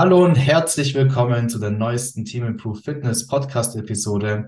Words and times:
Hallo 0.00 0.24
und 0.24 0.36
herzlich 0.36 0.94
willkommen 0.94 1.48
zu 1.48 1.58
der 1.58 1.72
neuesten 1.72 2.24
Team 2.24 2.46
Improve 2.46 2.80
Fitness 2.80 3.26
Podcast 3.26 3.74
Episode. 3.74 4.46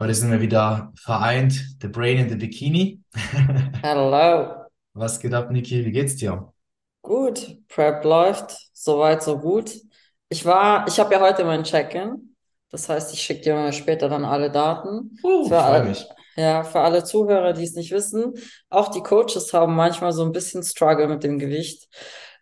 Heute 0.00 0.14
sind 0.14 0.30
wir 0.30 0.40
wieder 0.40 0.90
vereint, 0.96 1.52
the 1.82 1.88
brain 1.88 2.16
in 2.16 2.30
the 2.30 2.34
bikini. 2.34 3.02
Hello. 3.82 4.64
Was 4.94 5.20
geht 5.20 5.34
ab, 5.34 5.50
Niki? 5.50 5.84
Wie 5.84 5.92
geht's 5.92 6.16
dir? 6.16 6.50
Gut, 7.02 7.58
Prep 7.68 8.04
läuft, 8.04 8.56
soweit 8.72 9.22
so 9.22 9.38
gut. 9.38 9.70
Ich 10.30 10.46
war, 10.46 10.88
ich 10.88 10.98
habe 10.98 11.12
ja 11.12 11.20
heute 11.20 11.44
mein 11.44 11.64
Check-in. 11.64 12.34
Das 12.70 12.88
heißt, 12.88 13.12
ich 13.12 13.20
schicke 13.20 13.42
dir 13.42 13.72
später 13.72 14.08
dann 14.08 14.24
alle 14.24 14.50
Daten. 14.50 15.18
Uh, 15.22 15.44
Für 15.44 15.56
freue 15.56 15.62
all, 15.62 15.84
mich. 15.84 16.06
ja, 16.36 16.64
für 16.64 16.80
alle 16.80 17.04
Zuhörer, 17.04 17.52
die 17.52 17.64
es 17.64 17.74
nicht 17.74 17.92
wissen, 17.92 18.32
auch 18.70 18.88
die 18.90 19.02
Coaches 19.02 19.52
haben 19.52 19.76
manchmal 19.76 20.12
so 20.12 20.24
ein 20.24 20.32
bisschen 20.32 20.62
Struggle 20.62 21.06
mit 21.06 21.22
dem 21.22 21.38
Gewicht. 21.38 21.86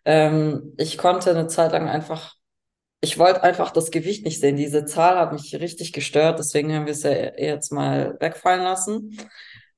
Ähm, 0.05 0.73
ich 0.77 0.97
konnte 0.97 1.31
eine 1.31 1.47
Zeit 1.47 1.73
lang 1.73 1.89
einfach, 1.89 2.34
ich 3.01 3.19
wollte 3.19 3.43
einfach 3.43 3.71
das 3.71 3.91
Gewicht 3.91 4.25
nicht 4.25 4.39
sehen. 4.39 4.55
Diese 4.55 4.85
Zahl 4.85 5.17
hat 5.17 5.33
mich 5.33 5.55
richtig 5.55 5.93
gestört, 5.93 6.39
deswegen 6.39 6.73
haben 6.73 6.85
wir 6.85 6.93
es 6.93 7.03
ja 7.03 7.11
jetzt 7.11 7.71
mal 7.71 8.17
wegfallen 8.19 8.63
lassen. 8.63 9.17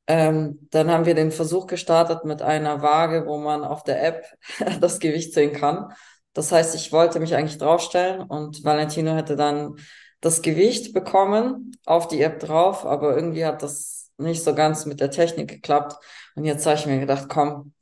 Ähm, 0.07 0.67
dann 0.71 0.89
haben 0.89 1.05
wir 1.05 1.15
den 1.15 1.31
Versuch 1.31 1.67
gestartet 1.67 2.23
mit 2.23 2.41
einer 2.41 2.81
Waage, 2.81 3.25
wo 3.25 3.37
man 3.37 3.63
auf 3.65 3.83
der 3.83 4.03
App 4.03 4.25
das 4.81 4.99
Gewicht 4.99 5.33
sehen 5.33 5.53
kann. 5.53 5.91
Das 6.33 6.51
heißt, 6.51 6.75
ich 6.75 6.91
wollte 6.91 7.19
mich 7.19 7.35
eigentlich 7.35 7.57
draufstellen 7.57 8.21
und 8.21 8.63
Valentino 8.63 9.15
hätte 9.15 9.35
dann 9.35 9.75
das 10.21 10.41
Gewicht 10.41 10.93
bekommen 10.93 11.71
auf 11.85 12.07
die 12.07 12.21
App 12.21 12.39
drauf, 12.39 12.85
aber 12.85 13.15
irgendwie 13.15 13.45
hat 13.45 13.63
das 13.63 14.11
nicht 14.17 14.43
so 14.43 14.55
ganz 14.55 14.85
mit 14.85 14.99
der 14.99 15.11
Technik 15.11 15.49
geklappt. 15.49 15.95
Und 16.35 16.45
jetzt 16.45 16.65
habe 16.65 16.75
ich 16.75 16.85
mir 16.85 16.99
gedacht, 16.99 17.27
komm, 17.29 17.73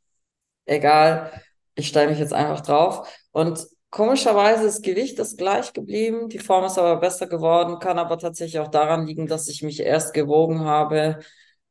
egal, 0.66 1.32
ich 1.76 1.88
stelle 1.88 2.10
mich 2.10 2.20
jetzt 2.20 2.34
einfach 2.34 2.62
drauf. 2.62 3.10
Und 3.32 3.68
komischerweise 3.96 4.66
das 4.66 4.82
Gewicht 4.82 5.18
ist 5.20 5.38
gleich 5.38 5.72
geblieben, 5.72 6.28
die 6.28 6.40
Form 6.40 6.66
ist 6.66 6.78
aber 6.78 6.98
besser 6.98 7.28
geworden, 7.28 7.80
kann 7.80 7.98
aber 7.98 8.18
tatsächlich 8.18 8.60
auch 8.60 8.68
daran 8.68 9.08
liegen, 9.08 9.26
dass 9.26 9.48
ich 9.48 9.64
mich 9.64 9.80
erst 9.80 10.14
gewogen 10.14 10.66
habe 10.66 11.20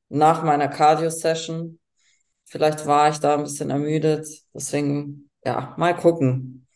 nach 0.09 0.43
meiner 0.43 0.69
Cardio-Session. 0.69 1.79
Vielleicht 2.47 2.87
war 2.87 3.11
ich 3.11 3.19
da 3.19 3.35
ein 3.35 3.43
bisschen 3.43 3.69
ermüdet. 3.69 4.27
Deswegen, 4.55 5.29
ja, 5.45 5.75
mal 5.77 5.95
gucken. 5.95 6.67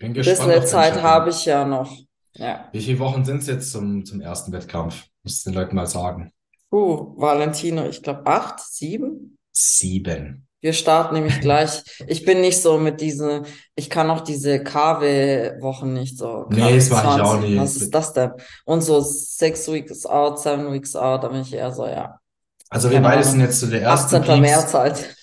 Bin 0.00 0.08
Ein 0.08 0.14
gespannt 0.14 0.38
bisschen 0.38 0.50
auf 0.54 0.58
dein 0.58 0.66
Zeit 0.66 1.02
habe 1.02 1.30
ich 1.30 1.44
ja 1.44 1.64
noch. 1.64 1.96
Ja. 2.34 2.68
Wie 2.72 2.80
viele 2.80 2.98
Wochen 2.98 3.24
sind 3.24 3.42
es 3.42 3.46
jetzt 3.46 3.70
zum, 3.70 4.04
zum 4.04 4.20
ersten 4.20 4.50
Wettkampf? 4.50 5.04
Musst 5.22 5.46
du 5.46 5.50
den 5.50 5.54
Leuten 5.60 5.76
mal 5.76 5.86
sagen. 5.86 6.32
Uh, 6.72 7.14
Valentino, 7.16 7.86
ich 7.86 8.02
glaube 8.02 8.26
acht, 8.26 8.58
sieben. 8.58 9.38
Sieben. 9.52 10.48
Wir 10.60 10.72
starten 10.72 11.14
nämlich 11.14 11.40
gleich. 11.40 11.82
Ich 12.06 12.24
bin 12.24 12.40
nicht 12.40 12.60
so 12.60 12.78
mit 12.78 13.00
diesen, 13.00 13.46
ich 13.74 13.88
kann 13.90 14.10
auch 14.10 14.20
diese 14.20 14.62
KW-Wochen 14.62 15.92
nicht 15.92 16.18
so. 16.18 16.46
Nee, 16.50 16.60
KW 16.60 16.74
das 16.76 16.90
mache 16.90 17.16
ich 17.16 17.22
auch 17.22 17.38
20, 17.38 17.58
was 17.58 17.74
nicht. 17.74 17.82
ist 17.82 17.94
das 17.94 18.12
denn? 18.12 18.32
Und 18.64 18.82
so 18.82 19.00
six 19.00 19.70
weeks 19.70 20.06
out, 20.06 20.38
seven 20.40 20.72
weeks 20.72 20.94
out, 20.96 21.24
da 21.24 21.28
bin 21.28 21.40
ich 21.42 21.52
eher 21.52 21.72
so, 21.72 21.86
ja, 21.86 22.20
Also 22.68 22.90
wir 22.90 23.00
beide 23.00 23.24
sind 23.24 23.40
jetzt 23.40 23.60
zu 23.60 23.66
der 23.66 23.82
ersten 23.82 24.16
18. 24.16 24.40
März 24.40 24.62
Peaks. 24.62 24.74
halt. 24.74 25.16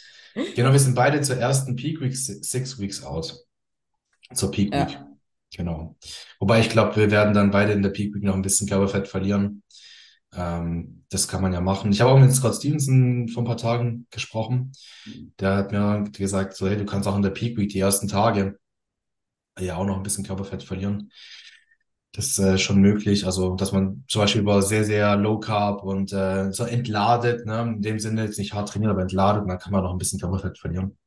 Genau, 0.55 0.71
wir 0.71 0.79
sind 0.79 0.95
beide 0.95 1.21
zur 1.21 1.37
ersten 1.37 1.75
Peak 1.75 1.99
Week, 2.01 2.15
six 2.15 2.79
weeks 2.79 3.03
out. 3.03 3.35
Zur 4.33 4.51
Peak 4.51 4.71
Week. 4.73 4.91
Ja. 4.91 5.07
Genau. 5.55 5.95
Wobei 6.39 6.59
ich 6.59 6.69
glaube, 6.69 6.95
wir 6.97 7.09
werden 7.09 7.33
dann 7.33 7.51
beide 7.51 7.71
in 7.71 7.81
der 7.81 7.89
Peak 7.89 8.13
Week 8.13 8.23
noch 8.23 8.35
ein 8.35 8.41
bisschen 8.41 8.67
Körperfett 8.67 9.07
verlieren. 9.07 9.63
Ähm, 10.37 11.03
das 11.09 11.27
kann 11.27 11.41
man 11.41 11.53
ja 11.53 11.61
machen. 11.61 11.91
Ich 11.91 12.01
habe 12.01 12.11
auch 12.11 12.19
mit 12.19 12.33
Scott 12.33 12.55
Stevenson 12.55 13.27
vor 13.29 13.43
ein 13.43 13.47
paar 13.47 13.57
Tagen 13.57 14.07
gesprochen. 14.11 14.71
Der 15.39 15.55
hat 15.57 15.71
mir 15.71 16.03
gesagt, 16.11 16.55
so, 16.55 16.67
hey, 16.67 16.77
du 16.77 16.85
kannst 16.85 17.07
auch 17.07 17.15
in 17.15 17.21
der 17.21 17.29
Peak 17.31 17.57
Week 17.57 17.69
die 17.69 17.79
ersten 17.79 18.07
Tage 18.07 18.57
ja 19.59 19.75
auch 19.75 19.85
noch 19.85 19.97
ein 19.97 20.03
bisschen 20.03 20.25
Körperfett 20.25 20.63
verlieren. 20.63 21.11
Das 22.13 22.27
ist 22.27 22.39
äh, 22.39 22.57
schon 22.57 22.79
möglich. 22.81 23.25
Also, 23.25 23.55
dass 23.55 23.71
man 23.71 24.03
zum 24.07 24.21
Beispiel 24.21 24.41
über 24.41 24.61
sehr, 24.61 24.83
sehr 24.83 25.15
Low 25.17 25.39
Carb 25.39 25.83
und 25.83 26.11
äh, 26.13 26.51
so 26.51 26.63
entladet, 26.63 27.45
ne? 27.45 27.61
In 27.61 27.81
dem 27.81 27.99
Sinne 27.99 28.23
jetzt 28.25 28.39
nicht 28.39 28.53
hart 28.53 28.69
trainiert, 28.69 28.91
aber 28.91 29.01
entladet, 29.01 29.43
und 29.43 29.49
dann 29.49 29.59
kann 29.59 29.71
man 29.71 29.83
noch 29.83 29.91
ein 29.91 29.97
bisschen 29.97 30.19
Körperfett 30.19 30.57
verlieren. 30.57 30.97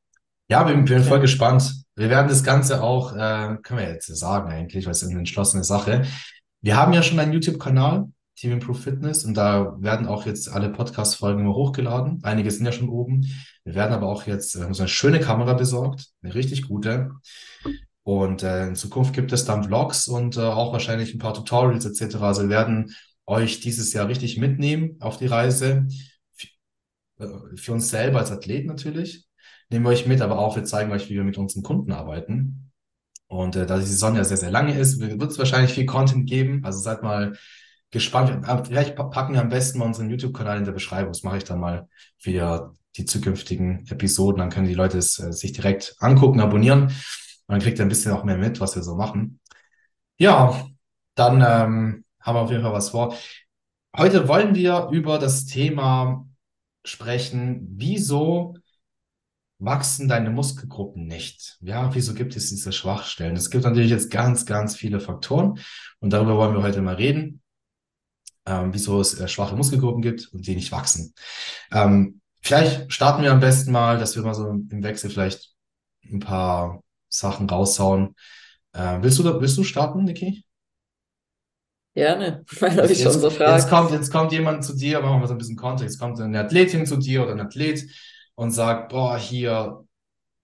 Ja, 0.48 0.62
bin, 0.64 0.84
bin 0.84 1.02
voll 1.02 1.18
Okay. 1.18 1.22
gespannt. 1.22 1.84
Wir 1.97 2.10
werden 2.10 2.28
das 2.28 2.42
Ganze 2.42 2.82
auch, 2.82 3.12
äh, 3.12 3.56
können 3.62 3.80
wir 3.80 3.88
jetzt 3.88 4.06
sagen 4.06 4.50
eigentlich, 4.50 4.84
weil 4.84 4.92
es 4.92 5.02
ist 5.02 5.10
eine 5.10 5.18
entschlossene 5.18 5.64
Sache. 5.64 6.04
Wir 6.60 6.76
haben 6.76 6.92
ja 6.92 7.02
schon 7.02 7.18
einen 7.18 7.32
YouTube-Kanal, 7.32 8.08
Team 8.40 8.52
Improve 8.52 8.78
Fitness, 8.78 9.24
und 9.26 9.34
da 9.34 9.76
werden 9.80 10.06
auch 10.06 10.24
jetzt 10.24 10.50
alle 10.50 10.70
Podcast-Folgen 10.70 11.46
hochgeladen. 11.46 12.20
Einige 12.22 12.50
sind 12.50 12.64
ja 12.64 12.72
schon 12.72 12.88
oben. 12.88 13.26
Wir 13.64 13.74
werden 13.74 13.92
aber 13.92 14.08
auch 14.08 14.26
jetzt 14.26 14.56
äh, 14.56 14.64
uns 14.64 14.80
eine 14.80 14.88
schöne 14.88 15.20
Kamera 15.20 15.52
besorgt, 15.52 16.06
eine 16.22 16.34
richtig 16.34 16.66
gute. 16.66 17.10
Und 18.02 18.42
äh, 18.42 18.68
in 18.68 18.76
Zukunft 18.76 19.12
gibt 19.12 19.30
es 19.32 19.44
dann 19.44 19.64
Vlogs 19.64 20.08
und 20.08 20.38
äh, 20.38 20.40
auch 20.40 20.72
wahrscheinlich 20.72 21.12
ein 21.12 21.18
paar 21.18 21.34
Tutorials 21.34 21.84
etc. 21.84 22.16
Also 22.16 22.42
wir 22.44 22.48
werden 22.48 22.94
euch 23.26 23.60
dieses 23.60 23.92
Jahr 23.92 24.08
richtig 24.08 24.38
mitnehmen 24.38 24.96
auf 25.00 25.18
die 25.18 25.26
Reise. 25.26 25.86
F 26.38 26.48
äh, 27.18 27.56
für 27.56 27.74
uns 27.74 27.90
selber 27.90 28.20
als 28.20 28.30
Athlet 28.30 28.64
natürlich. 28.64 29.26
Nehmen 29.68 29.84
wir 29.84 29.90
euch 29.90 30.06
mit, 30.06 30.22
aber 30.22 30.38
auch 30.38 30.56
wir 30.56 30.64
zeigen 30.64 30.92
euch, 30.92 31.10
wie 31.10 31.14
wir 31.14 31.24
mit 31.24 31.36
unseren 31.36 31.62
Kunden 31.62 31.92
arbeiten. 31.92 32.72
Und 33.26 33.54
äh, 33.54 33.66
da 33.66 33.78
die 33.78 33.84
Saison 33.84 34.16
ja 34.16 34.24
sehr, 34.24 34.38
sehr 34.38 34.50
lange 34.50 34.78
ist, 34.78 34.98
wird 34.98 35.30
es 35.30 35.38
wahrscheinlich 35.38 35.72
viel 35.72 35.84
Content 35.84 36.26
geben. 36.26 36.64
Also 36.64 36.80
seid 36.80 37.02
mal 37.02 37.36
gespannt. 37.90 38.46
Vielleicht 38.66 38.96
pa- 38.96 39.04
packen 39.04 39.34
wir 39.34 39.40
am 39.40 39.48
besten 39.48 39.78
mal 39.78 39.86
unseren 39.86 40.10
YouTube-Kanal 40.10 40.58
in 40.58 40.64
der 40.64 40.72
Beschreibung. 40.72 41.12
Das 41.12 41.22
mache 41.22 41.38
ich 41.38 41.44
dann 41.44 41.60
mal 41.60 41.88
für 42.18 42.74
die 42.96 43.04
zukünftigen 43.04 43.86
Episoden. 43.88 44.38
Dann 44.38 44.50
können 44.50 44.66
die 44.66 44.74
Leute 44.74 44.98
es 44.98 45.18
äh, 45.18 45.32
sich 45.32 45.52
direkt 45.52 45.96
angucken, 45.98 46.40
abonnieren. 46.40 46.82
Und 46.84 46.92
dann 47.46 47.60
kriegt 47.60 47.78
ihr 47.78 47.84
ein 47.84 47.88
bisschen 47.88 48.12
auch 48.12 48.24
mehr 48.24 48.36
mit, 48.36 48.60
was 48.60 48.76
wir 48.76 48.82
so 48.82 48.94
machen. 48.94 49.40
Ja, 50.18 50.66
dann 51.14 51.36
ähm, 51.36 52.04
haben 52.20 52.36
wir 52.36 52.40
auf 52.40 52.50
jeden 52.50 52.62
Fall 52.62 52.72
was 52.72 52.90
vor. 52.90 53.16
Heute 53.96 54.28
wollen 54.28 54.54
wir 54.54 54.88
über 54.92 55.18
das 55.18 55.46
Thema 55.46 56.26
sprechen, 56.84 57.66
wieso 57.76 58.56
wachsen 59.58 60.08
deine 60.08 60.30
Muskelgruppen 60.30 61.06
nicht? 61.06 61.58
Ja, 61.60 61.94
wieso 61.94 62.14
gibt 62.14 62.36
es 62.36 62.48
diese 62.48 62.72
Schwachstellen? 62.72 63.36
Es 63.36 63.50
gibt 63.50 63.64
natürlich 63.64 63.90
jetzt 63.90 64.10
ganz, 64.10 64.46
ganz 64.46 64.76
viele 64.76 65.00
Faktoren 65.00 65.58
und 65.98 66.12
darüber 66.12 66.36
wollen 66.36 66.54
wir 66.54 66.62
heute 66.62 66.80
mal 66.82 66.94
reden, 66.94 67.39
ähm, 68.46 68.72
wieso 68.72 69.00
es 69.00 69.18
äh, 69.18 69.28
schwache 69.28 69.56
Muskelgruppen 69.56 70.02
gibt 70.02 70.28
und 70.32 70.46
die 70.46 70.54
nicht 70.54 70.72
wachsen. 70.72 71.14
Ähm, 71.72 72.20
vielleicht 72.40 72.92
starten 72.92 73.22
wir 73.22 73.32
am 73.32 73.40
besten 73.40 73.72
mal, 73.72 73.98
dass 73.98 74.16
wir 74.16 74.22
mal 74.22 74.34
so 74.34 74.48
im 74.48 74.82
Wechsel 74.82 75.10
vielleicht 75.10 75.54
ein 76.04 76.20
paar 76.20 76.82
Sachen 77.08 77.48
raushauen. 77.48 78.14
Äh, 78.72 78.98
willst 79.00 79.18
du, 79.18 79.40
willst 79.40 79.58
du 79.58 79.64
starten, 79.64 80.04
Niki? 80.04 80.44
Gerne, 81.94 82.44
du 82.60 82.66
Jetzt, 82.66 82.88
mich 82.88 83.02
schon 83.02 83.12
so 83.12 83.28
jetzt, 83.28 83.68
kommt, 83.68 83.90
jetzt 83.90 84.12
kommt 84.12 84.32
jemand 84.32 84.64
zu 84.64 84.76
dir, 84.76 85.00
machen 85.00 85.14
wir 85.14 85.18
mal 85.18 85.26
so 85.26 85.34
ein 85.34 85.38
bisschen 85.38 85.56
Kontext, 85.56 85.98
kommt 85.98 86.20
eine 86.20 86.40
Athletin 86.40 86.86
zu 86.86 86.96
dir 86.96 87.22
oder 87.24 87.32
ein 87.32 87.40
Athlet 87.40 87.84
und 88.36 88.52
sagt, 88.52 88.90
boah, 88.90 89.18
hier, 89.18 89.84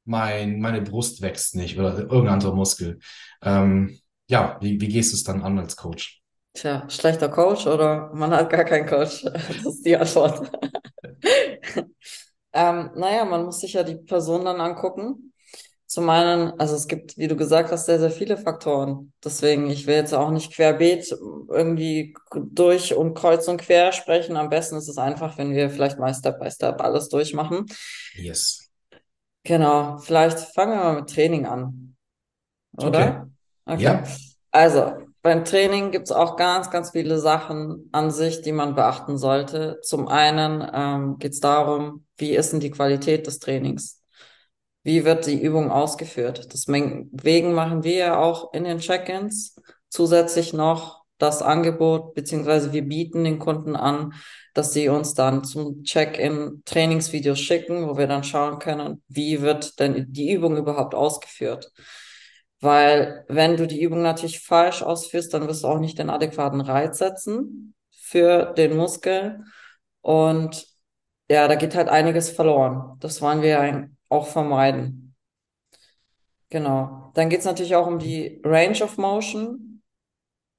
mein, 0.05 0.61
meine 0.61 0.83
Brust 0.83 1.23
wächst 1.23 1.55
nicht 1.55 1.79
oder 1.79 1.99
irgendein 1.99 2.35
anderer 2.35 2.55
Muskel. 2.55 2.99
Ähm, 3.43 3.99
ja, 4.29 4.59
wie, 4.61 4.81
wie 4.81 4.89
gehst 4.89 5.13
du 5.13 5.17
es 5.17 5.25
dann 5.25 5.43
an 5.43 5.59
als 5.59 5.77
Coach? 5.77 6.23
Tja, 6.57 6.89
schlechter 6.89 7.29
Coach 7.29 7.67
oder 7.67 8.11
man 8.15 8.31
hat 8.33 8.51
gar 8.51 8.65
keinen 8.65 8.87
Coach? 8.87 9.25
Das 9.25 9.67
ist 9.67 9.85
die 9.87 9.97
Antwort. 9.97 10.51
Ähm, 12.53 12.91
naja, 12.95 13.25
man 13.25 13.45
muss 13.45 13.61
sich 13.61 13.75
ja 13.75 13.83
die 13.83 13.97
Person 13.97 14.45
dann 14.45 14.61
angucken. 14.61 15.33
Zum 15.87 16.09
einen, 16.11 16.59
also 16.59 16.75
es 16.75 16.89
gibt, 16.89 17.17
wie 17.17 17.29
du 17.29 17.37
gesagt 17.37 17.71
hast, 17.71 17.87
sehr, 17.87 18.01
sehr 18.01 18.11
viele 18.11 18.37
Faktoren. 18.39 19.13
Deswegen, 19.25 19.71
ich 19.71 19.87
will 19.87 19.95
jetzt 19.97 20.15
auch 20.15 20.31
nicht 20.31 20.53
querbeet 20.53 21.13
irgendwie 21.51 22.15
durch 22.35 22.95
und 22.95 23.15
kreuz 23.15 23.47
und 23.49 23.59
quer 23.61 23.93
sprechen. 23.93 24.37
Am 24.37 24.49
besten 24.51 24.77
ist 24.77 24.89
es 24.89 24.99
einfach, 24.99 25.39
wenn 25.39 25.53
wir 25.55 25.71
vielleicht 25.71 25.99
mal 25.99 26.15
Step 26.15 26.41
by 26.41 26.51
Step 26.51 26.81
alles 26.81 27.09
durchmachen. 27.09 27.67
Yes. 28.17 28.69
Genau, 29.45 29.99
vielleicht 29.99 30.39
fangen 30.55 30.73
wir 30.73 30.85
mal 30.85 31.01
mit 31.01 31.11
Training 31.11 31.47
an, 31.47 31.97
Okay. 32.79 32.89
oder? 32.89 33.31
Okay. 33.67 33.85
Ja, 33.85 34.03
Also, 34.51 35.06
beim 35.27 35.45
Training 35.45 35.91
gibt 35.91 36.07
es 36.07 36.13
auch 36.13 36.37
ganz, 36.37 36.71
ganz 36.71 36.93
viele 36.93 37.19
Sachen 37.19 37.89
an 37.91 38.13
sich, 38.13 38.43
die 38.43 38.53
man 38.53 38.77
beachten 38.77 39.19
sollte. 39.19 39.81
Zum 39.83 40.07
einen 40.07 40.65
ähm, 40.73 41.19
geht 41.19 41.33
es 41.33 41.41
darum, 41.41 42.07
wie 42.17 42.37
ist 42.37 42.53
denn 42.53 42.61
die 42.61 42.71
Qualität 42.71 43.27
des 43.27 43.41
Trainings? 43.41 44.05
Wie 44.85 45.05
wird 45.05 45.27
die 45.27 45.43
Übung 45.43 45.73
ausgeführt? 45.73 46.53
Deswegen 46.53 47.55
machen 47.55 47.83
wir 47.83 47.97
ja 47.97 48.19
auch 48.21 48.53
in 48.53 48.63
den 48.63 48.79
Check-ins 48.79 49.57
zusätzlich 49.89 50.53
noch 50.53 51.03
das 51.19 51.43
Angebot, 51.43 52.15
beziehungsweise 52.15 52.73
wir 52.73 52.83
bieten 52.83 53.25
den 53.25 53.41
Kunden 53.41 53.75
an, 53.75 54.13
dass 54.55 54.73
sie 54.73 54.89
uns 54.89 55.15
dann 55.15 55.43
zum 55.43 55.83
Check-in 55.83 56.63
Trainingsvideos 56.65 57.41
schicken, 57.41 57.89
wo 57.89 57.99
wir 57.99 58.07
dann 58.07 58.23
schauen 58.23 58.61
können, 58.61 59.03
wie 59.09 59.43
wird 59.43 59.81
denn 59.81 60.07
die 60.09 60.33
Übung 60.33 60.57
überhaupt 60.57 60.95
ausgeführt? 60.95 61.73
Weil 62.61 63.25
wenn 63.29 63.57
du 63.57 63.67
die 63.67 63.83
Übung 63.83 64.03
natürlich 64.03 64.41
falsch 64.41 64.83
ausführst, 64.83 65.35
dann 65.35 65.47
wirst 65.47 65.65
du 65.65 65.69
auch 65.69 65.79
nicht 65.79 65.99
den 65.99 66.11
adäquaten 66.11 66.61
Reiz 66.61 66.99
setzen 66.99 67.75
für 67.91 68.55
den 68.55 68.77
Muskel. 68.77 69.45
Und 70.01 70.67
ja, 71.29 71.49
da 71.49 71.55
geht 71.57 71.75
halt 71.75 71.89
einiges 71.89 72.31
verloren. 72.31 72.97
Das 73.01 73.21
wollen 73.21 73.43
wir 73.43 73.91
auch 74.09 74.27
vermeiden. 74.29 75.15
Genau. 76.49 77.11
Dann 77.15 77.29
geht 77.29 77.41
es 77.41 77.45
natürlich 77.45 77.75
auch 77.75 77.87
um 77.87 77.99
die 77.99 78.41
Range 78.45 78.83
of 78.83 78.97
Motion. 78.99 79.83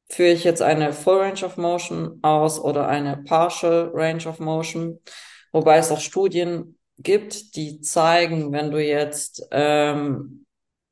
Führe 0.09 0.31
ich 0.31 0.43
jetzt 0.43 0.61
eine 0.61 0.93
Full 0.93 1.19
Range 1.19 1.45
of 1.45 1.57
Motion 1.57 2.19
aus 2.21 2.59
oder 2.59 2.88
eine 2.88 3.17
Partial 3.17 3.91
Range 3.93 4.25
of 4.27 4.39
Motion? 4.39 5.00
Wobei 5.51 5.77
es 5.77 5.91
auch 5.91 6.00
Studien 6.00 6.77
gibt, 6.97 7.55
die 7.55 7.81
zeigen, 7.81 8.51
wenn 8.51 8.71
du 8.71 8.83
jetzt 8.83 9.47
ähm, 9.51 10.45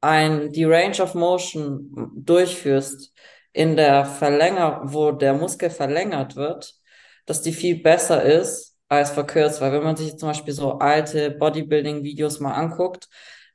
ein, 0.06 0.52
die 0.52 0.66
Range 0.66 1.02
of 1.02 1.16
Motion 1.16 2.12
durchführst 2.16 3.13
in 3.54 3.75
der 3.75 4.06
Verlänger, 4.06 4.81
wo 4.86 5.12
der 5.12 5.34
Muskel 5.34 5.69
verlängert 5.69 6.36
wird, 6.36 6.75
dass 7.25 7.42
die 7.42 7.54
viel 7.54 7.81
besser 7.81 8.24
ist 8.24 8.78
als 8.88 9.12
verkürzt. 9.12 9.62
Weil 9.62 9.72
wenn 9.74 9.84
man 9.84 9.96
sich 9.96 10.18
zum 10.18 10.30
Beispiel 10.30 10.54
so 10.54 10.74
alte 10.80 11.31
Bodybuilding-Videos 11.31 12.40
mal 12.40 12.54
anguckt, 12.54 13.07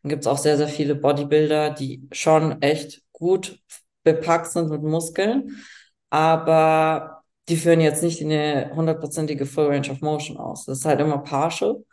dann 0.03 0.11
gibt 0.11 0.23
es 0.23 0.27
auch 0.27 0.39
sehr, 0.39 0.57
sehr 0.57 0.69
viele 0.69 0.95
Bodybuilder, 0.95 1.71
die 1.71 2.09
schon 2.13 2.61
echt 2.63 3.03
gut 3.13 3.61
bepackt 4.03 4.47
sind 4.51 4.71
mit 4.71 4.83
Muskeln, 4.83 5.63
aber 6.09 7.23
die 7.49 7.57
führen 7.57 7.81
jetzt 7.81 8.03
nicht 8.03 8.23
eine 8.23 8.73
hundertprozentige 8.75 9.47
Full 9.47 9.67
Range 9.67 9.91
of 9.91 10.01
Motion 10.01 10.37
aus. 10.39 10.65
Das 10.65 10.79
ist 10.79 10.85
halt 10.85 11.01
immer 11.01 11.19
partial, 11.19 11.85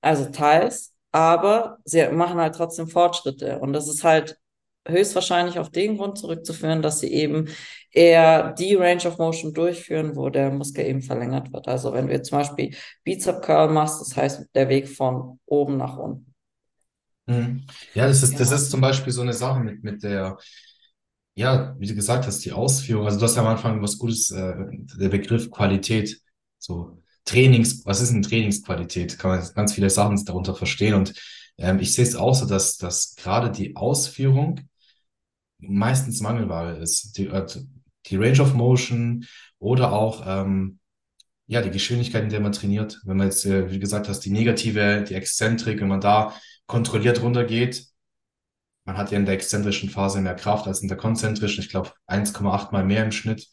also 0.00 0.26
teils, 0.26 0.89
aber 1.12 1.78
sie 1.84 2.06
machen 2.08 2.38
halt 2.40 2.54
trotzdem 2.54 2.88
Fortschritte. 2.88 3.58
Und 3.58 3.72
das 3.72 3.88
ist 3.88 4.04
halt 4.04 4.38
höchstwahrscheinlich 4.88 5.58
auf 5.58 5.70
den 5.70 5.96
Grund 5.98 6.18
zurückzuführen, 6.18 6.82
dass 6.82 7.00
sie 7.00 7.12
eben 7.12 7.48
eher 7.92 8.52
die 8.54 8.74
Range 8.74 9.04
of 9.06 9.18
Motion 9.18 9.52
durchführen, 9.52 10.16
wo 10.16 10.30
der 10.30 10.50
Muskel 10.50 10.86
eben 10.86 11.02
verlängert 11.02 11.52
wird. 11.52 11.68
Also 11.68 11.92
wenn 11.92 12.06
du 12.06 12.12
jetzt 12.12 12.28
zum 12.30 12.38
Beispiel 12.38 12.74
Bizep 13.04 13.42
Curl 13.42 13.68
machst, 13.70 14.00
das 14.00 14.16
heißt 14.16 14.48
der 14.54 14.68
Weg 14.68 14.88
von 14.88 15.38
oben 15.46 15.76
nach 15.76 15.96
unten. 15.98 16.34
Mhm. 17.26 17.66
Ja, 17.94 18.06
das 18.06 18.22
ist, 18.22 18.40
das 18.40 18.50
Ja. 18.50 18.54
ist 18.54 18.70
zum 18.70 18.80
Beispiel 18.80 19.12
so 19.12 19.22
eine 19.22 19.32
Sache 19.32 19.60
mit, 19.60 19.82
mit 19.84 20.02
der, 20.02 20.38
ja, 21.34 21.76
wie 21.78 21.86
du 21.86 21.94
gesagt 21.94 22.26
hast, 22.26 22.40
die 22.44 22.52
Ausführung. 22.52 23.06
Also 23.06 23.18
du 23.18 23.24
hast 23.26 23.36
ja 23.36 23.42
am 23.42 23.48
Anfang 23.48 23.82
was 23.82 23.98
Gutes, 23.98 24.30
äh, 24.32 24.54
der 24.98 25.08
Begriff 25.10 25.50
Qualität, 25.50 26.20
so 26.58 26.99
Trainings, 27.30 27.86
was 27.86 28.00
ist 28.00 28.12
denn 28.12 28.22
Trainingsqualität? 28.22 29.18
Kann 29.18 29.30
man 29.30 29.48
ganz 29.54 29.72
viele 29.72 29.88
Sachen 29.88 30.22
darunter 30.24 30.54
verstehen. 30.54 30.94
Und 30.94 31.14
ähm, 31.58 31.78
ich 31.78 31.94
sehe 31.94 32.04
es 32.04 32.16
auch 32.16 32.34
so, 32.34 32.46
dass, 32.46 32.76
dass 32.76 33.14
gerade 33.14 33.50
die 33.50 33.76
Ausführung 33.76 34.60
meistens 35.58 36.20
Mangelware 36.20 36.76
ist. 36.78 37.16
Die, 37.16 37.28
äh, 37.28 37.46
die 38.06 38.16
Range 38.16 38.40
of 38.40 38.54
Motion 38.54 39.26
oder 39.60 39.92
auch 39.92 40.24
ähm, 40.26 40.80
ja, 41.46 41.62
die 41.62 41.70
Geschwindigkeit, 41.70 42.24
in 42.24 42.30
der 42.30 42.40
man 42.40 42.52
trainiert. 42.52 43.00
Wenn 43.04 43.16
man 43.16 43.28
jetzt, 43.28 43.46
äh, 43.46 43.70
wie 43.70 43.78
gesagt 43.78 44.08
hast, 44.08 44.20
die 44.20 44.30
negative, 44.30 45.04
die 45.08 45.14
Exzentrik, 45.14 45.80
wenn 45.80 45.88
man 45.88 46.00
da 46.00 46.34
kontrolliert 46.66 47.22
runtergeht, 47.22 47.86
man 48.84 48.96
hat 48.96 49.12
ja 49.12 49.18
in 49.18 49.24
der 49.24 49.34
exzentrischen 49.34 49.88
Phase 49.88 50.20
mehr 50.20 50.34
Kraft 50.34 50.66
als 50.66 50.80
in 50.80 50.88
der 50.88 50.96
konzentrischen. 50.96 51.62
Ich 51.62 51.70
glaube, 51.70 51.92
1,8 52.08 52.72
mal 52.72 52.84
mehr 52.84 53.04
im 53.04 53.12
Schnitt 53.12 53.48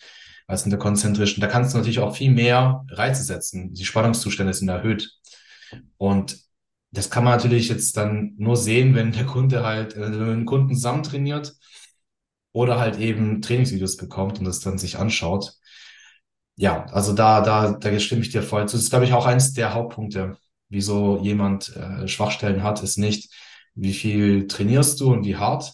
als 0.48 0.64
in 0.64 0.70
der 0.70 0.80
konzentrischen. 0.80 1.42
Da 1.42 1.48
kannst 1.48 1.74
du 1.74 1.78
natürlich 1.78 2.00
auch 2.00 2.16
viel 2.16 2.32
mehr 2.32 2.86
Reize 2.90 3.24
setzen. 3.24 3.74
Die 3.74 3.86
Spannungszustände 3.86 4.54
sind 4.54 4.70
erhöht. 4.70 5.12
Und 5.98 6.40
das 6.92 7.10
kann 7.10 7.24
man 7.24 7.34
natürlich 7.34 7.70
jetzt 7.70 7.98
dann 7.98 8.34
nur 8.38 8.56
sehen, 8.58 8.96
wenn 8.96 9.12
der 9.12 9.26
Kunde 9.26 9.64
halt, 9.64 9.96
äh, 9.96 10.02
wenn 10.02 10.20
man 10.20 10.30
einen 10.30 10.46
Kunden 10.46 10.74
zusammen 10.74 11.04
trainiert 11.04 11.54
oder 12.54 12.80
halt 12.80 12.98
eben 12.98 13.42
Trainingsvideos 13.42 13.98
bekommt 13.98 14.40
und 14.40 14.46
das 14.46 14.62
dann 14.62 14.78
sich 14.78 14.98
anschaut. 14.98 15.54
Ja, 16.56 16.86
also 16.88 17.14
da, 17.14 17.42
da, 17.42 17.74
da 17.74 18.00
stimme 18.00 18.22
ich 18.22 18.32
dir 18.32 18.42
voll 18.42 18.68
zu. 18.68 18.78
Das 18.78 18.84
ist, 18.84 18.90
glaube 18.90 19.06
ich, 19.06 19.14
auch 19.14 19.26
eines 19.28 19.54
der 19.54 19.74
Hauptpunkte, 19.74 20.38
wieso 20.70 21.20
jemand 21.22 21.76
äh, 21.76 22.08
Schwachstellen 22.08 22.64
hat, 22.64 22.82
ist 22.82 22.98
nicht, 22.98 23.32
wie 23.76 23.94
viel 23.94 24.48
trainierst 24.48 25.00
du 25.00 25.12
und 25.14 25.24
wie 25.26 25.36
hart, 25.36 25.74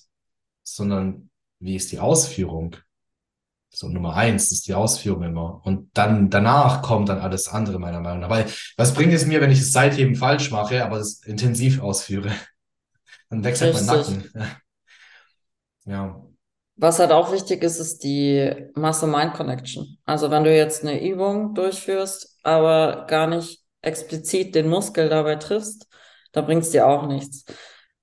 sondern 0.63 1.29
wie 1.59 1.75
ist 1.75 1.91
die 1.91 1.99
Ausführung. 1.99 2.75
So 3.75 3.89
Nummer 3.89 4.15
eins 4.15 4.51
ist 4.51 4.67
die 4.67 4.75
Ausführung 4.75 5.23
immer. 5.23 5.61
Und 5.65 5.89
dann 5.97 6.29
danach 6.29 6.83
kommt 6.83 7.09
dann 7.09 7.17
alles 7.19 7.47
andere, 7.47 7.79
meiner 7.79 8.01
Meinung 8.01 8.19
nach. 8.19 8.29
Weil 8.29 8.45
was 8.77 8.93
bringt 8.93 9.13
es 9.13 9.25
mir, 9.25 9.41
wenn 9.41 9.49
ich 9.49 9.59
das 9.59 9.71
Seitheben 9.71 10.15
falsch 10.15 10.51
mache, 10.51 10.85
aber 10.85 10.99
das 10.99 11.23
intensiv 11.23 11.81
ausführe? 11.81 12.31
Dann 13.29 13.43
wechselt 13.43 13.73
mein 13.73 13.89
Richtig. 13.89 14.33
Nacken. 14.33 14.51
Ja. 15.85 16.23
Was 16.77 16.99
halt 16.99 17.11
auch 17.11 17.33
wichtig 17.33 17.61
ist, 17.61 17.77
ist 17.77 18.05
die 18.05 18.69
Muscle-Mind-Connection. 18.75 19.97
Also 20.05 20.31
wenn 20.31 20.45
du 20.45 20.55
jetzt 20.55 20.81
eine 20.83 21.05
Übung 21.05 21.53
durchführst, 21.53 22.39
aber 22.41 23.05
gar 23.07 23.27
nicht 23.27 23.65
explizit 23.81 24.55
den 24.55 24.69
Muskel 24.69 25.09
dabei 25.09 25.35
triffst, 25.35 25.89
dann 26.31 26.45
bringt's 26.45 26.69
dir 26.69 26.87
auch 26.87 27.05
nichts. 27.05 27.43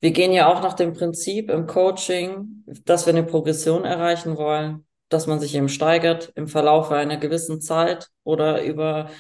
Wir 0.00 0.10
gehen 0.10 0.32
ja 0.32 0.46
auch 0.52 0.62
nach 0.62 0.74
dem 0.74 0.92
Prinzip 0.92 1.48
im 1.50 1.66
Coaching, 1.66 2.64
dass 2.84 3.06
wir 3.06 3.14
eine 3.14 3.24
Progression 3.24 3.86
erreichen 3.86 4.36
wollen, 4.36 4.84
dass 5.10 5.26
man 5.26 5.40
sich 5.40 5.54
eben 5.54 5.68
steigert 5.68 6.32
im 6.36 6.48
Verlauf 6.48 6.90
einer 6.90 7.18
gewissen 7.18 7.60
Zeit 7.60 8.08
oder 8.24 8.62
über 8.64 9.10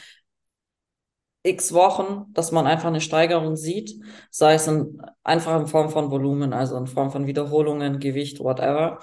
x 1.42 1.72
Wochen, 1.72 2.26
dass 2.34 2.52
man 2.52 2.66
einfach 2.66 2.88
eine 2.88 3.00
Steigerung 3.00 3.56
sieht, 3.56 3.94
sei 4.30 4.54
es 4.54 4.66
in, 4.66 5.00
einfach 5.24 5.58
in 5.58 5.66
Form 5.66 5.88
von 5.90 6.10
Volumen, 6.10 6.52
also 6.52 6.76
in 6.76 6.86
Form 6.86 7.10
von 7.10 7.26
Wiederholungen, 7.26 7.98
Gewicht, 7.98 8.40
whatever, 8.40 8.98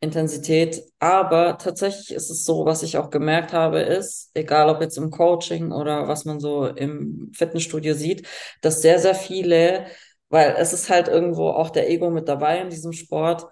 Intensität. 0.00 0.82
Aber 0.98 1.58
tatsächlich 1.58 2.12
ist 2.12 2.30
es 2.30 2.44
so, 2.44 2.64
was 2.64 2.82
ich 2.82 2.96
auch 2.96 3.10
gemerkt 3.10 3.52
habe, 3.52 3.80
ist, 3.80 4.30
egal 4.34 4.70
ob 4.70 4.80
jetzt 4.80 4.96
im 4.96 5.10
Coaching 5.10 5.72
oder 5.72 6.08
was 6.08 6.24
man 6.24 6.40
so 6.40 6.66
im 6.66 7.30
Fitnessstudio 7.34 7.94
sieht, 7.94 8.26
dass 8.62 8.80
sehr, 8.82 8.98
sehr 8.98 9.14
viele, 9.14 9.86
weil 10.30 10.54
es 10.58 10.72
ist 10.72 10.88
halt 10.90 11.08
irgendwo 11.08 11.50
auch 11.50 11.70
der 11.70 11.90
Ego 11.90 12.10
mit 12.10 12.28
dabei 12.28 12.60
in 12.60 12.70
diesem 12.70 12.92
Sport, 12.92 13.46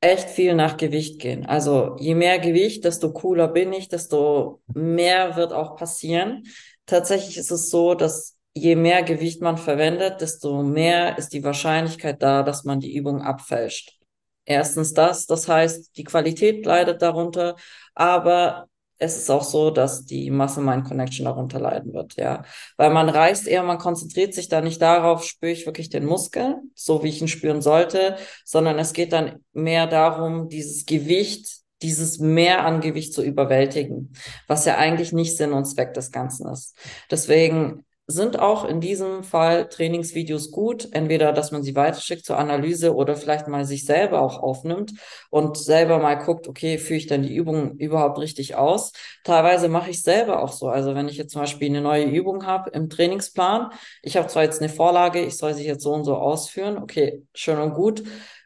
echt 0.00 0.30
viel 0.30 0.54
nach 0.54 0.76
Gewicht 0.76 1.20
gehen. 1.20 1.44
Also 1.46 1.96
je 1.98 2.14
mehr 2.14 2.38
Gewicht, 2.38 2.84
desto 2.84 3.12
cooler 3.12 3.48
bin 3.48 3.72
ich, 3.72 3.88
desto 3.88 4.62
mehr 4.72 5.36
wird 5.36 5.52
auch 5.52 5.76
passieren. 5.76 6.44
Tatsächlich 6.86 7.36
ist 7.36 7.50
es 7.50 7.70
so, 7.70 7.94
dass 7.94 8.38
je 8.54 8.76
mehr 8.76 9.02
Gewicht 9.02 9.42
man 9.42 9.58
verwendet, 9.58 10.20
desto 10.20 10.62
mehr 10.62 11.18
ist 11.18 11.32
die 11.32 11.44
Wahrscheinlichkeit 11.44 12.22
da, 12.22 12.42
dass 12.42 12.64
man 12.64 12.80
die 12.80 12.94
Übung 12.96 13.22
abfälscht. 13.22 13.98
Erstens 14.46 14.94
das, 14.94 15.26
das 15.26 15.46
heißt, 15.48 15.96
die 15.96 16.04
Qualität 16.04 16.64
leidet 16.64 17.02
darunter, 17.02 17.56
aber 17.94 18.69
es 19.02 19.16
ist 19.16 19.30
auch 19.30 19.42
so, 19.42 19.70
dass 19.70 20.04
die 20.04 20.30
Muscle-Mind-Connection 20.30 21.24
darunter 21.24 21.58
leiden 21.58 21.94
wird, 21.94 22.16
ja. 22.16 22.44
Weil 22.76 22.90
man 22.90 23.08
reißt 23.08 23.48
eher, 23.48 23.62
man 23.62 23.78
konzentriert 23.78 24.34
sich 24.34 24.48
da 24.48 24.60
nicht 24.60 24.80
darauf, 24.82 25.24
spüre 25.24 25.52
ich 25.52 25.64
wirklich 25.64 25.88
den 25.88 26.04
Muskel, 26.04 26.58
so 26.74 27.02
wie 27.02 27.08
ich 27.08 27.22
ihn 27.22 27.28
spüren 27.28 27.62
sollte, 27.62 28.16
sondern 28.44 28.78
es 28.78 28.92
geht 28.92 29.14
dann 29.14 29.40
mehr 29.54 29.86
darum, 29.86 30.50
dieses 30.50 30.84
Gewicht, 30.84 31.62
dieses 31.80 32.18
Mehr 32.18 32.66
an 32.66 32.82
Gewicht 32.82 33.14
zu 33.14 33.22
überwältigen, 33.22 34.12
was 34.46 34.66
ja 34.66 34.76
eigentlich 34.76 35.14
nicht 35.14 35.34
Sinn 35.34 35.54
und 35.54 35.64
Zweck 35.64 35.94
des 35.94 36.12
Ganzen 36.12 36.46
ist. 36.52 36.76
Deswegen 37.10 37.86
sind 38.10 38.38
auch 38.38 38.64
in 38.64 38.80
diesem 38.80 39.22
Fall 39.22 39.68
Trainingsvideos 39.68 40.50
gut, 40.50 40.88
entweder, 40.92 41.32
dass 41.32 41.52
man 41.52 41.62
sie 41.62 41.76
weiterschickt 41.76 42.24
zur 42.24 42.38
Analyse 42.38 42.94
oder 42.94 43.16
vielleicht 43.16 43.48
mal 43.48 43.64
sich 43.64 43.84
selber 43.86 44.20
auch 44.20 44.42
aufnimmt 44.42 44.92
und 45.30 45.56
selber 45.56 45.98
mal 45.98 46.16
guckt, 46.16 46.48
okay, 46.48 46.78
führe 46.78 46.98
ich 46.98 47.06
denn 47.06 47.22
die 47.22 47.34
Übung 47.34 47.76
überhaupt 47.76 48.18
richtig 48.18 48.56
aus? 48.56 48.92
Teilweise 49.24 49.68
mache 49.68 49.90
ich 49.90 50.02
selber 50.02 50.42
auch 50.42 50.52
so. 50.52 50.68
Also 50.68 50.94
wenn 50.94 51.08
ich 51.08 51.16
jetzt 51.16 51.32
zum 51.32 51.42
Beispiel 51.42 51.68
eine 51.68 51.80
neue 51.80 52.04
Übung 52.04 52.46
habe 52.46 52.70
im 52.70 52.90
Trainingsplan, 52.90 53.70
ich 54.02 54.16
habe 54.16 54.28
zwar 54.28 54.42
jetzt 54.42 54.60
eine 54.60 54.68
Vorlage, 54.68 55.20
ich 55.24 55.36
soll 55.36 55.54
sie 55.54 55.66
jetzt 55.66 55.82
so 55.82 55.92
und 55.92 56.04
so 56.04 56.16
ausführen, 56.16 56.78
okay, 56.78 57.22
schön 57.34 57.58
und 57.58 57.74
gut. 57.74 58.02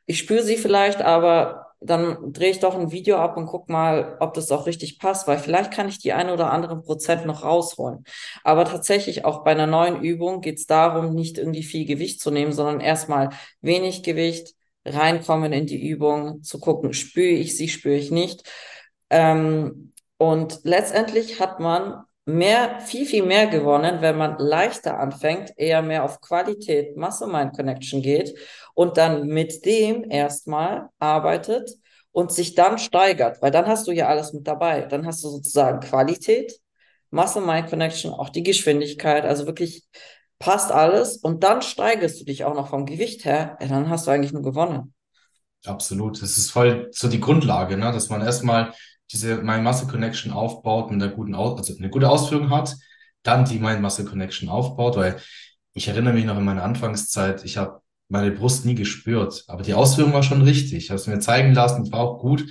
Ich 0.06 0.18
spüre 0.18 0.42
sie 0.42 0.56
vielleicht, 0.56 1.00
aber 1.00 1.63
dann 1.80 2.32
drehe 2.32 2.50
ich 2.50 2.60
doch 2.60 2.74
ein 2.74 2.92
Video 2.92 3.16
ab 3.16 3.36
und 3.36 3.46
guck 3.46 3.68
mal, 3.68 4.16
ob 4.20 4.34
das 4.34 4.50
auch 4.50 4.66
richtig 4.66 4.98
passt, 4.98 5.26
weil 5.28 5.38
vielleicht 5.38 5.72
kann 5.72 5.88
ich 5.88 5.98
die 5.98 6.12
ein 6.12 6.30
oder 6.30 6.50
anderen 6.52 6.82
Prozent 6.82 7.26
noch 7.26 7.44
rausholen. 7.44 8.04
Aber 8.42 8.64
tatsächlich 8.64 9.24
auch 9.24 9.44
bei 9.44 9.52
einer 9.52 9.66
neuen 9.66 10.02
Übung 10.02 10.40
geht 10.40 10.58
es 10.58 10.66
darum, 10.66 11.14
nicht 11.14 11.38
irgendwie 11.38 11.62
viel 11.62 11.86
Gewicht 11.86 12.20
zu 12.20 12.30
nehmen, 12.30 12.52
sondern 12.52 12.80
erstmal 12.80 13.30
wenig 13.60 14.02
Gewicht, 14.02 14.54
reinkommen 14.84 15.52
in 15.52 15.66
die 15.66 15.88
Übung, 15.88 16.42
zu 16.42 16.60
gucken, 16.60 16.92
spüre 16.92 17.28
ich 17.28 17.56
sie, 17.56 17.68
spüre 17.68 17.96
ich 17.96 18.10
nicht. 18.10 18.42
Ähm, 19.10 19.92
und 20.18 20.60
letztendlich 20.64 21.40
hat 21.40 21.60
man 21.60 22.04
mehr, 22.24 22.80
viel, 22.80 23.06
viel 23.06 23.24
mehr 23.24 23.46
gewonnen, 23.46 24.00
wenn 24.00 24.16
man 24.16 24.38
leichter 24.38 24.98
anfängt, 24.98 25.52
eher 25.56 25.82
mehr 25.82 26.04
auf 26.04 26.20
Qualität, 26.20 26.96
Muscle-Mind-Connection 26.96 28.02
geht 28.02 28.34
und 28.74 28.96
dann 28.96 29.26
mit 29.26 29.64
dem 29.66 30.10
erstmal 30.10 30.88
arbeitet 30.98 31.70
und 32.12 32.32
sich 32.32 32.54
dann 32.54 32.78
steigert, 32.78 33.42
weil 33.42 33.50
dann 33.50 33.66
hast 33.66 33.86
du 33.86 33.92
ja 33.92 34.08
alles 34.08 34.32
mit 34.32 34.46
dabei. 34.46 34.82
Dann 34.82 35.06
hast 35.06 35.22
du 35.24 35.28
sozusagen 35.28 35.80
Qualität, 35.80 36.58
Muscle-Mind-Connection, 37.10 38.12
auch 38.12 38.30
die 38.30 38.42
Geschwindigkeit, 38.42 39.24
also 39.24 39.46
wirklich 39.46 39.84
passt 40.38 40.72
alles 40.72 41.16
und 41.16 41.42
dann 41.42 41.62
steigerst 41.62 42.20
du 42.20 42.24
dich 42.24 42.44
auch 42.44 42.54
noch 42.54 42.68
vom 42.68 42.86
Gewicht 42.86 43.24
her, 43.24 43.56
ja, 43.60 43.68
dann 43.68 43.88
hast 43.88 44.06
du 44.06 44.10
eigentlich 44.10 44.32
nur 44.32 44.42
gewonnen. 44.42 44.94
Absolut. 45.64 46.20
Das 46.20 46.36
ist 46.36 46.50
voll 46.50 46.88
so 46.92 47.08
die 47.08 47.20
Grundlage, 47.20 47.76
ne? 47.76 47.90
dass 47.92 48.10
man 48.10 48.20
erstmal 48.20 48.74
diese 49.12 49.36
Mind-Muscle-Connection 49.36 50.32
aufbaut 50.32 50.90
und 50.90 51.02
eine, 51.02 51.12
guten 51.12 51.34
Aus 51.34 51.58
also 51.58 51.76
eine 51.76 51.90
gute 51.90 52.08
Ausführung 52.08 52.50
hat, 52.50 52.76
dann 53.22 53.44
die 53.44 53.58
Mind-Muscle-Connection 53.58 54.48
aufbaut, 54.48 54.96
weil 54.96 55.20
ich 55.72 55.88
erinnere 55.88 56.14
mich 56.14 56.24
noch 56.24 56.38
in 56.38 56.44
meiner 56.44 56.62
Anfangszeit, 56.62 57.44
ich 57.44 57.56
habe 57.56 57.80
meine 58.08 58.30
Brust 58.30 58.64
nie 58.64 58.74
gespürt. 58.74 59.44
Aber 59.48 59.62
die 59.62 59.74
Ausführung 59.74 60.12
war 60.12 60.22
schon 60.22 60.42
richtig. 60.42 60.84
Ich 60.84 60.90
habe 60.90 61.00
es 61.00 61.06
mir 61.06 61.18
zeigen 61.18 61.54
lassen, 61.54 61.82
es 61.82 61.92
war 61.92 62.00
auch 62.00 62.18
gut. 62.18 62.46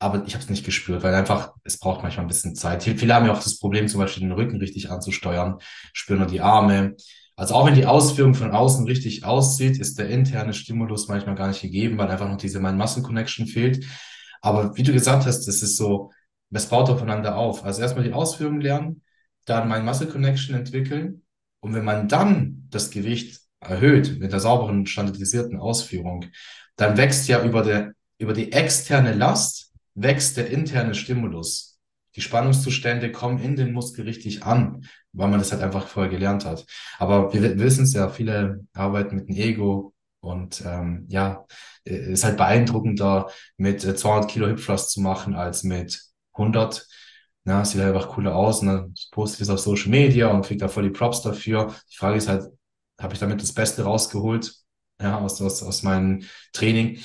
Aber 0.00 0.24
ich 0.26 0.34
habe 0.34 0.44
es 0.44 0.50
nicht 0.50 0.64
gespürt, 0.64 1.02
weil 1.02 1.14
einfach, 1.14 1.52
es 1.64 1.78
braucht 1.78 2.02
manchmal 2.02 2.24
ein 2.24 2.28
bisschen 2.28 2.54
Zeit. 2.54 2.84
Viele 2.84 3.14
haben 3.14 3.26
ja 3.26 3.32
auch 3.32 3.42
das 3.42 3.58
Problem, 3.58 3.88
zum 3.88 4.00
Beispiel 4.00 4.22
den 4.22 4.32
Rücken 4.32 4.58
richtig 4.58 4.90
anzusteuern, 4.90 5.58
spüren 5.92 6.20
nur 6.20 6.28
die 6.28 6.40
Arme. 6.40 6.94
Also 7.34 7.54
auch 7.54 7.66
wenn 7.66 7.74
die 7.74 7.86
Ausführung 7.86 8.34
von 8.34 8.52
außen 8.52 8.86
richtig 8.86 9.24
aussieht, 9.24 9.78
ist 9.78 9.98
der 9.98 10.08
interne 10.08 10.54
Stimulus 10.54 11.08
manchmal 11.08 11.34
gar 11.34 11.48
nicht 11.48 11.62
gegeben, 11.62 11.98
weil 11.98 12.08
einfach 12.08 12.28
noch 12.28 12.36
diese 12.36 12.60
Mind-Muscle-Connection 12.60 13.46
fehlt. 13.46 13.84
Aber 14.40 14.76
wie 14.76 14.82
du 14.82 14.92
gesagt 14.92 15.26
hast, 15.26 15.46
das 15.46 15.62
ist 15.62 15.76
so, 15.76 16.12
das 16.50 16.68
baut 16.68 16.90
aufeinander 16.90 17.36
auf. 17.36 17.64
Also 17.64 17.82
erstmal 17.82 18.04
die 18.04 18.12
Ausführung 18.12 18.60
lernen, 18.60 19.02
dann 19.44 19.68
Mind-Muscle-Connection 19.68 20.54
entwickeln. 20.54 21.22
Und 21.60 21.74
wenn 21.74 21.84
man 21.84 22.08
dann 22.08 22.66
das 22.70 22.90
Gewicht 22.90 23.40
erhöht 23.60 24.18
mit 24.20 24.32
der 24.32 24.40
sauberen, 24.40 24.86
standardisierten 24.86 25.58
Ausführung, 25.58 26.26
dann 26.76 26.96
wächst 26.96 27.28
ja 27.28 27.44
über, 27.44 27.62
der, 27.62 27.92
über 28.18 28.32
die 28.32 28.52
externe 28.52 29.14
Last, 29.14 29.72
wächst 29.94 30.36
der 30.36 30.50
interne 30.50 30.94
Stimulus. 30.94 31.78
Die 32.14 32.20
Spannungszustände 32.20 33.12
kommen 33.12 33.38
in 33.40 33.56
den 33.56 33.72
Muskel 33.72 34.04
richtig 34.04 34.42
an, 34.44 34.86
weil 35.12 35.28
man 35.28 35.38
das 35.38 35.52
halt 35.52 35.62
einfach 35.62 35.86
vorher 35.86 36.10
gelernt 36.10 36.44
hat. 36.44 36.64
Aber 36.98 37.32
wir 37.32 37.58
wissen 37.58 37.84
es 37.84 37.92
ja, 37.92 38.08
viele 38.08 38.64
arbeiten 38.72 39.16
mit 39.16 39.28
dem 39.28 39.36
Ego 39.36 39.92
und 40.20 40.62
ähm, 40.66 41.06
ja, 41.08 41.46
äh, 41.84 42.12
ist 42.12 42.24
halt 42.24 42.36
beeindruckender, 42.36 43.30
mit 43.56 43.82
200 43.82 44.24
äh, 44.24 44.32
Kilo 44.32 44.54
Thrust 44.56 44.90
zu 44.90 45.00
machen, 45.00 45.34
als 45.34 45.62
mit 45.62 46.00
100. 46.32 46.86
Ja, 47.44 47.64
sieht 47.64 47.80
halt 47.80 47.94
einfach 47.94 48.10
cooler 48.10 48.34
aus 48.36 48.60
und 48.60 48.68
dann 48.68 48.94
postet 49.10 49.42
es 49.42 49.50
auf 49.50 49.60
Social 49.60 49.88
Media 49.88 50.28
und 50.28 50.44
kriegt 50.44 50.60
da 50.60 50.68
voll 50.68 50.82
die 50.84 50.90
Props 50.90 51.22
dafür. 51.22 51.74
Die 51.90 51.96
Frage 51.96 52.18
ist 52.18 52.28
halt, 52.28 52.44
habe 53.00 53.14
ich 53.14 53.20
damit 53.20 53.40
das 53.40 53.52
Beste 53.54 53.84
rausgeholt? 53.84 54.54
Ja, 55.00 55.18
aus, 55.20 55.40
aus, 55.40 55.62
aus 55.62 55.82
meinem 55.82 56.24
Training. 56.52 56.98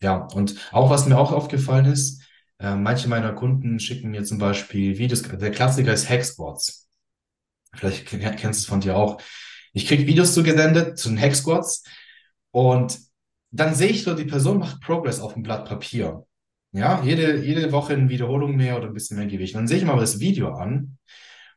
Ja, 0.00 0.28
und 0.34 0.54
auch 0.72 0.88
was 0.88 1.06
mir 1.06 1.18
auch 1.18 1.32
aufgefallen 1.32 1.86
ist, 1.86 2.22
äh, 2.60 2.76
manche 2.76 3.08
meiner 3.08 3.32
Kunden 3.32 3.80
schicken 3.80 4.10
mir 4.10 4.24
zum 4.24 4.38
Beispiel 4.38 4.98
Videos, 4.98 5.22
der 5.22 5.50
Klassiker 5.50 5.92
ist 5.92 6.08
Hack 6.08 6.24
Squats. 6.24 6.88
Vielleicht 7.74 8.06
kennst 8.06 8.42
du 8.42 8.48
es 8.50 8.66
von 8.66 8.80
dir 8.80 8.96
auch. 8.96 9.20
Ich 9.72 9.86
krieg 9.86 10.06
Videos 10.06 10.34
zugesendet 10.34 10.98
zu 10.98 11.08
den 11.08 11.20
Hack 11.20 11.34
Squats 11.34 11.84
und 12.50 12.98
dann 13.50 13.74
sehe 13.74 13.88
ich 13.88 14.02
so, 14.02 14.14
die 14.14 14.24
Person 14.24 14.58
macht 14.58 14.80
Progress 14.80 15.20
auf 15.20 15.34
dem 15.34 15.42
Blatt 15.42 15.68
Papier. 15.68 16.24
Ja, 16.72 17.02
jede, 17.02 17.38
jede 17.44 17.72
Woche 17.72 17.94
eine 17.94 18.08
Wiederholung 18.08 18.56
mehr 18.56 18.76
oder 18.76 18.86
ein 18.86 18.92
bisschen 18.92 19.16
mehr 19.16 19.26
Gewicht. 19.26 19.56
Dann 19.56 19.66
sehe 19.66 19.78
ich 19.78 19.84
mal 19.84 19.98
das 19.98 20.20
Video 20.20 20.54
an 20.54 20.98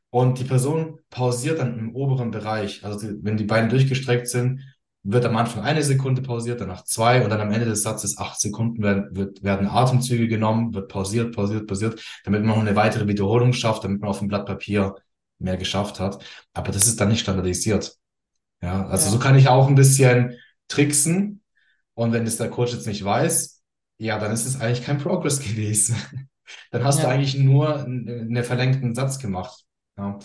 und 0.09 0.39
die 0.39 0.43
Person 0.43 0.99
pausiert 1.11 1.59
dann 1.59 1.77
im 1.77 1.95
oberen 1.95 2.31
Bereich. 2.31 2.83
Also 2.83 2.99
die, 2.99 3.23
wenn 3.23 3.37
die 3.37 3.43
Beine 3.43 3.67
durchgestreckt 3.67 4.27
sind, 4.27 4.61
wird 5.03 5.25
am 5.25 5.35
Anfang 5.35 5.63
eine 5.63 5.83
Sekunde 5.83 6.21
pausiert, 6.21 6.61
danach 6.61 6.83
zwei 6.85 7.23
und 7.23 7.29
dann 7.29 7.41
am 7.41 7.51
Ende 7.51 7.65
des 7.65 7.83
Satzes 7.83 8.17
acht 8.17 8.39
Sekunden 8.39 8.81
werden, 8.81 9.15
wird, 9.15 9.43
werden 9.43 9.67
Atemzüge 9.67 10.27
genommen, 10.27 10.73
wird 10.73 10.89
pausiert, 10.89 11.35
pausiert, 11.35 11.67
pausiert, 11.67 12.01
damit 12.23 12.41
man 12.41 12.55
noch 12.55 12.61
eine 12.61 12.75
weitere 12.75 13.07
Wiederholung 13.07 13.53
schafft, 13.53 13.83
damit 13.83 13.99
man 13.99 14.09
auf 14.09 14.19
dem 14.19 14.29
Blatt 14.29 14.45
Papier 14.45 14.95
mehr 15.39 15.57
geschafft 15.57 15.99
hat. 15.99 16.23
Aber 16.53 16.71
das 16.71 16.87
ist 16.87 16.99
dann 17.01 17.09
nicht 17.09 17.19
standardisiert. 17.19 17.97
Ja, 18.61 18.87
also 18.87 19.07
ja. 19.07 19.11
so 19.11 19.19
kann 19.19 19.37
ich 19.37 19.49
auch 19.49 19.67
ein 19.67 19.75
bisschen 19.75 20.37
tricksen. 20.67 21.41
Und 21.93 22.11
wenn 22.11 22.25
es 22.25 22.37
der 22.37 22.49
Coach 22.49 22.73
jetzt 22.73 22.87
nicht 22.87 23.03
weiß, 23.03 23.61
ja, 23.99 24.19
dann 24.19 24.31
ist 24.31 24.45
es 24.45 24.59
eigentlich 24.59 24.83
kein 24.83 24.97
Progress 24.97 25.39
gewesen. 25.47 25.95
dann 26.71 26.83
hast 26.83 26.99
ja. 26.99 27.05
du 27.05 27.09
eigentlich 27.09 27.35
nur 27.35 27.83
einen 27.83 28.43
verlängten 28.43 28.95
Satz 28.95 29.19
gemacht. 29.19 29.65
Ja. 29.97 30.19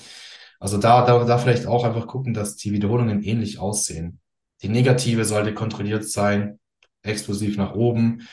Also 0.61 0.79
da, 0.79 1.05
da, 1.05 1.25
da 1.25 1.39
vielleicht 1.39 1.67
auch 1.67 1.85
einfach 1.85 2.07
gucken, 2.07 2.35
dass 2.35 2.57
die 2.57 2.73
Wiederholungen 2.73 3.23
ähnlich 3.23 3.59
aussehen. 3.59 4.21
Die 4.63 4.69
negative 4.69 5.25
sollte 5.25 5.55
kontrolliert 5.55 6.09
sein, 6.09 6.59
explosiv 7.03 7.57
nach 7.57 7.75
oben. 7.75 8.27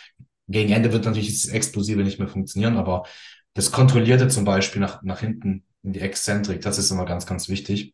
Gegen 0.48 0.72
Ende 0.72 0.92
wird 0.92 1.06
natürlich 1.06 1.42
das 1.42 1.52
Explosive 1.52 2.04
nicht 2.04 2.18
mehr 2.18 2.28
funktionieren, 2.28 2.78
aber 2.78 3.06
das 3.54 3.72
Kontrollierte 3.72 4.28
zum 4.28 4.44
Beispiel 4.44 4.82
nach, 4.82 5.02
nach 5.04 5.20
hinten 5.20 5.64
in 5.84 5.94
die 5.94 6.02
Exzentrik, 6.02 6.62
das 6.62 6.78
ist 6.78 6.90
immer 6.92 7.06
ganz, 7.06 7.26
ganz 7.26 7.48
wichtig. 7.48 7.94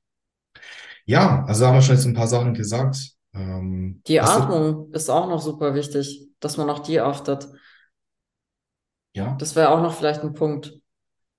Ja, 1.06 1.44
also 1.46 1.65
haben 1.65 1.75
wir 1.75 1.82
schon 1.82 1.96
jetzt 1.96 2.06
ein 2.06 2.13
paar 2.13 2.27
Sachen 2.27 2.53
gesagt. 2.53 3.12
Ähm, 3.33 4.01
die 4.07 4.19
Atmung 4.19 4.91
du... 4.91 4.95
ist 4.95 5.09
auch 5.09 5.27
noch 5.27 5.41
super 5.41 5.73
wichtig, 5.73 6.27
dass 6.39 6.57
man 6.57 6.69
auch 6.69 6.79
die 6.79 7.00
achtet. 7.00 7.47
Ja. 9.13 9.35
Das 9.39 9.55
wäre 9.55 9.69
auch 9.69 9.81
noch 9.81 9.93
vielleicht 9.93 10.21
ein 10.21 10.33
Punkt, 10.33 10.73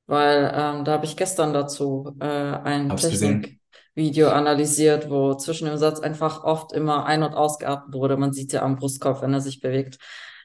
weil 0.06 0.52
ähm, 0.54 0.84
da 0.84 0.92
habe 0.92 1.04
ich 1.04 1.16
gestern 1.16 1.52
dazu 1.52 2.16
äh, 2.20 2.26
ein 2.26 2.94
Technikvideo 2.96 4.28
analysiert, 4.28 5.10
wo 5.10 5.34
zwischen 5.34 5.66
dem 5.66 5.78
Satz 5.78 6.00
einfach 6.00 6.44
oft 6.44 6.72
immer 6.72 7.06
ein- 7.06 7.22
und 7.22 7.34
ausgeatmet 7.34 7.94
wurde. 7.94 8.16
Man 8.16 8.32
sieht 8.32 8.52
ja 8.52 8.62
am 8.62 8.76
Brustkorb, 8.76 9.22
wenn 9.22 9.32
er 9.32 9.40
sich 9.40 9.60
bewegt. 9.60 9.98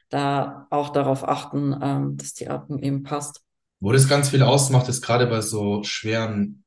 Da 0.08 0.66
auch 0.70 0.88
darauf 0.88 1.28
achten, 1.28 1.78
ähm, 1.82 2.16
dass 2.16 2.32
die 2.32 2.48
Atmung 2.48 2.78
eben 2.78 3.02
passt. 3.02 3.42
Wo 3.80 3.92
das 3.92 4.08
ganz 4.08 4.30
viel 4.30 4.42
ausmacht, 4.42 4.88
ist 4.88 5.02
gerade 5.02 5.26
bei 5.26 5.42
so 5.42 5.82
schweren 5.84 6.64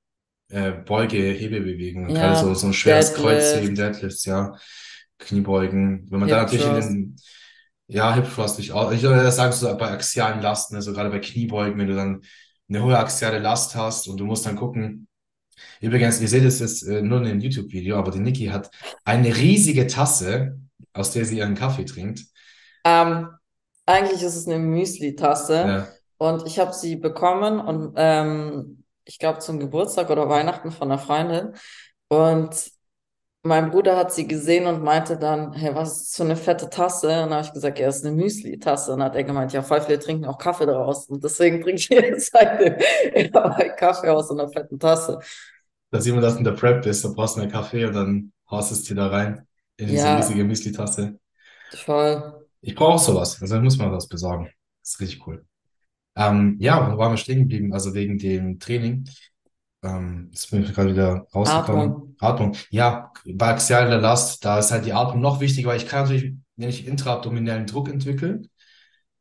äh, 0.51 0.71
Beuge-Hebebewegungen, 0.71 2.09
ja, 2.09 2.33
gerade 2.33 2.55
so, 2.55 2.67
ein 2.67 2.73
schweres 2.73 3.13
Kreuzheben, 3.13 3.75
Deadlifts, 3.75 4.25
ja, 4.25 4.55
Kniebeugen. 5.19 6.07
Wenn 6.09 6.19
man 6.19 6.29
da 6.29 6.43
natürlich 6.43 6.65
in 6.65 6.75
den, 6.75 7.15
ja, 7.87 8.13
Hip 8.15 8.33
Thrust, 8.33 8.59
ich 8.59 8.71
auch, 8.71 8.91
ich 8.91 9.01
würde 9.01 9.31
sagen, 9.31 9.51
so 9.53 9.75
bei 9.77 9.91
axialen 9.91 10.41
Lasten, 10.41 10.75
also 10.75 10.93
gerade 10.93 11.09
bei 11.09 11.19
Kniebeugen, 11.19 11.79
wenn 11.79 11.87
du 11.87 11.95
dann 11.95 12.21
eine 12.69 12.83
hohe 12.83 12.97
axiale 12.97 13.39
Last 13.39 13.75
hast 13.75 14.07
und 14.07 14.17
du 14.17 14.25
musst 14.25 14.45
dann 14.45 14.55
gucken, 14.55 15.07
Übrigens, 15.79 16.21
ihr 16.21 16.27
seht 16.27 16.43
es 16.43 16.59
jetzt 16.59 16.83
äh, 16.83 17.01
nur 17.01 17.19
in 17.19 17.25
dem 17.25 17.39
YouTube-Video, 17.39 17.97
aber 17.97 18.11
die 18.11 18.19
Niki 18.19 18.47
hat 18.47 18.69
eine 19.03 19.35
riesige 19.35 19.87
Tasse, 19.87 20.59
aus 20.93 21.11
der 21.11 21.25
sie 21.25 21.37
ihren 21.37 21.55
Kaffee 21.55 21.85
trinkt. 21.85 22.25
Ähm, 22.83 23.29
eigentlich 23.85 24.23
ist 24.23 24.35
es 24.35 24.47
eine 24.47 24.59
Müsli-Tasse 24.59 25.55
ja. 25.55 25.87
und 26.17 26.45
ich 26.45 26.59
habe 26.59 26.73
sie 26.73 26.95
bekommen 26.95 27.59
und 27.59 27.93
ähm, 27.97 28.80
ich 29.05 29.19
glaube, 29.19 29.39
zum 29.39 29.59
Geburtstag 29.59 30.09
oder 30.09 30.29
Weihnachten 30.29 30.71
von 30.71 30.91
einer 30.91 30.99
Freundin. 30.99 31.53
Und 32.07 32.71
mein 33.43 33.71
Bruder 33.71 33.97
hat 33.97 34.13
sie 34.13 34.27
gesehen 34.27 34.67
und 34.67 34.83
meinte 34.83 35.17
dann, 35.17 35.53
hey, 35.53 35.73
was 35.73 36.01
ist 36.01 36.13
so 36.13 36.23
eine 36.23 36.35
fette 36.35 36.69
Tasse? 36.69 37.07
Und 37.07 37.29
dann 37.29 37.33
habe 37.33 37.47
ich 37.47 37.53
gesagt, 37.53 37.79
ja, 37.79 37.87
ist 37.87 38.05
eine 38.05 38.15
Müsli-Tasse. 38.15 38.93
Und 38.93 38.99
dann 38.99 39.09
hat 39.09 39.15
er 39.15 39.23
gemeint, 39.23 39.51
ja, 39.53 39.63
voll 39.63 39.81
viele 39.81 39.97
trinken 39.97 40.25
auch 40.25 40.37
Kaffee 40.37 40.67
daraus. 40.67 41.07
Und 41.07 41.23
deswegen 41.23 41.61
trinke 41.61 41.81
ich 41.81 41.89
jetzt 41.89 42.35
eine, 42.35 42.77
Kaffee 43.75 44.09
aus 44.09 44.27
so 44.27 44.35
einer 44.35 44.47
fetten 44.49 44.77
Tasse. 44.77 45.19
Da 45.89 45.99
sieht 45.99 46.13
man, 46.13 46.21
dass 46.21 46.33
du 46.33 46.39
in 46.39 46.45
der 46.45 46.51
Prep 46.51 46.83
bist, 46.83 47.03
dann 47.03 47.15
brauchst 47.15 47.35
du 47.35 47.41
einen 47.41 47.51
Kaffee 47.51 47.85
und 47.85 47.93
dann 47.93 48.31
haust 48.49 48.71
es 48.71 48.83
dir 48.83 48.95
da 48.95 49.07
rein 49.07 49.47
in 49.77 49.87
diese 49.87 50.05
ja, 50.05 50.15
riesige 50.17 50.43
Müsli-Tasse. 50.43 51.19
Voll. 51.73 52.47
Ich 52.61 52.75
brauche 52.75 52.93
auch 52.93 52.99
sowas. 52.99 53.41
Also 53.41 53.55
ich 53.55 53.61
muss 53.61 53.77
mal 53.77 53.91
was 53.91 54.07
besorgen. 54.07 54.51
Das 54.81 54.93
ist 54.93 54.99
richtig 54.99 55.25
cool. 55.25 55.45
Ähm, 56.15 56.57
ja, 56.59 56.91
wo 56.91 56.97
waren 56.97 57.13
wir 57.13 57.17
stehen 57.17 57.39
geblieben? 57.39 57.73
Also 57.73 57.93
wegen 57.93 58.17
dem 58.17 58.59
Training. 58.59 59.07
Ähm, 59.83 60.29
jetzt 60.31 60.51
bin 60.51 60.63
ich 60.63 60.73
gerade 60.73 60.91
wieder 60.91 61.25
rausgekommen. 61.33 61.91
Atmung. 61.91 62.15
Atmung. 62.19 62.55
Ja, 62.69 63.11
bei 63.25 63.47
axialer 63.47 63.99
Last, 63.99 64.45
da 64.45 64.59
ist 64.59 64.71
halt 64.71 64.85
die 64.85 64.93
Atmung 64.93 65.21
noch 65.21 65.39
wichtiger, 65.39 65.69
weil 65.69 65.77
ich 65.77 65.87
kann 65.87 66.03
natürlich, 66.03 66.33
wenn 66.55 66.69
ich 66.69 66.87
intraabdominellen 66.87 67.65
Druck 67.65 67.89
entwickle, 67.89 68.41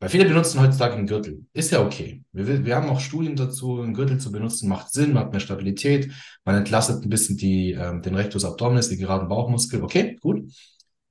weil 0.00 0.08
viele 0.08 0.24
benutzen 0.26 0.60
heutzutage 0.60 0.94
einen 0.94 1.06
Gürtel. 1.06 1.46
Ist 1.52 1.70
ja 1.72 1.84
okay. 1.84 2.22
Wir, 2.32 2.64
wir 2.64 2.76
haben 2.76 2.88
auch 2.88 3.00
Studien 3.00 3.36
dazu, 3.36 3.80
einen 3.80 3.94
Gürtel 3.94 4.18
zu 4.18 4.32
benutzen, 4.32 4.68
macht 4.68 4.92
Sinn, 4.92 5.12
man 5.12 5.24
hat 5.24 5.32
mehr 5.32 5.40
Stabilität, 5.40 6.10
man 6.44 6.56
entlastet 6.56 7.04
ein 7.04 7.10
bisschen 7.10 7.36
die, 7.36 7.72
ähm, 7.72 8.02
den 8.02 8.14
Rectus 8.14 8.44
abdominis, 8.44 8.88
die 8.88 8.96
geraden 8.96 9.28
Bauchmuskel. 9.28 9.82
Okay, 9.82 10.16
gut. 10.20 10.50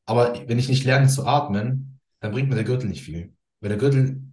Aber 0.05 0.33
wenn 0.47 0.59
ich 0.59 0.69
nicht 0.69 0.85
lerne 0.85 1.07
zu 1.07 1.25
atmen, 1.25 1.99
dann 2.19 2.31
bringt 2.31 2.49
mir 2.49 2.55
der 2.55 2.63
Gürtel 2.63 2.89
nicht 2.89 3.03
viel. 3.03 3.33
Weil 3.61 3.69
der 3.69 3.77
Gürtel 3.77 4.28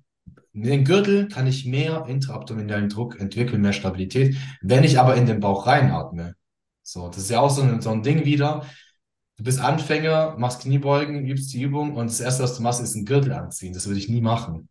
mit 0.56 0.70
dem 0.70 0.84
Gürtel 0.84 1.28
kann 1.28 1.46
ich 1.46 1.66
mehr 1.66 2.06
intraabdominellen 2.08 2.88
Druck 2.88 3.20
entwickeln, 3.20 3.60
mehr 3.60 3.74
Stabilität. 3.74 4.36
Wenn 4.62 4.84
ich 4.84 4.98
aber 4.98 5.14
in 5.16 5.26
den 5.26 5.38
Bauch 5.38 5.66
reinatme, 5.66 6.34
so, 6.82 7.08
das 7.08 7.18
ist 7.18 7.30
ja 7.30 7.40
auch 7.40 7.50
so 7.50 7.62
ein, 7.62 7.82
so 7.82 7.90
ein 7.90 8.02
Ding 8.02 8.24
wieder. 8.24 8.64
Du 9.36 9.44
bist 9.44 9.60
Anfänger, 9.60 10.36
machst 10.38 10.62
Kniebeugen, 10.62 11.26
übst 11.26 11.52
die 11.52 11.60
Übung 11.60 11.94
und 11.94 12.08
das 12.08 12.20
erste, 12.20 12.42
was 12.42 12.56
du 12.56 12.62
machst, 12.62 12.80
ist 12.80 12.94
einen 12.94 13.04
Gürtel 13.04 13.34
anziehen. 13.34 13.74
Das 13.74 13.86
würde 13.86 13.98
ich 13.98 14.08
nie 14.08 14.22
machen. 14.22 14.70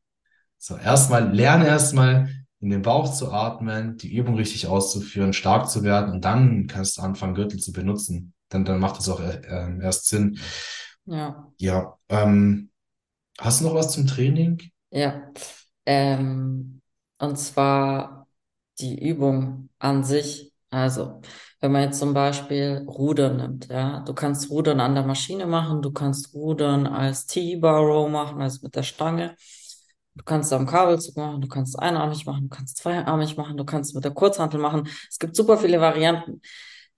So, 0.58 0.76
erstmal, 0.76 1.32
lerne 1.32 1.68
erstmal 1.68 2.30
in 2.62 2.72
den 2.72 2.82
Bauch 2.82 3.14
zu 3.14 3.32
atmen, 3.32 3.98
die 3.98 4.16
Übung 4.16 4.36
richtig 4.36 4.66
auszuführen, 4.66 5.34
stark 5.34 5.70
zu 5.70 5.84
werden 5.84 6.12
und 6.12 6.26
dann 6.26 6.66
kannst 6.66 6.98
du 6.98 7.04
anfangen, 7.04 7.36
Gürtel 7.36 7.60
zu 7.60 7.72
benutzen. 7.72 8.34
Dann, 8.50 8.66
dann 8.66 8.80
macht 8.80 8.98
das 8.98 9.08
auch 9.08 9.20
äh, 9.20 9.42
erst 9.82 10.08
Sinn. 10.08 10.40
Ja. 11.06 11.52
Ja. 11.58 11.94
Ähm, 12.10 12.72
hast 13.38 13.62
du 13.62 13.66
noch 13.66 13.76
was 13.76 13.92
zum 13.92 14.08
Training? 14.08 14.64
Ja. 14.90 15.30
Ähm, 15.86 16.82
und 17.20 17.38
zwar 17.38 18.28
die 18.80 19.08
Übung 19.08 19.70
an 19.80 20.04
sich. 20.04 20.52
Also, 20.70 21.22
wenn 21.62 21.72
man 21.72 21.84
jetzt 21.84 22.00
zum 22.00 22.14
Beispiel 22.14 22.86
Rudern 22.88 23.38
nimmt, 23.38 23.68
ja, 23.70 24.02
du 24.02 24.14
kannst 24.14 24.50
Rudern 24.50 24.80
an 24.82 24.96
der 24.96 25.06
Maschine 25.06 25.46
machen, 25.46 25.82
du 25.82 25.92
kannst 25.92 26.34
Rudern 26.34 26.86
als 26.88 27.26
T-Bar 27.28 27.82
Row 27.82 28.10
machen, 28.10 28.42
also 28.42 28.60
mit 28.64 28.76
der 28.76 28.84
Stange. 28.84 29.36
Du 30.16 30.24
kannst 30.24 30.54
am 30.54 30.66
Kabelzug 30.66 31.18
machen, 31.18 31.42
du 31.42 31.48
kannst 31.48 31.78
einarmig 31.78 32.26
machen, 32.26 32.44
du 32.44 32.50
kannst 32.56 32.78
zweiarmig 32.78 33.36
machen, 33.38 33.58
du 33.58 33.66
kannst 33.66 33.96
mit 33.96 34.04
der 34.06 34.12
Kurzhantel 34.14 34.60
machen. 34.60 34.88
Es 35.10 35.20
gibt 35.20 35.36
super 35.36 35.58
viele 35.58 35.82
Varianten. 35.82 36.42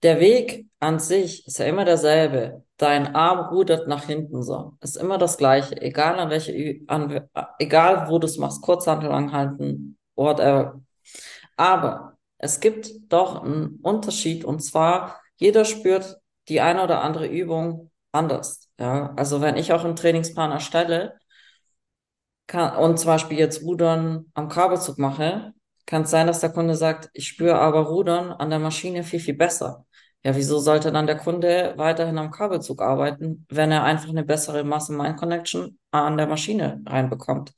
Der 0.02 0.20
Weg 0.20 0.66
an 0.78 1.00
sich 1.00 1.46
ist 1.46 1.58
ja 1.58 1.66
immer 1.66 1.84
derselbe. 1.84 2.64
Dein 2.78 3.14
Arm 3.14 3.50
rudert 3.50 3.88
nach 3.88 4.04
hinten 4.04 4.42
so. 4.42 4.74
Ist 4.80 4.96
immer 4.96 5.18
das 5.18 5.36
Gleiche, 5.36 5.80
egal 5.82 6.18
an 6.18 6.30
welche, 6.30 6.80
an, 6.86 7.28
egal 7.58 8.08
wo 8.08 8.18
du 8.18 8.26
es 8.26 8.38
machst, 8.38 8.62
Kurzhantel 8.62 9.10
anhalten, 9.10 9.98
whatever. 10.16 10.80
Aber 11.56 12.16
es 12.38 12.60
gibt 12.60 13.12
doch 13.12 13.42
einen 13.44 13.80
Unterschied 13.82 14.44
und 14.44 14.60
zwar, 14.60 15.20
jeder 15.36 15.64
spürt 15.64 16.20
die 16.48 16.60
eine 16.60 16.82
oder 16.82 17.02
andere 17.02 17.26
Übung 17.26 17.90
anders. 18.12 18.70
Ja, 18.78 19.12
also 19.16 19.40
wenn 19.40 19.56
ich 19.56 19.72
auch 19.72 19.84
einen 19.84 19.96
Trainingsplan 19.96 20.52
erstelle 20.52 21.18
kann, 22.46 22.76
und 22.76 22.98
zum 22.98 23.08
Beispiel 23.08 23.38
jetzt 23.38 23.62
Rudern 23.62 24.26
am 24.34 24.48
Kabelzug 24.48 24.98
mache, 24.98 25.52
kann 25.84 26.02
es 26.02 26.10
sein, 26.10 26.26
dass 26.26 26.40
der 26.40 26.52
Kunde 26.52 26.74
sagt, 26.76 27.10
ich 27.12 27.26
spüre 27.28 27.58
aber 27.58 27.86
Rudern 27.86 28.30
an 28.32 28.50
der 28.50 28.58
Maschine 28.58 29.02
viel, 29.02 29.20
viel 29.20 29.36
besser. 29.36 29.86
Ja, 30.24 30.34
wieso 30.36 30.58
sollte 30.58 30.92
dann 30.92 31.06
der 31.06 31.16
Kunde 31.16 31.74
weiterhin 31.76 32.18
am 32.18 32.30
Kabelzug 32.30 32.82
arbeiten, 32.82 33.46
wenn 33.48 33.70
er 33.70 33.84
einfach 33.84 34.08
eine 34.08 34.24
bessere 34.24 34.64
Masse-Mind-Connection 34.64 35.78
an 35.92 36.16
der 36.16 36.26
Maschine 36.26 36.82
reinbekommt? 36.86 37.54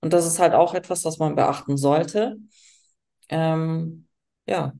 Und 0.00 0.12
das 0.12 0.26
ist 0.26 0.38
halt 0.38 0.54
auch 0.54 0.74
etwas, 0.74 1.04
was 1.04 1.18
man 1.18 1.34
beachten 1.34 1.76
sollte. 1.76 2.36
Ähm, 3.30 4.08
ja, 4.48 4.74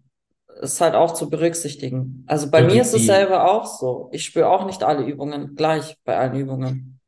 ist 0.63 0.81
halt 0.81 0.95
auch 0.95 1.15
zu 1.15 1.31
berücksichtigen. 1.31 2.25
Also 2.29 2.51
bei 2.51 2.63
Und 2.63 2.69
mir 2.69 2.83
ist 2.83 2.95
es 2.95 3.07
selber 3.07 3.51
auch 3.51 3.67
so. 3.67 4.11
Ich 4.13 4.25
spüre 4.25 4.49
auch 4.51 4.67
nicht 4.67 4.85
alle 4.85 5.05
Übungen 5.07 5.57
gleich 5.57 5.99
bei 6.05 6.19
allen 6.19 6.37
Übungen. 6.37 7.01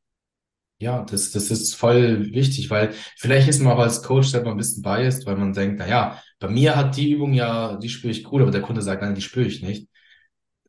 ja, 0.79 1.05
das, 1.05 1.31
das 1.33 1.51
ist 1.51 1.75
voll 1.75 2.33
wichtig, 2.33 2.71
weil 2.71 2.95
vielleicht 3.19 3.49
ist 3.49 3.61
man 3.61 3.75
auch 3.75 3.81
als 3.81 4.03
Coach 4.03 4.29
selber 4.29 4.51
ein 4.51 4.57
bisschen 4.57 4.83
biased, 4.83 5.27
weil 5.27 5.37
man 5.37 5.53
denkt, 5.53 5.77
na 5.79 5.87
ja, 5.87 6.23
bei 6.39 6.49
mir 6.49 6.75
hat 6.77 6.97
die 6.97 7.13
Übung 7.13 7.35
ja, 7.35 7.77
die 7.77 7.89
spüre 7.91 8.11
ich 8.13 8.25
gut, 8.25 8.41
aber 8.43 8.51
der 8.51 8.63
Kunde 8.63 8.81
sagt, 8.83 9.03
nein, 9.03 9.15
die 9.15 9.21
spüre 9.23 9.47
ich 9.47 9.63
nicht. 9.63 9.89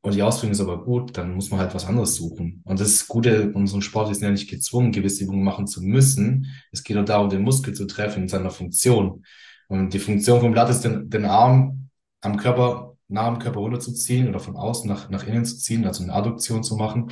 Und 0.03 0.15
die 0.15 0.23
Ausführung 0.23 0.51
ist 0.51 0.61
aber 0.61 0.83
gut, 0.83 1.15
dann 1.17 1.35
muss 1.35 1.51
man 1.51 1.59
halt 1.59 1.75
was 1.75 1.85
anderes 1.85 2.15
suchen. 2.15 2.61
Und 2.65 2.79
das 2.79 3.07
Gute 3.07 3.51
in 3.55 3.67
so 3.67 3.75
einem 3.75 3.83
Sport 3.83 4.11
ist 4.11 4.21
ja 4.21 4.31
nicht 4.31 4.49
gezwungen, 4.49 4.91
gewisse 4.91 5.23
Übungen 5.23 5.43
machen 5.43 5.67
zu 5.67 5.81
müssen. 5.81 6.47
Es 6.71 6.83
geht 6.83 6.95
nur 6.95 7.05
darum, 7.05 7.29
den 7.29 7.43
Muskel 7.43 7.75
zu 7.75 7.85
treffen 7.85 8.23
in 8.23 8.27
seiner 8.27 8.49
Funktion. 8.49 9.23
Und 9.67 9.93
die 9.93 9.99
Funktion 9.99 10.41
vom 10.41 10.53
Blatt 10.53 10.69
ist, 10.69 10.81
den, 10.81 11.09
den 11.09 11.25
Arm 11.25 11.89
am 12.21 12.37
Körper, 12.37 12.97
nah 13.09 13.27
am 13.27 13.39
Körper 13.39 13.59
runterzuziehen 13.59 14.27
oder 14.27 14.39
von 14.39 14.55
außen 14.55 14.89
nach, 14.89 15.09
nach 15.09 15.25
innen 15.25 15.45
zu 15.45 15.57
ziehen, 15.57 15.85
also 15.85 16.01
eine 16.03 16.13
Adduktion 16.13 16.63
zu 16.63 16.77
machen. 16.77 17.11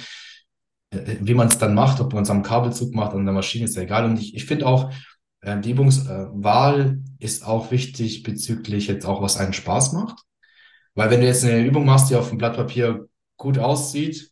Äh, 0.90 1.18
Wie 1.22 1.36
man 1.36 1.48
es 1.48 1.60
dann 1.60 1.76
macht, 1.76 2.02
ob 2.02 2.14
man 2.14 2.24
es 2.24 2.30
am 2.32 2.42
Kabelzug 2.42 2.96
macht, 2.96 3.14
an 3.14 3.26
der 3.26 3.36
Maschine, 3.36 3.66
ist 3.66 3.76
ja 3.76 3.84
egal. 3.84 4.06
Und 4.06 4.20
ich, 4.20 4.36
ich 4.36 4.46
finde 4.46 4.66
auch, 4.66 4.92
äh, 5.42 5.60
die 5.60 5.72
Übungswahl 5.72 7.04
ist 7.20 7.46
auch 7.46 7.70
wichtig 7.70 8.24
bezüglich 8.24 8.88
jetzt 8.88 9.06
auch, 9.06 9.22
was 9.22 9.38
einen 9.38 9.54
Spaß 9.54 9.94
macht. 9.94 10.24
Weil 11.00 11.12
wenn 11.12 11.22
du 11.22 11.28
jetzt 11.28 11.46
eine 11.46 11.64
Übung 11.66 11.86
machst, 11.86 12.10
die 12.10 12.16
auf 12.16 12.28
dem 12.30 12.38
Blatt 12.38 12.58
Papier 12.58 13.08
gut 13.38 13.58
aussieht, 13.58 14.32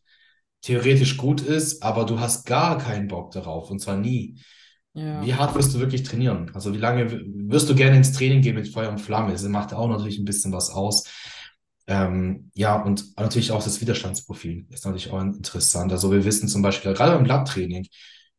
theoretisch 0.61 1.17
gut 1.17 1.41
ist, 1.41 1.81
aber 1.81 2.05
du 2.05 2.19
hast 2.19 2.45
gar 2.45 2.77
keinen 2.77 3.07
Bock 3.07 3.31
darauf 3.31 3.71
und 3.71 3.79
zwar 3.79 3.95
nie. 3.97 4.37
Wie 5.13 5.33
Ja, 5.33 5.33
hart 5.33 5.55
wirst 5.55 5.73
du 5.73 5.79
wirklich 5.79 6.03
trainieren? 6.03 6.51
Also 6.53 6.73
wie 6.73 6.77
lange 6.77 7.09
wirst 7.49 7.69
du 7.69 7.75
gerne 7.75 7.97
ins 7.97 8.11
Training 8.11 8.41
gehen 8.41 8.55
mit 8.55 8.67
Feuer 8.67 8.89
und 8.89 8.99
Flamme? 8.99 9.31
Das 9.31 9.43
macht 9.43 9.73
auch 9.73 9.87
natürlich 9.87 10.19
ein 10.19 10.25
bisschen 10.25 10.51
was 10.51 10.69
aus. 10.69 11.05
Ähm, 11.87 12.51
ja, 12.53 12.75
und 12.81 13.17
natürlich 13.17 13.51
auch 13.51 13.63
das 13.63 13.79
Widerstandsprofil 13.79 14.65
ist 14.69 14.85
natürlich 14.85 15.09
auch 15.11 15.21
interessant. 15.21 15.91
Also 15.91 16.11
wir 16.11 16.25
wissen 16.25 16.49
zum 16.49 16.61
Beispiel, 16.61 16.93
gerade 16.93 17.15
beim 17.15 17.25
Lat-Training, 17.25 17.87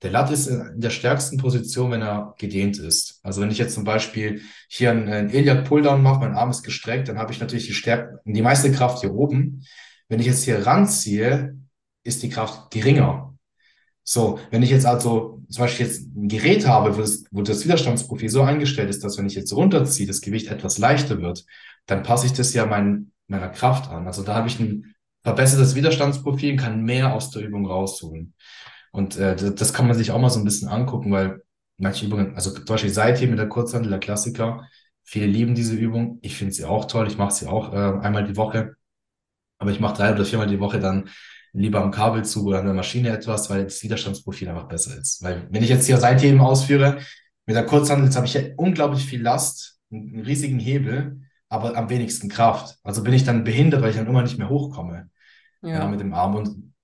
der 0.03 0.11
Lat 0.11 0.31
ist 0.31 0.47
in 0.47 0.81
der 0.81 0.91
stärksten 0.91 1.39
Position, 1.39 1.91
wenn 1.91 2.03
er 2.03 2.35
gedehnt 2.39 2.79
ist. 2.79 3.19
Also 3.23 3.41
wenn 3.41 3.51
ich 3.51 3.59
jetzt 3.59 3.75
zum 3.75 3.85
Beispiel 3.85 4.43
hier 4.69 4.93
einen, 4.93 5.09
einen 5.09 5.31
Iliac 5.31 5.65
Pulldown 5.65 6.03
mache, 6.03 6.21
mein 6.21 6.35
Arm 6.35 6.51
ist 6.51 6.63
gestreckt, 6.63 7.09
dann 7.09 7.19
habe 7.19 7.33
ich 7.33 7.41
natürlich 7.41 7.67
die 7.67 7.75
Stärke, 7.75 8.21
die 8.25 8.43
meiste 8.43 8.71
Kraft 8.71 9.01
hier 9.01 9.13
oben. 9.13 9.65
Wenn 10.09 10.21
ich 10.21 10.27
jetzt 10.27 10.45
hier 10.45 10.67
ranziehe, 10.67 11.59
ist 12.05 12.23
die 12.23 12.29
Kraft 12.29 12.71
geringer. 12.71 13.37
So, 14.05 14.39
wenn 14.51 14.63
ich 14.63 14.71
jetzt 14.71 14.87
also 14.87 15.43
zum 15.51 15.63
Beispiel 15.63 15.87
jetzt 15.87 16.07
ein 16.17 16.29
Gerät 16.29 16.67
habe, 16.67 16.97
wo 16.97 17.01
das, 17.01 17.25
wo 17.31 17.43
das 17.43 17.65
Widerstandsprofil 17.65 18.29
so 18.31 18.43
eingestellt 18.43 18.91
ist, 18.91 19.03
dass 19.03 19.19
wenn 19.19 19.27
ich 19.27 19.35
jetzt 19.35 19.53
runterziehe, 19.53 20.07
das 20.07 20.21
Gewicht 20.21 20.49
etwas 20.49 20.79
leichter 20.79 21.21
wird, 21.21 21.45
dann 21.87 22.03
passe 22.03 22.27
ich 22.27 22.33
das 22.33 22.55
ja 22.55 22.67
mein, 22.67 23.13
meiner 23.27 23.49
Kraft 23.49 23.91
an. 23.91 24.07
Also 24.07 24.23
da 24.23 24.35
habe 24.35 24.49
ich 24.49 24.61
ein 24.61 24.95
verbessertes 25.25 25.75
Widerstandsprofil, 25.75 26.57
kann 26.57 26.85
mehr 26.85 27.13
aus 27.15 27.31
der 27.31 27.43
Übung 27.43 27.67
rausholen. 27.67 28.35
Und 28.93 29.17
äh, 29.17 29.37
das, 29.37 29.73
kann 29.73 29.87
man 29.87 29.97
sich 29.97 30.11
auch 30.11 30.21
mal 30.21 30.31
so 30.31 30.39
ein 30.39 30.45
bisschen 30.45 30.69
angucken, 30.69 31.13
weil 31.13 31.43
manche 31.77 32.07
Übungen, 32.07 32.35
also 32.35 32.51
zum 32.51 32.65
Beispiel 32.65 32.91
Seitheben 32.91 33.31
mit 33.31 33.39
der 33.39 33.49
Kurzhantel, 33.49 33.91
der 33.91 34.01
Klassiker, 34.01 34.67
viele 35.05 35.27
lieben 35.27 35.55
diese 35.55 35.75
Übung. 35.75 36.19
Ich 36.23 36.37
finde 36.37 36.53
sie 36.55 36.65
auch 36.65 36.87
toll. 36.87 37.07
Ich 37.07 37.19
mache 37.19 37.33
sie 37.33 37.47
auch 37.47 37.73
äh, 37.73 38.01
einmal 38.01 38.25
die 38.25 38.37
Woche. 38.37 38.75
Aber 39.59 39.71
ich 39.71 39.81
mache 39.81 39.97
drei 39.97 40.13
oder 40.13 40.25
viermal 40.25 40.47
die 40.47 40.61
Woche 40.61 40.79
dann 40.81 41.09
lieber 41.53 41.83
am 41.83 41.91
Kabelzug 41.91 42.47
oder 42.47 42.61
an 42.61 42.67
der 42.67 42.75
Maschine 42.75 43.11
etwas, 43.11 43.51
weil 43.51 43.65
das 43.65 43.83
Widerstandsprofil 43.83 44.49
einfach 44.49 44.69
besser 44.69 44.97
ist. 44.97 45.23
Weil 45.23 45.49
wenn 45.51 45.63
ich 45.63 45.71
jetzt 45.71 45.87
hier 45.87 45.97
Seitheben 45.97 46.41
ausführe, 46.41 46.99
mit 47.47 47.57
der 47.57 47.65
Kurzhantel, 47.65 48.05
jetzt 48.05 48.17
habe 48.17 48.27
ich 48.27 48.35
ja 48.35 48.43
unglaublich 48.57 49.05
viel 49.07 49.23
Last, 49.23 49.81
einen, 49.91 50.21
riesigen 50.21 50.59
Hebel, 50.59 51.23
aber 51.49 51.77
am 51.77 51.89
wenigsten 51.89 52.29
Kraft. 52.29 52.77
Also 52.83 53.03
bin 53.03 53.15
ich 53.15 53.25
dann 53.25 53.43
behindert, 53.43 53.81
weil 53.81 53.91
ich 53.91 53.97
dann 53.97 54.07
immer 54.07 54.23
nicht 54.23 54.39
mehr 54.39 54.51
hochkomme, 54.51 55.09
ja, 55.63 55.87
mit 55.87 55.99
ja. 55.99 56.05
dem 56.05 56.13
Arm. 56.13 56.35
Und 56.35 56.75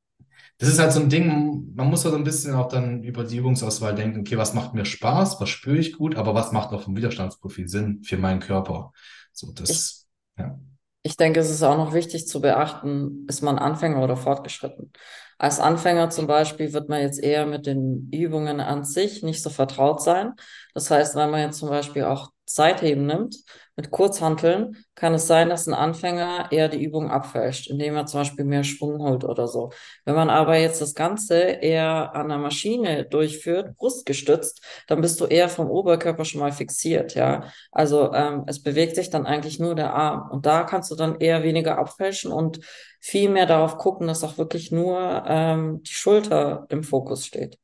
das 0.59 0.69
ist 0.69 0.79
halt 0.79 0.93
so 0.93 1.01
ein 1.01 1.09
Ding, 1.11 1.75
man 1.75 1.89
muss 1.89 2.05
halt 2.05 2.15
ein 2.15 2.25
bisschen 2.25 2.55
auch 2.55 2.69
dann 2.69 3.03
über 3.03 3.25
die 3.25 3.37
Übungsauswahl 3.39 3.95
denken, 3.95 4.21
okay, 4.21 4.39
was 4.39 4.55
macht 4.55 4.75
mir 4.75 4.85
Spaß, 4.85 5.41
was 5.41 5.49
spüre 5.51 5.79
ich 5.79 5.93
gut, 5.99 6.17
aber 6.17 6.35
was 6.35 6.53
macht 6.53 6.73
auch 6.73 6.83
vom 6.83 6.97
Widerstandsprofil 6.97 7.69
Sinn 7.69 8.03
für 8.05 8.17
meinen 8.17 8.41
Körper? 8.41 8.93
So, 9.33 9.53
Ich, 9.67 9.85
das, 9.85 10.07
ja, 10.39 10.59
ich 11.03 11.17
denke, 11.17 11.41
es 11.41 11.51
ist 11.51 11.63
auch 11.63 11.77
noch 11.77 11.93
wichtig 11.95 12.27
zu 12.29 12.41
beachten, 12.41 13.27
ist 13.29 13.43
man 13.43 13.59
Anfänger 13.59 14.03
oder 14.03 14.17
fortgeschritten. 14.17 14.93
Als 15.39 15.61
Anfänger 15.61 16.11
zum 16.11 16.27
Beispiel 16.27 16.73
wird 16.73 16.89
man 16.89 17.01
jetzt 17.01 17.23
eher 17.23 17.47
mit 17.47 17.67
den 17.67 18.09
Übungen 18.13 18.61
an 18.61 18.85
sich 18.85 19.23
nicht 19.23 19.43
so 19.43 19.51
vertraut 19.51 20.03
sein. 20.03 20.33
Das 20.75 20.91
heißt, 20.91 21.17
wenn 21.17 21.31
man 21.31 21.41
jetzt 21.41 21.59
zum 21.59 21.69
Beispiel 21.69 22.05
auch 22.05 22.31
Seitheben 22.47 23.07
nimmt 23.07 23.37
mit 23.77 23.91
Kurzhanteln, 23.91 24.77
kann 24.95 25.15
es 25.15 25.27
sein, 25.27 25.49
dass 25.49 25.67
ein 25.67 25.75
Anfänger 25.75 26.49
eher 26.53 26.69
die 26.69 26.83
Übung 26.83 27.11
abfälscht, 27.11 27.69
indem 27.69 27.97
er 27.97 28.07
zum 28.07 28.21
Beispiel 28.21 28.45
mehr 28.45 28.63
Schwung 28.65 29.01
holt 29.01 29.25
oder 29.25 29.49
so. 29.49 29.73
Wenn 30.05 30.15
man 30.15 30.31
aber 30.31 30.57
jetzt 30.59 30.81
das 30.81 30.95
Ganze 30.95 31.41
eher 31.41 32.15
an 32.15 32.29
der 32.29 32.39
Maschine 32.39 33.05
durchführt, 33.07 33.75
brustgestützt, 33.77 34.63
dann 34.87 35.01
bist 35.01 35.21
du 35.21 35.25
eher 35.25 35.49
vom 35.49 35.71
Oberkörper 35.71 36.25
schon 36.25 36.41
mal 36.41 36.53
fixiert, 36.53 37.15
ja. 37.15 37.45
Also 37.73 38.13
ähm, 38.13 38.45
es 38.47 38.63
bewegt 38.63 38.95
sich 38.95 39.11
dann 39.11 39.27
eigentlich 39.27 39.59
nur 39.59 39.75
der 39.75 39.95
Arm. 39.95 40.31
Und 40.31 40.47
da 40.47 40.63
kannst 40.65 40.91
du 40.91 40.95
dann 40.95 41.19
eher 41.19 41.43
weniger 41.43 41.79
abfälschen 41.79 42.31
und 42.31 42.61
viel 43.05 43.29
mehr 43.29 43.47
darauf 43.47 43.77
gucken, 43.79 44.07
dass 44.07 44.25
auch 44.25 44.39
wirklich 44.39 44.73
nur 44.73 45.25
ähm, 45.27 45.83
die 45.83 45.93
Schulter 45.93 46.67
im 46.71 46.83
Fokus 46.83 47.27
steht. 47.27 47.59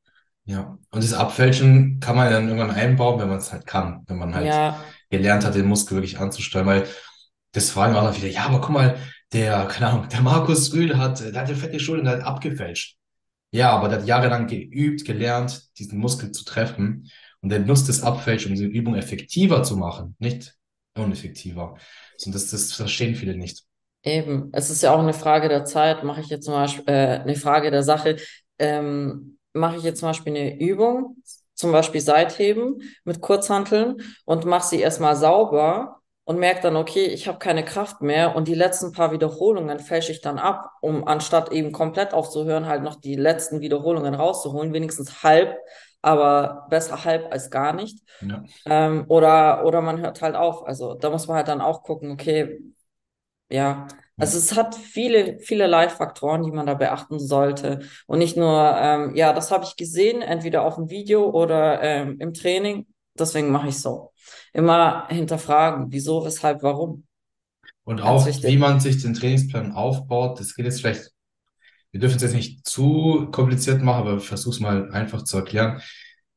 ja. 0.45 0.77
Und 0.91 1.03
das 1.03 1.13
Abfälschen 1.13 1.99
kann 1.99 2.15
man 2.15 2.31
dann 2.31 2.47
irgendwann 2.47 2.71
einbauen, 2.71 3.19
wenn 3.19 3.29
man 3.29 3.37
es 3.37 3.51
halt 3.51 3.65
kann, 3.65 4.03
wenn 4.07 4.17
man 4.17 4.35
halt 4.35 4.45
Ja, 4.45 4.79
gelernt 5.09 5.45
hat, 5.45 5.55
den 5.55 5.65
Muskel 5.67 5.97
wirklich 5.97 6.19
anzusteuern, 6.19 6.65
weil 6.65 6.87
das 7.53 7.69
fragen 7.71 7.95
auch 7.95 8.03
noch 8.03 8.15
wieder, 8.17 8.27
ja, 8.29 8.45
aber 8.45 8.61
guck 8.61 8.71
mal, 8.71 8.97
der, 9.33 9.65
keine 9.67 9.87
Ahnung, 9.91 10.09
der 10.09 10.21
Markus 10.21 10.73
Rühl 10.73 10.97
hat, 10.97 11.19
der 11.21 11.33
hat 11.41 11.47
eine 11.49 11.55
fette 11.55 11.79
Schulter, 11.79 12.03
der 12.03 12.13
hat 12.13 12.23
abgefälscht. 12.23 12.97
Ja, 13.51 13.71
aber 13.71 13.89
der 13.89 13.99
hat 13.99 14.07
jahrelang 14.07 14.47
geübt, 14.47 15.05
gelernt, 15.05 15.69
diesen 15.79 15.99
Muskel 15.99 16.31
zu 16.31 16.45
treffen. 16.45 17.09
Und 17.41 17.49
der 17.49 17.59
nutzt 17.59 17.89
das 17.89 18.03
Abfälschen, 18.03 18.51
um 18.51 18.55
diese 18.55 18.67
Übung 18.67 18.95
effektiver 18.95 19.63
zu 19.63 19.77
machen, 19.77 20.15
nicht 20.19 20.55
uneffektiver. 20.95 21.77
Und 22.25 22.35
das, 22.35 22.49
das 22.49 22.73
verstehen 22.73 23.15
viele 23.15 23.37
nicht. 23.37 23.63
Eben. 24.03 24.49
Es 24.53 24.69
ist 24.69 24.81
ja 24.83 24.93
auch 24.93 24.99
eine 24.99 25.13
Frage 25.13 25.49
der 25.49 25.65
Zeit. 25.65 26.03
Mache 26.03 26.21
ich 26.21 26.27
jetzt 26.27 26.45
zum 26.45 26.53
Beispiel 26.53 26.83
äh, 26.87 27.19
eine 27.19 27.35
Frage 27.35 27.71
der 27.71 27.83
Sache. 27.83 28.17
Ähm, 28.59 29.37
mache 29.53 29.77
ich 29.77 29.83
jetzt 29.83 29.99
zum 29.99 30.09
Beispiel 30.09 30.35
eine 30.35 30.59
Übung, 30.59 31.17
zum 31.55 31.71
Beispiel 31.71 32.01
Seitheben 32.01 32.81
mit 33.03 33.21
Kurzhanteln 33.21 34.01
und 34.25 34.45
mache 34.45 34.67
sie 34.67 34.79
erstmal 34.79 35.15
sauber 35.15 36.01
und 36.23 36.39
merke 36.39 36.61
dann, 36.61 36.75
okay, 36.75 37.05
ich 37.05 37.27
habe 37.27 37.39
keine 37.39 37.65
Kraft 37.65 38.01
mehr 38.01 38.35
und 38.35 38.47
die 38.47 38.55
letzten 38.55 38.91
paar 38.91 39.11
Wiederholungen 39.11 39.79
fälsche 39.79 40.11
ich 40.11 40.21
dann 40.21 40.39
ab, 40.39 40.69
um 40.81 41.07
anstatt 41.07 41.51
eben 41.51 41.71
komplett 41.71 42.13
aufzuhören, 42.13 42.67
halt 42.67 42.83
noch 42.83 42.95
die 42.95 43.15
letzten 43.15 43.59
Wiederholungen 43.59 44.13
rauszuholen, 44.13 44.73
wenigstens 44.73 45.23
halb, 45.23 45.57
aber 46.01 46.67
besser 46.69 47.03
halb 47.03 47.31
als 47.31 47.49
gar 47.49 47.73
nicht. 47.73 47.99
Ja. 48.21 48.43
Ähm, 48.65 49.05
oder, 49.07 49.65
oder 49.65 49.81
man 49.81 49.99
hört 49.99 50.21
halt 50.21 50.35
auf. 50.35 50.65
Also 50.65 50.93
da 50.93 51.09
muss 51.09 51.27
man 51.27 51.37
halt 51.37 51.47
dann 51.47 51.61
auch 51.61 51.83
gucken, 51.83 52.11
okay, 52.11 52.59
ja, 53.51 53.87
also 54.17 54.37
es 54.37 54.55
hat 54.55 54.75
viele, 54.75 55.39
vielerlei 55.39 55.89
Faktoren, 55.89 56.43
die 56.43 56.51
man 56.51 56.67
da 56.67 56.75
beachten 56.75 57.19
sollte. 57.19 57.79
Und 58.05 58.19
nicht 58.19 58.37
nur, 58.37 58.75
ähm, 58.77 59.15
ja, 59.15 59.33
das 59.33 59.49
habe 59.49 59.63
ich 59.63 59.75
gesehen, 59.75 60.21
entweder 60.21 60.61
auf 60.61 60.75
dem 60.75 60.89
Video 60.89 61.29
oder 61.29 61.81
ähm, 61.81 62.17
im 62.19 62.33
Training. 62.33 62.85
Deswegen 63.17 63.49
mache 63.51 63.69
ich 63.69 63.79
so. 63.79 64.13
Immer 64.53 65.07
hinterfragen, 65.09 65.87
wieso, 65.89 66.23
weshalb, 66.23 66.61
warum. 66.61 67.05
Und 67.83 67.97
Ganz 67.97 68.09
auch, 68.09 68.25
wie 68.25 68.29
wichtig. 68.29 68.59
man 68.59 68.79
sich 68.79 69.01
den 69.01 69.15
Trainingsplan 69.15 69.71
aufbaut, 69.71 70.39
das 70.39 70.55
geht 70.55 70.65
jetzt 70.65 70.81
vielleicht, 70.81 71.11
wir 71.91 71.99
dürfen 71.99 72.17
es 72.17 72.21
jetzt 72.21 72.35
nicht 72.35 72.65
zu 72.65 73.27
kompliziert 73.31 73.81
machen, 73.81 74.07
aber 74.07 74.17
ich 74.17 74.27
versuche 74.27 74.53
es 74.53 74.59
mal 74.59 74.91
einfach 74.91 75.23
zu 75.23 75.37
erklären. 75.37 75.81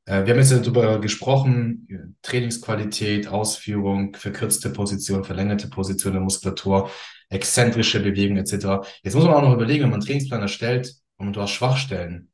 Äh, 0.06 0.24
wir 0.24 0.32
haben 0.32 0.40
jetzt 0.40 0.52
darüber 0.52 0.98
gesprochen, 1.00 1.86
Trainingsqualität, 2.24 3.28
Ausführung, 3.28 4.16
verkürzte 4.16 4.70
Position, 4.70 5.24
verlängerte 5.24 5.68
Position 5.68 6.14
der 6.14 6.22
Muskulatur, 6.22 6.90
exzentrische 7.28 8.00
Bewegung 8.00 8.36
etc. 8.38 8.86
Jetzt 9.02 9.14
muss 9.14 9.24
man 9.24 9.34
auch 9.34 9.42
noch 9.42 9.54
überlegen, 9.54 9.84
wenn 9.84 9.90
man 9.90 10.00
einen 10.00 10.06
Trainingsplan 10.06 10.42
erstellt, 10.42 10.94
und 11.16 11.36
du 11.36 11.40
hast 11.40 11.52
Schwachstellen, 11.52 12.32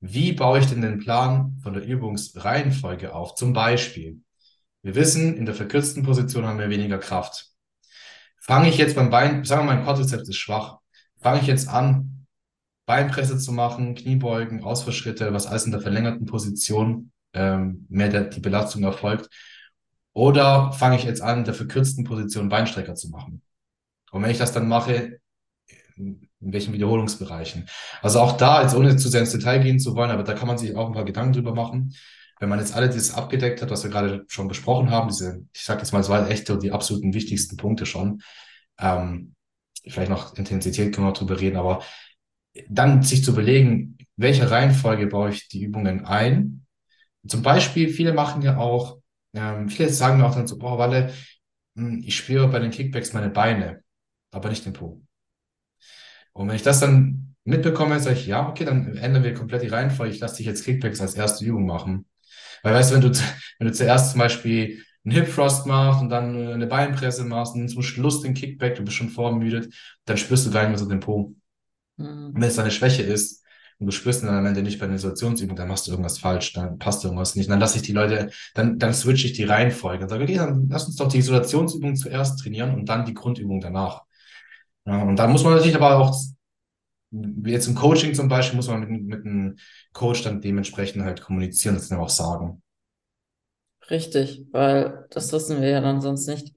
wie 0.00 0.32
baue 0.32 0.58
ich 0.58 0.66
denn 0.66 0.82
den 0.82 0.98
Plan 0.98 1.58
von 1.62 1.72
der 1.72 1.84
Übungsreihenfolge 1.84 3.14
auf? 3.14 3.34
Zum 3.34 3.52
Beispiel, 3.52 4.20
wir 4.82 4.94
wissen, 4.94 5.36
in 5.36 5.46
der 5.46 5.54
verkürzten 5.54 6.02
Position 6.02 6.46
haben 6.46 6.58
wir 6.58 6.70
weniger 6.70 6.98
Kraft. 6.98 7.48
Fange 8.40 8.68
ich 8.68 8.76
jetzt 8.76 8.94
beim 8.94 9.10
Bein, 9.10 9.44
sagen 9.44 9.62
wir 9.62 9.66
mal, 9.66 9.76
mein 9.76 9.84
Quadrizeps 9.84 10.28
ist 10.28 10.36
schwach, 10.36 10.78
fange 11.20 11.40
ich 11.40 11.46
jetzt 11.46 11.68
an, 11.68 12.26
Beinpresse 12.86 13.38
zu 13.38 13.52
machen, 13.52 13.94
Kniebeugen, 13.94 14.62
Ausfallschritte, 14.62 15.32
was 15.32 15.46
alles 15.46 15.64
in 15.64 15.72
der 15.72 15.80
verlängerten 15.80 16.26
Position 16.26 17.10
ähm, 17.34 17.86
mehr 17.88 18.08
der, 18.08 18.24
die 18.24 18.40
Belastung 18.40 18.82
erfolgt. 18.84 19.28
Oder 20.12 20.72
fange 20.72 20.96
ich 20.96 21.04
jetzt 21.04 21.20
an, 21.20 21.44
der 21.44 21.54
verkürzten 21.54 22.04
Position 22.04 22.48
Beinstrecker 22.48 22.94
zu 22.94 23.10
machen. 23.10 23.42
Und 24.12 24.22
wenn 24.22 24.30
ich 24.30 24.38
das 24.38 24.52
dann 24.52 24.68
mache, 24.68 25.18
in 25.96 26.28
welchen 26.52 26.72
Wiederholungsbereichen. 26.74 27.68
Also 28.02 28.20
auch 28.20 28.36
da, 28.36 28.62
jetzt 28.62 28.74
ohne 28.74 28.96
zu 28.96 29.08
sehr 29.08 29.20
ins 29.20 29.32
Detail 29.32 29.58
gehen 29.58 29.80
zu 29.80 29.94
wollen, 29.96 30.10
aber 30.10 30.22
da 30.22 30.34
kann 30.34 30.48
man 30.48 30.58
sich 30.58 30.76
auch 30.76 30.86
ein 30.86 30.92
paar 30.92 31.04
Gedanken 31.04 31.32
drüber 31.32 31.54
machen. 31.54 31.94
Wenn 32.38 32.48
man 32.48 32.58
jetzt 32.58 32.74
alles 32.74 32.94
das 32.94 33.14
abgedeckt 33.14 33.62
hat, 33.62 33.70
was 33.70 33.84
wir 33.84 33.90
gerade 33.90 34.24
schon 34.28 34.48
besprochen 34.48 34.90
haben, 34.90 35.08
diese, 35.08 35.46
ich 35.52 35.64
sage 35.64 35.80
jetzt 35.80 35.92
mal, 35.92 36.00
es 36.00 36.08
waren 36.08 36.28
echt 36.28 36.48
die 36.62 36.72
absoluten 36.72 37.14
wichtigsten 37.14 37.56
Punkte 37.56 37.86
schon. 37.86 38.22
Ähm, 38.78 39.34
vielleicht 39.86 40.10
noch 40.10 40.36
Intensität 40.36 40.94
können 40.94 41.06
wir 41.06 41.12
drüber 41.12 41.40
reden, 41.40 41.56
aber 41.56 41.82
dann 42.68 43.02
sich 43.02 43.24
zu 43.24 43.32
überlegen, 43.32 43.98
welche 44.16 44.50
Reihenfolge 44.50 45.06
baue 45.06 45.30
ich 45.30 45.48
die 45.48 45.62
Übungen 45.62 46.04
ein. 46.04 46.63
Zum 47.26 47.42
Beispiel, 47.42 47.88
viele 47.88 48.12
machen 48.12 48.42
ja 48.42 48.58
auch, 48.58 48.98
ähm, 49.34 49.68
viele 49.68 49.88
sagen 49.88 50.18
mir 50.18 50.26
auch 50.26 50.34
dann 50.34 50.46
so, 50.46 50.58
boah, 50.58 50.78
Walle, 50.78 51.12
hm, 51.76 52.02
ich 52.04 52.16
spüre 52.16 52.48
bei 52.48 52.58
den 52.58 52.70
Kickbacks 52.70 53.12
meine 53.12 53.30
Beine, 53.30 53.82
aber 54.30 54.50
nicht 54.50 54.64
den 54.66 54.72
Po. 54.72 55.00
Und 56.32 56.48
wenn 56.48 56.56
ich 56.56 56.62
das 56.62 56.80
dann 56.80 57.34
mitbekomme, 57.44 58.00
sage 58.00 58.16
ich, 58.16 58.26
ja, 58.26 58.48
okay, 58.48 58.64
dann 58.64 58.96
ändern 58.96 59.22
wir 59.22 59.34
komplett 59.34 59.62
die 59.62 59.68
Reihenfolge. 59.68 60.14
Ich 60.14 60.20
lasse 60.20 60.38
dich 60.38 60.46
jetzt 60.46 60.64
Kickbacks 60.64 61.00
als 61.00 61.14
erste 61.14 61.44
Übung 61.44 61.66
machen. 61.66 62.06
Weil 62.62 62.74
weißt 62.74 62.90
du, 62.90 62.94
wenn 62.94 63.02
du, 63.02 63.18
wenn 63.58 63.68
du 63.68 63.72
zuerst 63.72 64.12
zum 64.12 64.18
Beispiel 64.18 64.82
einen 65.04 65.14
Hip 65.14 65.32
Thrust 65.32 65.66
machst 65.66 66.00
und 66.00 66.08
dann 66.08 66.34
eine 66.34 66.66
Beinpresse 66.66 67.24
machst 67.24 67.54
und 67.54 67.68
zum 67.68 67.82
Schluss 67.82 68.22
den 68.22 68.34
Kickback, 68.34 68.74
du 68.76 68.82
bist 68.84 68.96
schon 68.96 69.10
vormüdet, 69.10 69.72
dann 70.06 70.16
spürst 70.16 70.46
du 70.46 70.50
gar 70.50 70.62
nicht 70.62 70.70
mehr 70.70 70.78
so 70.78 70.88
den 70.88 71.00
Po. 71.00 71.34
Mhm. 71.96 72.32
Wenn 72.34 72.42
es 72.42 72.56
deine 72.56 72.70
Schwäche 72.70 73.02
ist 73.02 73.43
und 73.78 73.86
du 73.86 73.92
spürst 73.92 74.22
dann 74.22 74.30
am 74.30 74.46
Ende 74.46 74.62
nicht 74.62 74.78
bei 74.78 74.86
einer 74.86 74.94
Isolationsübung, 74.94 75.56
dann 75.56 75.68
machst 75.68 75.86
du 75.86 75.90
irgendwas 75.90 76.18
falsch, 76.18 76.52
dann 76.52 76.78
passt 76.78 77.04
irgendwas 77.04 77.34
nicht. 77.34 77.46
Und 77.46 77.52
dann 77.52 77.60
lasse 77.60 77.76
ich 77.76 77.82
die 77.82 77.92
Leute, 77.92 78.30
dann, 78.54 78.78
dann 78.78 78.94
switche 78.94 79.26
ich 79.26 79.32
die 79.32 79.44
Reihenfolge 79.44 80.04
und 80.04 80.08
sage, 80.08 80.24
okay, 80.24 80.36
dann 80.36 80.68
lass 80.68 80.86
uns 80.86 80.96
doch 80.96 81.08
die 81.08 81.18
Isolationsübung 81.18 81.96
zuerst 81.96 82.38
trainieren 82.40 82.74
und 82.74 82.88
dann 82.88 83.04
die 83.04 83.14
Grundübung 83.14 83.60
danach. 83.60 84.02
Ja, 84.86 85.02
und 85.02 85.16
da 85.16 85.26
muss 85.26 85.44
man 85.44 85.54
natürlich 85.54 85.76
aber 85.76 85.98
auch, 85.98 86.14
jetzt 87.44 87.68
im 87.68 87.74
Coaching 87.74 88.14
zum 88.14 88.28
Beispiel, 88.28 88.56
muss 88.56 88.68
man 88.68 88.80
mit, 88.80 89.02
mit 89.02 89.24
einem 89.24 89.56
Coach 89.92 90.22
dann 90.22 90.40
dementsprechend 90.40 91.04
halt 91.04 91.20
kommunizieren, 91.20 91.74
das 91.74 91.88
dann 91.88 92.00
auch 92.00 92.08
sagen. 92.08 92.62
Richtig, 93.90 94.46
weil 94.50 95.06
das 95.10 95.32
wissen 95.32 95.60
wir 95.60 95.68
ja 95.68 95.80
dann 95.80 96.00
sonst 96.00 96.26
nicht. 96.26 96.54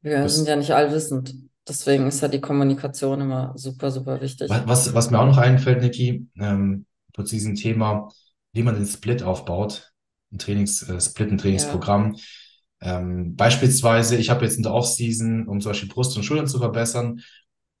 Wir 0.00 0.22
das, 0.22 0.36
sind 0.36 0.48
ja 0.48 0.56
nicht 0.56 0.72
allwissend. 0.72 1.34
Deswegen 1.68 2.06
ist 2.06 2.20
ja 2.20 2.28
die 2.28 2.40
Kommunikation 2.40 3.20
immer 3.20 3.52
super, 3.56 3.90
super 3.90 4.20
wichtig. 4.20 4.48
Was, 4.48 4.94
was 4.94 5.10
mir 5.10 5.18
auch 5.18 5.26
noch 5.26 5.38
einfällt, 5.38 5.82
Niki, 5.82 6.26
ähm, 6.38 6.86
zu 7.14 7.22
diesem 7.22 7.54
Thema, 7.54 8.08
wie 8.52 8.62
man 8.62 8.74
den 8.74 8.86
Split 8.86 9.22
aufbaut, 9.22 9.92
ein 10.32 10.38
Trainings, 10.38 10.82
äh, 10.88 11.00
Split, 11.00 11.30
ein 11.30 11.38
Trainingsprogramm. 11.38 12.14
Ja. 12.14 12.98
Ähm, 12.98 13.36
beispielsweise, 13.36 14.16
ich 14.16 14.30
habe 14.30 14.44
jetzt 14.44 14.56
in 14.56 14.62
der 14.62 14.74
Offseason, 14.74 15.48
um 15.48 15.60
zum 15.60 15.70
Beispiel 15.70 15.88
Brust 15.88 16.16
und 16.16 16.24
Schultern 16.24 16.46
zu 16.46 16.58
verbessern, 16.58 17.20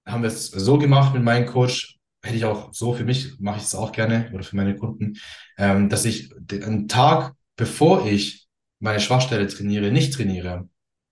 haben 0.06 0.22
wir 0.22 0.28
es 0.28 0.46
so 0.46 0.78
gemacht 0.78 1.14
mit 1.14 1.22
meinem 1.22 1.46
Coach, 1.46 1.98
hätte 2.22 2.36
ich 2.36 2.44
auch 2.44 2.72
so 2.72 2.94
für 2.94 3.04
mich, 3.04 3.38
mache 3.38 3.58
ich 3.58 3.64
es 3.64 3.74
auch 3.74 3.92
gerne 3.92 4.30
oder 4.32 4.42
für 4.42 4.56
meine 4.56 4.76
Kunden, 4.76 5.14
ähm, 5.58 5.88
dass 5.88 6.04
ich 6.04 6.32
einen 6.50 6.88
Tag, 6.88 7.34
bevor 7.56 8.06
ich 8.06 8.46
meine 8.80 9.00
Schwachstelle 9.00 9.46
trainiere, 9.46 9.90
nicht 9.90 10.14
trainiere. 10.14 10.68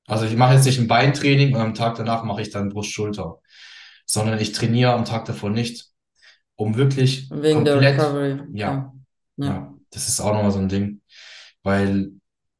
Also 0.06 0.26
ich 0.26 0.36
mache 0.36 0.54
jetzt 0.54 0.66
nicht 0.66 0.78
ein 0.78 0.88
Beintraining 0.88 1.54
und 1.54 1.60
am 1.60 1.74
Tag 1.74 1.96
danach 1.96 2.24
mache 2.24 2.42
ich 2.42 2.50
dann 2.50 2.68
Brust-Schulter, 2.68 3.38
sondern 4.04 4.38
ich 4.38 4.52
trainiere 4.52 4.92
am 4.92 5.04
Tag 5.04 5.24
davor 5.24 5.50
nicht, 5.50 5.86
um 6.56 6.76
wirklich 6.76 7.30
Wegen 7.30 7.64
komplett, 7.64 7.98
der 7.98 8.06
Recovery. 8.06 8.42
Ja, 8.52 8.92
ja, 9.36 9.46
ja. 9.46 9.74
das 9.90 10.08
ist 10.08 10.20
auch 10.20 10.34
nochmal 10.34 10.50
so 10.50 10.58
ein 10.58 10.68
Ding, 10.68 11.00
weil 11.62 12.12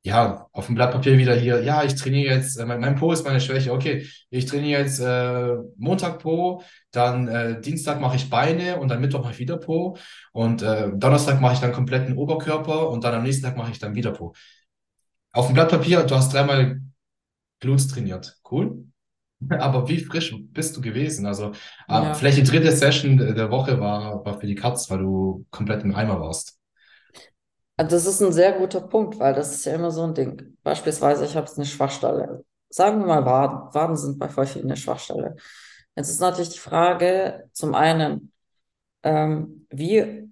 ja, 0.07 0.49
auf 0.53 0.67
dem 0.67 0.75
Blatt 0.75 0.93
Papier 0.93 1.17
wieder 1.17 1.35
hier, 1.35 1.63
ja, 1.63 1.83
ich 1.83 1.95
trainiere 1.95 2.35
jetzt, 2.35 2.59
äh, 2.59 2.67
mein, 2.67 2.79
mein 2.79 2.95
Po 2.95 3.11
ist 3.13 3.25
meine 3.25 3.41
Schwäche, 3.41 3.73
okay, 3.73 4.07
ich 4.29 4.45
trainiere 4.45 4.83
jetzt 4.83 5.01
äh, 5.01 5.55
Montag 5.79 6.19
Po, 6.19 6.63
dann 6.91 7.27
äh, 7.27 7.61
Dienstag 7.61 8.03
mache 8.03 8.17
ich 8.17 8.29
Beine 8.29 8.79
und 8.79 8.89
dann 8.89 9.01
Mittwoch 9.01 9.23
mache 9.23 9.33
ich 9.33 9.39
wieder 9.39 9.57
Po 9.57 9.97
und 10.33 10.61
äh, 10.61 10.91
Donnerstag 10.95 11.41
mache 11.41 11.55
ich 11.55 11.61
dann 11.61 11.73
kompletten 11.73 12.19
Oberkörper 12.19 12.91
und 12.91 13.03
dann 13.03 13.15
am 13.15 13.23
nächsten 13.23 13.45
Tag 13.45 13.57
mache 13.57 13.71
ich 13.71 13.79
dann 13.79 13.95
wieder 13.95 14.13
Po. 14.13 14.35
Auf 15.33 15.47
dem 15.47 15.55
Blatt 15.55 15.71
Papier, 15.71 16.03
du 16.03 16.15
hast 16.15 16.35
dreimal 16.35 16.81
Glutes 17.65 17.89
trainiert, 17.89 18.39
cool. 18.51 18.85
Aber 19.59 19.89
wie 19.89 19.99
frisch 19.99 20.35
bist 20.53 20.77
du 20.77 20.81
gewesen? 20.81 21.27
Also 21.27 21.51
äh, 21.89 21.95
ja. 21.95 22.15
vielleicht 22.15 22.39
die 22.39 22.45
dritte 22.45 22.71
Session 22.73 23.19
der 23.19 23.51
Woche 23.51 23.81
war, 23.81 24.25
war 24.25 24.39
für 24.39 24.47
die 24.47 24.55
Katz, 24.55 24.91
weil 24.91 24.99
du 24.99 25.45
komplett 25.51 25.83
im 25.83 25.95
Eimer 25.95 26.21
warst. 26.21 26.59
Also 27.77 27.97
das 27.97 28.07
ist 28.07 28.23
ein 28.23 28.33
sehr 28.33 28.53
guter 28.53 28.83
Punkt, 28.83 29.19
weil 29.19 29.35
das 29.35 29.53
ist 29.53 29.65
ja 29.65 29.75
immer 29.75 29.91
so 29.91 30.05
ein 30.05 30.15
Ding. 30.15 30.57
Beispielsweise, 30.63 31.25
ich 31.25 31.35
habe 31.35 31.47
jetzt 31.47 31.59
eine 31.59 31.67
Schwachstelle. 31.67 32.45
Sagen 32.69 33.01
wir 33.01 33.07
mal 33.07 33.25
Waden. 33.25 33.75
Waden 33.75 33.97
sind 33.97 34.19
bei 34.19 34.29
voll 34.29 34.47
vielen 34.47 34.67
eine 34.67 34.77
Schwachstelle. 34.77 35.37
Jetzt 35.97 36.11
ist 36.11 36.21
natürlich 36.21 36.51
die 36.51 36.59
Frage, 36.59 37.49
zum 37.53 37.75
einen, 37.75 38.33
ähm, 39.03 39.67
wie 39.71 40.31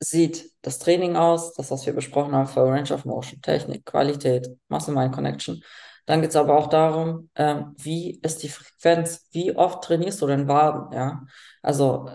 sieht 0.00 0.50
das 0.62 0.78
Training 0.78 1.16
aus, 1.16 1.54
das, 1.54 1.70
was 1.70 1.86
wir 1.86 1.94
besprochen 1.94 2.34
haben 2.34 2.46
für 2.46 2.62
Range 2.62 2.92
of 2.92 3.04
Motion, 3.04 3.40
Technik, 3.40 3.86
Qualität, 3.86 4.48
Muscle-Mind-Connection. 4.68 5.62
Dann 6.06 6.20
geht 6.20 6.30
es 6.30 6.36
aber 6.36 6.56
auch 6.56 6.68
darum, 6.68 7.30
ähm, 7.34 7.74
wie 7.78 8.20
ist 8.22 8.42
die 8.42 8.48
Frequenz, 8.48 9.26
wie 9.32 9.56
oft 9.56 9.82
trainierst 9.84 10.22
du 10.22 10.26
denn 10.26 10.48
Waden, 10.48 10.92
ja? 10.96 11.22
Also 11.62 12.08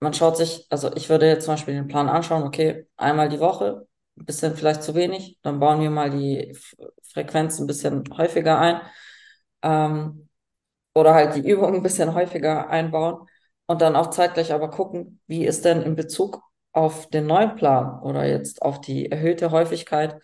man 0.00 0.14
schaut 0.14 0.36
sich, 0.36 0.66
also 0.70 0.94
ich 0.94 1.08
würde 1.08 1.26
jetzt 1.26 1.44
zum 1.44 1.54
Beispiel 1.54 1.74
den 1.74 1.88
Plan 1.88 2.08
anschauen, 2.08 2.42
okay, 2.44 2.86
einmal 2.96 3.28
die 3.28 3.40
Woche, 3.40 3.86
ein 4.18 4.24
bisschen 4.26 4.56
vielleicht 4.56 4.82
zu 4.82 4.94
wenig, 4.94 5.38
dann 5.42 5.60
bauen 5.60 5.80
wir 5.80 5.90
mal 5.90 6.10
die 6.10 6.56
Frequenz 7.12 7.58
ein 7.58 7.66
bisschen 7.66 8.04
häufiger 8.16 8.58
ein. 8.58 8.80
Ähm, 9.62 10.28
oder 10.94 11.14
halt 11.14 11.36
die 11.36 11.40
Übung 11.48 11.74
ein 11.76 11.82
bisschen 11.82 12.14
häufiger 12.14 12.68
einbauen 12.70 13.26
und 13.66 13.82
dann 13.82 13.96
auch 13.96 14.10
zeitgleich 14.10 14.52
aber 14.52 14.70
gucken, 14.70 15.20
wie 15.26 15.46
ist 15.46 15.64
denn 15.64 15.82
in 15.82 15.96
Bezug 15.96 16.42
auf 16.72 17.08
den 17.10 17.26
neuen 17.26 17.56
Plan 17.56 18.00
oder 18.02 18.26
jetzt 18.26 18.62
auf 18.62 18.80
die 18.80 19.10
erhöhte 19.10 19.50
Häufigkeit 19.50 20.20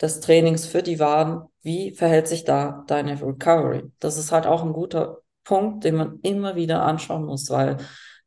des 0.00 0.20
Trainings 0.20 0.66
für 0.66 0.82
die 0.82 0.98
Waden, 0.98 1.42
wie 1.62 1.94
verhält 1.94 2.28
sich 2.28 2.44
da 2.44 2.84
deine 2.86 3.20
Recovery? 3.20 3.84
Das 4.00 4.18
ist 4.18 4.32
halt 4.32 4.46
auch 4.46 4.62
ein 4.62 4.72
guter 4.72 5.18
Punkt, 5.44 5.84
den 5.84 5.96
man 5.96 6.20
immer 6.22 6.56
wieder 6.56 6.82
anschauen 6.82 7.24
muss, 7.24 7.50
weil 7.50 7.78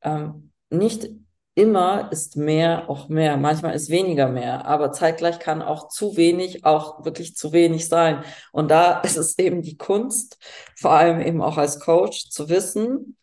ähm, 0.01 0.51
nicht 0.69 1.09
immer 1.55 2.11
ist 2.11 2.37
mehr 2.37 2.87
auch 2.87 3.09
mehr. 3.09 3.35
Manchmal 3.35 3.73
ist 3.73 3.89
weniger 3.89 4.27
mehr, 4.27 4.65
aber 4.65 4.91
zeitgleich 4.91 5.39
kann 5.39 5.63
auch 5.63 5.89
zu 5.89 6.15
wenig 6.15 6.65
auch 6.65 7.03
wirklich 7.03 7.35
zu 7.35 7.51
wenig 7.51 7.87
sein. 7.89 8.23
Und 8.51 8.69
da 8.69 8.99
ist 9.01 9.17
es 9.17 9.37
eben 9.39 9.61
die 9.63 9.77
Kunst, 9.77 10.37
vor 10.75 10.91
allem 10.91 11.19
eben 11.19 11.41
auch 11.41 11.57
als 11.57 11.79
Coach, 11.79 12.29
zu 12.29 12.49
wissen, 12.49 13.17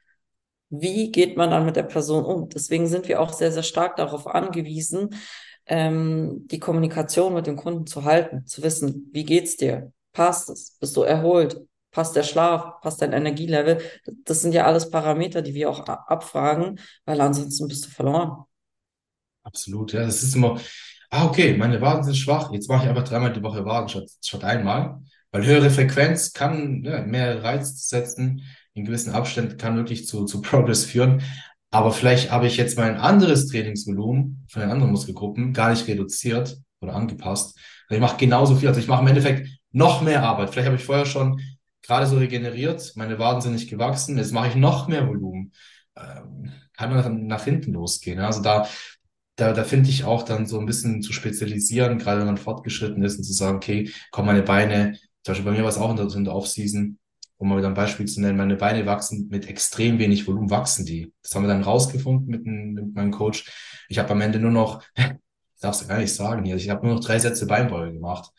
wie 0.71 1.13
geht 1.13 1.37
man 1.37 1.51
dann 1.51 1.65
mit 1.65 1.77
der 1.77 1.85
Person 1.85 2.25
um. 2.25 2.49
Deswegen 2.49 2.89
sind 2.89 3.07
wir 3.07 3.21
auch 3.21 3.33
sehr, 3.33 3.53
sehr 3.53 3.63
stark 3.63 3.97
darauf 3.97 4.27
angewiesen, 4.27 5.15
ähm, 5.66 6.46
die 6.46 6.59
Kommunikation 6.59 7.35
mit 7.35 7.46
dem 7.46 7.57
Kunden 7.57 7.87
zu 7.87 8.05
halten, 8.05 8.46
zu 8.46 8.62
wissen, 8.62 9.09
wie 9.12 9.24
geht's 9.24 9.57
dir? 9.57 9.92
Passt 10.12 10.48
es? 10.50 10.77
Bist 10.79 10.96
du 10.96 11.03
erholt? 11.03 11.61
Passt 11.90 12.16
der 12.16 12.22
Schlaf? 12.22 12.81
Passt 12.81 13.03
dein 13.03 13.12
Energielevel? 13.12 13.81
Das 14.24 14.42
sind 14.42 14.53
ja 14.53 14.66
alles 14.66 14.90
Parameter, 14.90 15.42
die 15.42 15.55
wir 15.55 15.70
auch 15.70 15.87
abfragen, 15.87 16.79
weil 17.05 17.20
ansonsten 17.20 17.68
bist 17.68 17.87
du 17.87 17.90
verloren. 17.90 18.44
Absolut, 19.44 19.92
ja. 19.92 20.00
Das 20.05 20.22
ist 20.22 20.35
immer, 20.35 20.59
ah, 21.11 21.27
okay, 21.27 21.57
meine 21.57 21.81
Waden 21.81 22.03
sind 22.03 22.16
schwach. 22.16 22.50
Jetzt 22.53 22.68
mache 22.68 22.85
ich 22.85 22.88
einfach 22.88 23.05
dreimal 23.05 23.33
die 23.33 23.42
Woche 23.42 23.64
Waden 23.64 23.88
statt, 23.88 24.11
statt 24.22 24.44
einmal. 24.44 25.03
Weil 25.31 25.46
höhere 25.46 25.70
Frequenz 25.70 26.33
kann 26.33 26.83
ja, 26.85 27.03
mehr 27.03 27.42
Reiz 27.42 27.88
setzen, 27.88 28.42
in 28.72 28.85
gewissen 28.85 29.12
Abständen 29.12 29.57
kann 29.57 29.77
wirklich 29.77 30.07
zu, 30.07 30.24
zu 30.24 30.40
Progress 30.40 30.85
führen. 30.85 31.22
Aber 31.75 31.91
vielleicht 31.91 32.31
habe 32.31 32.47
ich 32.47 32.57
jetzt 32.57 32.79
mein 32.79 32.99
anderes 32.99 33.49
Trainingsvolumen 33.49 34.47
von 34.49 34.63
den 34.63 34.71
anderen 34.71 34.93
Muskelgruppen 34.93 35.53
gar 35.53 35.71
nicht 35.71 35.89
reduziert 35.89 36.57
oder 36.81 36.95
angepasst. 36.95 37.59
Ich 37.91 37.99
mache 37.99 38.17
genauso 38.17 38.55
viel. 38.55 38.69
Also 38.69 38.79
ich 38.79 38.87
mache 38.87 39.03
im 39.03 39.09
Endeffekt 39.09 39.49
noch 39.73 40.01
mehr 40.01 40.23
Arbeit. 40.23 40.51
Vielleicht 40.51 40.69
habe 40.69 40.77
ich 40.77 40.85
vorher 40.85 41.05
schon 41.05 41.41
gerade 41.83 42.07
so 42.07 42.17
regeneriert, 42.17 42.93
meine 42.95 43.19
Waden 43.19 43.41
sind 43.41 43.55
nicht 43.55 43.69
gewachsen, 43.69 44.17
jetzt 44.19 44.33
mache 44.33 44.51
ich 44.51 44.55
noch 44.55 44.87
mehr 44.87 45.09
Volumen. 45.09 45.53
Ähm, 45.97 46.53
kann 46.77 46.91
man 46.91 47.03
dann 47.03 47.27
nach 47.27 47.43
hinten 47.43 47.73
losgehen. 47.73 48.21
Also 48.21 48.41
da, 48.41 48.69
da, 49.35 49.53
da 49.53 49.65
finde 49.65 49.91
ich 49.91 50.05
auch 50.05 50.23
dann 50.23 50.47
so 50.47 50.61
ein 50.61 50.67
bisschen 50.67 51.03
zu 51.03 51.13
spezialisieren, 51.13 51.99
gerade 51.99 52.21
wenn 52.21 52.27
man 52.27 52.37
fortgeschritten 52.37 53.03
ist 53.03 53.17
und 53.17 53.25
zu 53.25 53.33
sagen, 53.33 53.57
okay, 53.57 53.91
komm, 54.13 54.27
meine 54.27 54.43
Beine, 54.43 54.93
zum 55.25 55.33
Beispiel 55.33 55.45
bei 55.45 55.57
mir 55.57 55.65
war 55.65 55.71
es 55.71 55.79
auch 55.79 55.91
in 55.91 55.97
der, 55.97 56.07
in 56.15 56.25
der 56.25 56.37
Offseason, 56.37 56.99
um 57.37 57.49
mal 57.49 57.59
wieder 57.59 57.68
ein 57.68 57.75
Beispiel 57.75 58.07
zu 58.07 58.20
nennen, 58.20 58.37
meine 58.37 58.57
Beine 58.57 58.87
wachsen 58.87 59.29
mit 59.29 59.49
extrem 59.49 59.99
wenig 59.99 60.27
Volumen, 60.27 60.51
wachsen 60.51 60.87
die. 60.87 61.12
Das 61.23 61.35
haben 61.35 61.42
wir 61.42 61.49
dann 61.49 61.62
rausgefunden 61.62 62.29
mit, 62.29 62.47
mit 62.47 62.94
meinem 62.94 63.11
Coach. 63.11 63.51
Ich 63.88 63.99
habe 63.99 64.11
am 64.11 64.20
Ende 64.20 64.38
nur 64.38 64.51
noch, 64.51 64.83
ich 64.94 65.61
darf 65.61 65.81
es 65.81 65.87
gar 65.87 65.99
nicht 65.99 66.14
sagen 66.14 66.44
hier, 66.44 66.57
ich 66.57 66.70
habe 66.70 66.87
nur 66.87 66.97
noch 66.97 67.05
drei 67.05 67.18
Sätze 67.18 67.47
Beinbeuge 67.47 67.92
gemacht 67.92 68.31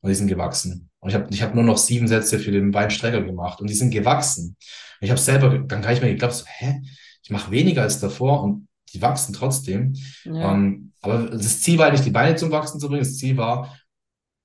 und 0.00 0.10
die 0.10 0.14
sind 0.14 0.28
gewachsen. 0.28 0.90
Und 1.00 1.10
ich 1.10 1.14
habe 1.14 1.26
ich 1.30 1.42
hab 1.42 1.54
nur 1.54 1.64
noch 1.64 1.78
sieben 1.78 2.08
Sätze 2.08 2.38
für 2.38 2.50
den 2.50 2.70
Beinstrecker 2.70 3.22
gemacht 3.22 3.60
und 3.60 3.68
die 3.70 3.74
sind 3.74 3.90
gewachsen. 3.90 4.56
Und 5.00 5.04
ich 5.04 5.10
habe 5.10 5.20
selber 5.20 5.58
dann 5.58 5.82
gar 5.82 5.90
nicht 5.90 6.02
mehr 6.02 6.12
geglaubt, 6.12 6.34
so, 6.34 6.44
hä, 6.46 6.82
ich 7.22 7.30
mache 7.30 7.50
weniger 7.50 7.82
als 7.82 8.00
davor 8.00 8.42
und 8.42 8.68
die 8.92 9.02
wachsen 9.02 9.34
trotzdem. 9.34 9.94
Ja. 10.24 10.54
Ähm, 10.54 10.92
aber 11.00 11.30
das 11.30 11.60
Ziel 11.60 11.78
war 11.78 11.90
nicht, 11.90 12.04
die 12.04 12.10
Beine 12.10 12.36
zum 12.36 12.50
Wachsen 12.50 12.80
zu 12.80 12.88
bringen. 12.88 13.02
Das 13.02 13.16
Ziel 13.16 13.36
war, 13.36 13.76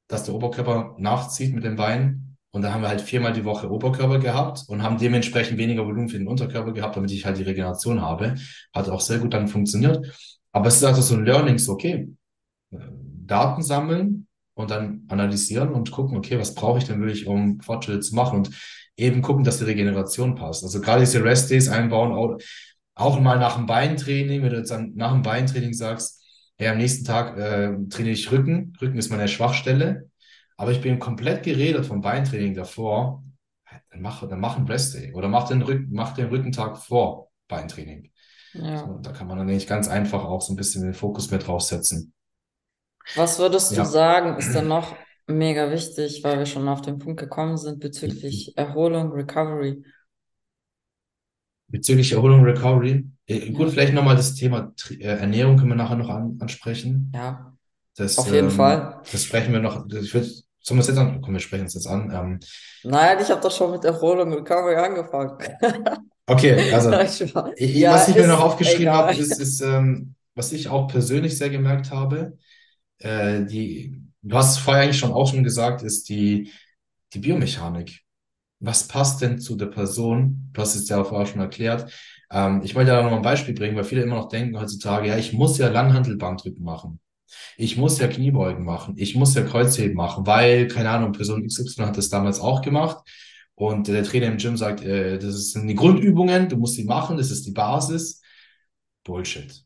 dass 0.07 0.25
der 0.25 0.35
Oberkörper 0.35 0.95
nachzieht 0.99 1.53
mit 1.53 1.63
den 1.63 1.75
Beinen. 1.75 2.32
Und 2.53 2.61
dann 2.61 2.71
haben 2.71 2.83
wir 2.83 2.89
halt 2.89 3.01
viermal 3.01 3.33
die 3.33 3.45
Woche 3.45 3.69
Oberkörper 3.69 4.19
gehabt 4.19 4.65
und 4.67 4.83
haben 4.83 4.99
dementsprechend 4.99 5.57
weniger 5.57 5.85
Volumen 5.85 6.07
für 6.07 6.19
den 6.19 6.27
Unterkörper 6.27 6.71
gehabt, 6.71 6.95
damit 6.95 7.11
ich 7.11 7.25
halt 7.25 7.39
die 7.39 7.43
Regeneration 7.43 7.99
habe. 7.99 8.35
Hat 8.71 8.89
auch 8.89 9.01
sehr 9.01 9.17
gut 9.17 9.33
dann 9.33 9.47
funktioniert. 9.47 10.15
Aber 10.51 10.67
es 10.67 10.75
ist 10.75 10.83
also 10.83 11.01
so 11.01 11.15
ein 11.15 11.25
Learning, 11.25 11.57
so 11.57 11.71
okay, 11.71 12.09
äh, 12.71 12.77
Daten 13.25 13.63
sammeln 13.63 14.27
und 14.53 14.69
dann 14.69 15.01
analysieren 15.07 15.69
und 15.69 15.89
gucken, 15.89 16.15
okay, 16.15 16.37
was 16.37 16.53
brauche 16.53 16.77
ich 16.77 16.83
denn 16.83 16.99
wirklich, 16.99 17.25
um 17.25 17.59
Fortschritte 17.59 18.01
zu 18.01 18.13
machen 18.13 18.37
und 18.37 18.51
eben 18.97 19.23
gucken, 19.23 19.43
dass 19.43 19.57
die 19.57 19.63
Regeneration 19.63 20.35
passt. 20.35 20.63
Also 20.63 20.79
gerade 20.79 20.99
diese 20.99 21.23
Rest 21.23 21.49
Days 21.49 21.69
einbauen, 21.69 22.11
auch, 22.11 22.37
auch 22.93 23.19
mal 23.19 23.39
nach 23.39 23.55
dem 23.55 23.65
Beintraining, 23.65 24.43
wenn 24.43 24.51
du 24.51 24.57
jetzt 24.57 24.69
dann 24.69 24.91
nach 24.93 25.11
dem 25.11 25.23
Beintraining 25.23 25.73
sagst, 25.73 26.23
hey, 26.57 26.67
am 26.67 26.77
nächsten 26.77 27.03
Tag 27.03 27.35
äh, 27.35 27.71
trainiere 27.89 28.13
ich 28.13 28.31
Rücken. 28.31 28.73
Rücken 28.79 28.99
ist 28.99 29.09
meine 29.09 29.27
Schwachstelle. 29.27 30.09
Aber 30.57 30.71
ich 30.71 30.81
bin 30.81 30.99
komplett 30.99 31.43
geredet 31.43 31.85
vom 31.85 32.01
Beintraining 32.01 32.53
davor. 32.53 33.23
Dann 33.89 34.01
mach, 34.01 34.27
dann 34.27 34.39
mach 34.39 34.57
einen 34.57 34.67
Rest 34.67 34.95
Day 34.95 35.13
oder 35.13 35.27
mach 35.27 35.47
den, 35.47 35.61
Rücken, 35.61 35.89
mach 35.91 36.13
den 36.13 36.27
Rückentag 36.27 36.77
vor 36.77 37.31
Beintraining. 37.47 38.11
Ja. 38.53 38.79
So, 38.79 38.99
da 39.01 39.11
kann 39.11 39.27
man 39.27 39.37
dann 39.37 39.49
eigentlich 39.49 39.67
ganz 39.67 39.87
einfach 39.87 40.23
auch 40.23 40.41
so 40.41 40.53
ein 40.53 40.55
bisschen 40.55 40.83
den 40.83 40.93
Fokus 40.93 41.31
mehr 41.31 41.39
draufsetzen. 41.39 42.13
Was 43.15 43.39
würdest 43.39 43.71
ja. 43.71 43.83
du 43.83 43.89
sagen, 43.89 44.37
ist 44.37 44.53
denn 44.53 44.67
noch 44.67 44.95
mega 45.27 45.71
wichtig, 45.71 46.23
weil 46.23 46.39
wir 46.39 46.45
schon 46.45 46.67
auf 46.67 46.81
den 46.81 46.99
Punkt 46.99 47.19
gekommen 47.19 47.57
sind 47.57 47.79
bezüglich 47.79 48.55
Erholung, 48.57 49.11
Recovery? 49.11 49.83
Bezüglich 51.67 52.11
Erholung, 52.11 52.43
Recovery? 52.43 53.09
Äh, 53.25 53.51
gut, 53.51 53.71
vielleicht 53.71 53.93
nochmal 53.93 54.15
das 54.15 54.35
Thema 54.35 54.73
äh, 54.89 55.03
Ernährung 55.03 55.57
können 55.57 55.69
wir 55.69 55.75
nachher 55.75 55.95
noch 55.95 56.09
an, 56.09 56.37
ansprechen. 56.39 57.11
Ja. 57.15 57.52
Das, 57.95 58.17
auf 58.17 58.31
jeden 58.31 58.49
ähm, 58.49 58.55
Fall. 58.55 59.01
Das 59.11 59.23
sprechen 59.23 59.53
wir 59.53 59.59
noch. 59.59 59.85
Ich 59.87 60.13
würde, 60.13 60.27
sollen 60.59 60.77
wir 60.77 60.81
es 60.81 60.87
jetzt 60.87 60.97
an? 60.97 61.21
Komm, 61.21 61.33
wir 61.33 61.39
sprechen 61.39 61.65
es 61.65 61.73
jetzt 61.73 61.87
an. 61.87 62.11
Ähm, 62.11 62.39
Nein, 62.83 63.17
ich 63.21 63.29
habe 63.29 63.41
doch 63.41 63.51
schon 63.51 63.71
mit 63.71 63.85
Erholung 63.85 64.31
und 64.31 64.39
Recovery 64.39 64.75
angefangen. 64.75 65.37
okay, 66.27 66.73
also 66.73 66.91
ich, 67.55 67.75
ja, 67.75 67.93
was 67.93 68.07
ich 68.07 68.15
mir 68.15 68.27
noch 68.27 68.41
aufgeschrieben 68.41 68.93
habe, 68.93 69.13
ist, 69.13 69.39
ist 69.39 69.61
ähm, 69.61 70.15
was 70.35 70.51
ich 70.51 70.69
auch 70.69 70.87
persönlich 70.87 71.37
sehr 71.37 71.49
gemerkt 71.49 71.91
habe. 71.91 72.37
Äh, 72.97 73.45
die, 73.45 74.01
du 74.21 74.35
hast 74.35 74.57
es 74.57 74.57
vorher 74.57 74.83
eigentlich 74.83 74.99
schon 74.99 75.13
auch 75.13 75.29
schon 75.29 75.43
gesagt, 75.43 75.83
ist 75.83 76.09
die, 76.09 76.51
die 77.13 77.19
Biomechanik. 77.19 77.99
Was 78.59 78.87
passt 78.87 79.21
denn 79.21 79.39
zu 79.39 79.55
der 79.55 79.65
Person? 79.67 80.49
Du 80.53 80.61
hast 80.61 80.75
es 80.75 80.87
ja 80.87 81.03
vorher 81.03 81.27
schon 81.27 81.41
erklärt 81.41 81.91
ähm, 82.33 82.61
ich 82.63 82.73
wollte 82.73 82.91
da 82.91 83.03
noch 83.03 83.11
mal 83.11 83.17
ein 83.17 83.21
Beispiel 83.21 83.53
bringen, 83.53 83.75
weil 83.75 83.83
viele 83.83 84.01
immer 84.01 84.15
noch 84.15 84.27
denken 84.27 84.59
heutzutage, 84.59 85.07
ja, 85.07 85.17
ich 85.17 85.33
muss 85.33 85.57
ja 85.59 85.69
Langhantelbankdrücken 85.69 86.63
machen. 86.63 86.99
Ich 87.57 87.77
muss 87.77 87.99
ja 87.99 88.07
Kniebeugen 88.07 88.65
machen. 88.65 88.95
Ich 88.97 89.15
muss 89.15 89.35
ja 89.35 89.43
Kreuzheben 89.43 89.95
machen, 89.95 90.25
weil, 90.25 90.67
keine 90.67 90.89
Ahnung, 90.89 91.11
Person 91.11 91.45
XY 91.45 91.83
hat 91.83 91.97
das 91.97 92.09
damals 92.09 92.39
auch 92.39 92.61
gemacht. 92.61 93.07
Und 93.55 93.87
der 93.87 94.03
Trainer 94.03 94.27
im 94.27 94.37
Gym 94.37 94.57
sagt, 94.57 94.83
äh, 94.83 95.19
das 95.19 95.51
sind 95.51 95.67
die 95.67 95.75
Grundübungen, 95.75 96.49
du 96.49 96.57
musst 96.57 96.75
sie 96.75 96.85
machen, 96.85 97.17
das 97.17 97.31
ist 97.31 97.45
die 97.45 97.51
Basis. 97.51 98.21
Bullshit. 99.03 99.63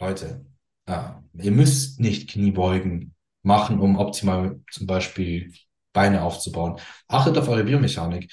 Leute, 0.00 0.46
ja, 0.88 1.22
ihr 1.34 1.52
müsst 1.52 2.00
nicht 2.00 2.30
Kniebeugen 2.30 3.14
machen, 3.42 3.80
um 3.80 3.96
optimal 3.96 4.60
zum 4.70 4.86
Beispiel 4.86 5.52
Beine 5.92 6.22
aufzubauen. 6.22 6.78
Achtet 7.08 7.38
auf 7.38 7.48
eure 7.48 7.64
Biomechanik. 7.64 8.30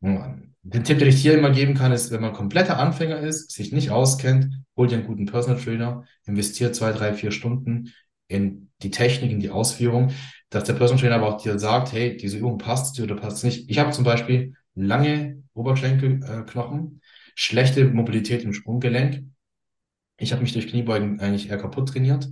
Den 0.00 0.84
Tipp, 0.84 0.98
den 0.98 1.08
ich 1.08 1.22
hier 1.22 1.36
immer 1.36 1.50
geben 1.50 1.74
kann, 1.74 1.92
ist, 1.92 2.10
wenn 2.10 2.20
man 2.20 2.32
kompletter 2.32 2.78
Anfänger 2.78 3.18
ist, 3.20 3.50
sich 3.50 3.72
nicht 3.72 3.90
auskennt, 3.90 4.54
holt 4.76 4.90
dir 4.90 4.96
einen 4.96 5.06
guten 5.06 5.26
Personal 5.26 5.60
Trainer, 5.60 6.04
investiert 6.24 6.74
zwei, 6.74 6.92
drei, 6.92 7.14
vier 7.14 7.30
Stunden 7.30 7.92
in 8.28 8.70
die 8.82 8.90
Technik, 8.90 9.32
in 9.32 9.40
die 9.40 9.50
Ausführung, 9.50 10.12
dass 10.50 10.64
der 10.64 10.74
Personal 10.74 11.00
Trainer 11.00 11.16
aber 11.16 11.34
auch 11.34 11.42
dir 11.42 11.58
sagt, 11.58 11.92
hey, 11.92 12.16
diese 12.16 12.38
Übung 12.38 12.58
passt 12.58 12.96
dir 12.96 13.04
oder 13.04 13.16
passt 13.16 13.44
nicht. 13.44 13.68
Ich 13.68 13.78
habe 13.78 13.90
zum 13.90 14.04
Beispiel 14.04 14.54
lange 14.74 15.42
Oberschenkelknochen, 15.54 17.00
schlechte 17.34 17.84
Mobilität 17.84 18.44
im 18.44 18.52
Sprunggelenk. 18.52 19.24
Ich 20.18 20.32
habe 20.32 20.42
mich 20.42 20.52
durch 20.52 20.68
Kniebeugen 20.68 21.20
eigentlich 21.20 21.50
eher 21.50 21.58
kaputt 21.58 21.88
trainiert, 21.88 22.28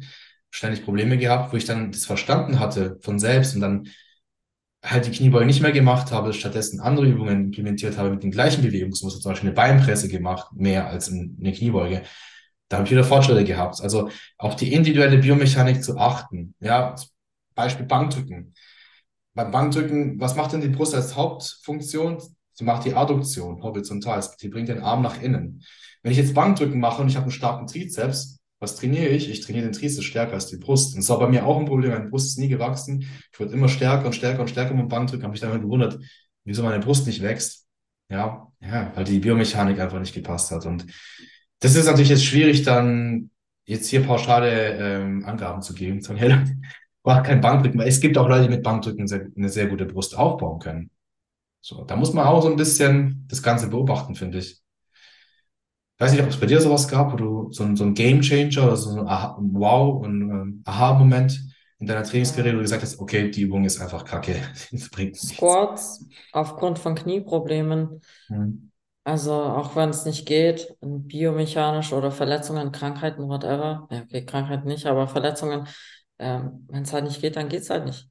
ständig 0.50 0.84
Probleme 0.84 1.18
gehabt, 1.18 1.52
wo 1.52 1.56
ich 1.56 1.64
dann 1.64 1.92
das 1.92 2.06
verstanden 2.06 2.58
hatte 2.60 2.98
von 3.02 3.18
selbst 3.18 3.54
und 3.54 3.60
dann 3.60 3.88
halt 4.82 5.06
die 5.06 5.10
Kniebeuge 5.10 5.46
nicht 5.46 5.62
mehr 5.62 5.72
gemacht 5.72 6.12
habe, 6.12 6.32
stattdessen 6.32 6.80
andere 6.80 7.06
Übungen 7.06 7.46
implementiert 7.46 7.98
habe 7.98 8.10
mit 8.10 8.22
den 8.22 8.30
gleichen 8.30 8.62
Bewegungsmustern, 8.62 9.20
zum 9.20 9.32
Beispiel 9.32 9.48
eine 9.48 9.56
Beinpresse 9.56 10.08
gemacht, 10.08 10.48
mehr 10.54 10.86
als 10.86 11.10
eine 11.10 11.52
Kniebeuge, 11.52 12.02
da 12.68 12.78
habe 12.78 12.86
ich 12.86 12.90
wieder 12.90 13.04
Fortschritte 13.04 13.44
gehabt. 13.44 13.80
Also 13.80 14.10
auf 14.38 14.56
die 14.56 14.72
individuelle 14.72 15.18
Biomechanik 15.18 15.82
zu 15.82 15.98
achten. 15.98 16.54
Ja, 16.60 16.94
Beispiel 17.54 17.86
Bankdrücken. 17.86 18.54
Beim 19.34 19.50
Bankdrücken, 19.50 20.20
was 20.20 20.34
macht 20.34 20.52
denn 20.52 20.60
die 20.60 20.68
Brust 20.68 20.94
als 20.94 21.14
Hauptfunktion? 21.14 22.22
Sie 22.52 22.64
macht 22.64 22.86
die 22.86 22.94
Adduktion 22.94 23.62
horizontal. 23.62 24.22
Sie 24.36 24.48
bringt 24.48 24.68
den 24.68 24.80
Arm 24.80 25.02
nach 25.02 25.20
innen. 25.20 25.62
Wenn 26.02 26.12
ich 26.12 26.18
jetzt 26.18 26.34
Bankdrücken 26.34 26.80
mache 26.80 27.02
und 27.02 27.08
ich 27.08 27.16
habe 27.16 27.24
einen 27.24 27.32
starken 27.32 27.66
Trizeps, 27.66 28.38
was 28.58 28.76
trainiere 28.76 29.08
ich? 29.08 29.28
Ich 29.28 29.40
trainiere 29.42 29.66
den 29.66 29.72
Trizeps 29.72 30.04
stärker 30.04 30.32
als 30.32 30.46
die 30.46 30.56
Brust. 30.56 30.94
Und 30.94 31.02
das 31.02 31.08
war 31.10 31.18
bei 31.18 31.28
mir 31.28 31.44
auch 31.44 31.58
ein 31.58 31.66
Problem. 31.66 31.90
Meine 31.90 32.08
Brust 32.08 32.28
ist 32.28 32.38
nie 32.38 32.48
gewachsen. 32.48 33.06
Ich 33.32 33.38
wurde 33.38 33.52
immer 33.52 33.68
stärker 33.68 34.06
und 34.06 34.14
stärker 34.14 34.40
und 34.40 34.48
stärker 34.48 34.74
dem 34.74 34.88
Bankdrücken. 34.88 35.24
Habe 35.24 35.32
mich 35.32 35.40
dann 35.40 35.60
gewundert, 35.60 35.98
wieso 36.44 36.62
meine 36.62 36.82
Brust 36.82 37.06
nicht 37.06 37.22
wächst. 37.22 37.66
Ja, 38.08 38.50
ja, 38.60 38.92
weil 38.94 39.04
die 39.04 39.18
Biomechanik 39.18 39.78
einfach 39.78 40.00
nicht 40.00 40.14
gepasst 40.14 40.50
hat. 40.52 40.64
Und 40.64 40.86
das 41.60 41.74
ist 41.74 41.86
natürlich 41.86 42.10
jetzt 42.10 42.24
schwierig, 42.24 42.62
dann 42.62 43.30
jetzt 43.64 43.88
hier 43.88 44.02
pauschale 44.02 44.76
ähm, 44.78 45.24
Angaben 45.24 45.62
zu 45.62 45.74
geben. 45.74 46.00
Sagen, 46.00 46.18
hey, 46.18 46.36
braucht 47.02 47.24
kein 47.24 47.40
Bankdrücken. 47.40 47.80
Weil 47.80 47.88
es 47.88 48.00
gibt 48.00 48.18
auch 48.18 48.28
Leute, 48.28 48.44
die 48.44 48.54
mit 48.54 48.62
Bankdrücken 48.62 49.06
sehr, 49.06 49.26
eine 49.36 49.48
sehr 49.48 49.66
gute 49.66 49.86
Brust 49.86 50.16
aufbauen 50.16 50.58
können. 50.58 50.90
So, 51.60 51.84
da 51.84 51.96
muss 51.96 52.12
man 52.12 52.26
auch 52.26 52.42
so 52.42 52.48
ein 52.48 52.56
bisschen 52.56 53.26
das 53.28 53.42
Ganze 53.42 53.68
beobachten, 53.68 54.14
finde 54.14 54.38
ich 54.38 54.62
weiß 55.98 56.12
nicht, 56.12 56.22
ob 56.22 56.28
es 56.28 56.38
bei 56.38 56.46
dir 56.46 56.60
sowas 56.60 56.88
gab, 56.88 57.12
wo 57.12 57.16
du 57.16 57.52
so 57.52 57.64
ein, 57.64 57.76
so 57.76 57.84
ein 57.84 57.94
Game 57.94 58.20
Changer 58.20 58.66
oder 58.66 58.76
so 58.76 58.90
ein 58.98 59.06
Aha, 59.06 59.36
Wow 59.40 60.02
und 60.04 60.22
ähm, 60.22 60.62
Aha-Moment 60.64 61.40
in 61.78 61.86
deiner 61.86 62.04
Trainingskarriere, 62.04 62.54
wo 62.54 62.58
du 62.58 62.62
gesagt 62.62 62.82
hast, 62.82 62.98
okay, 62.98 63.30
die 63.30 63.42
Übung 63.42 63.64
ist 63.64 63.80
einfach 63.80 64.04
kacke. 64.04 64.36
Squats 65.14 66.06
aufgrund 66.32 66.78
von 66.78 66.94
Knieproblemen. 66.94 68.00
Mhm. 68.28 68.65
Also 69.06 69.32
auch 69.32 69.76
wenn 69.76 69.90
es 69.90 70.04
nicht 70.04 70.26
geht, 70.26 70.74
biomechanisch 70.80 71.92
oder 71.92 72.10
Verletzungen, 72.10 72.72
Krankheiten, 72.72 73.28
whatever. 73.28 73.86
Ja, 73.88 74.02
okay, 74.02 74.26
Krankheiten 74.26 74.66
nicht, 74.66 74.84
aber 74.84 75.06
Verletzungen, 75.06 75.68
ähm, 76.18 76.66
wenn 76.68 76.82
es 76.82 76.92
halt 76.92 77.04
nicht 77.04 77.20
geht, 77.20 77.36
dann 77.36 77.48
geht 77.48 77.62
es 77.62 77.70
halt 77.70 77.84
nicht. 77.84 78.08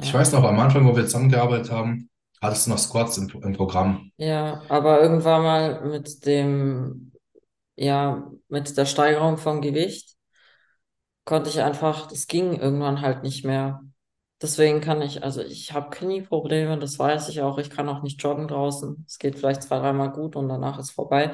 Ich 0.00 0.14
weiß 0.14 0.32
noch, 0.32 0.44
am 0.44 0.58
Anfang, 0.58 0.86
wo 0.86 0.96
wir 0.96 1.04
zusammengearbeitet 1.04 1.70
haben, 1.70 2.08
hattest 2.40 2.66
du 2.66 2.70
noch 2.70 2.78
Squats 2.78 3.18
im, 3.18 3.28
im 3.42 3.52
Programm. 3.52 4.12
Ja, 4.16 4.62
aber 4.70 5.02
irgendwann 5.02 5.42
mal 5.42 5.84
mit 5.84 6.24
dem 6.24 7.12
ja, 7.76 8.30
mit 8.48 8.76
der 8.78 8.86
Steigerung 8.86 9.36
vom 9.36 9.60
Gewicht 9.60 10.16
konnte 11.26 11.50
ich 11.50 11.60
einfach, 11.60 12.08
das 12.08 12.26
ging 12.26 12.54
irgendwann 12.54 13.02
halt 13.02 13.22
nicht 13.24 13.44
mehr. 13.44 13.82
Deswegen 14.42 14.80
kann 14.80 15.02
ich, 15.02 15.22
also 15.22 15.42
ich 15.42 15.72
habe 15.72 15.90
Knieprobleme, 15.90 16.78
das 16.78 16.98
weiß 16.98 17.28
ich 17.28 17.42
auch. 17.42 17.58
Ich 17.58 17.68
kann 17.68 17.88
auch 17.88 18.02
nicht 18.02 18.22
joggen 18.22 18.48
draußen. 18.48 19.04
Es 19.06 19.18
geht 19.18 19.38
vielleicht 19.38 19.62
zwei, 19.62 19.78
dreimal 19.78 20.10
gut 20.12 20.34
und 20.34 20.48
danach 20.48 20.78
ist 20.78 20.90
vorbei. 20.90 21.32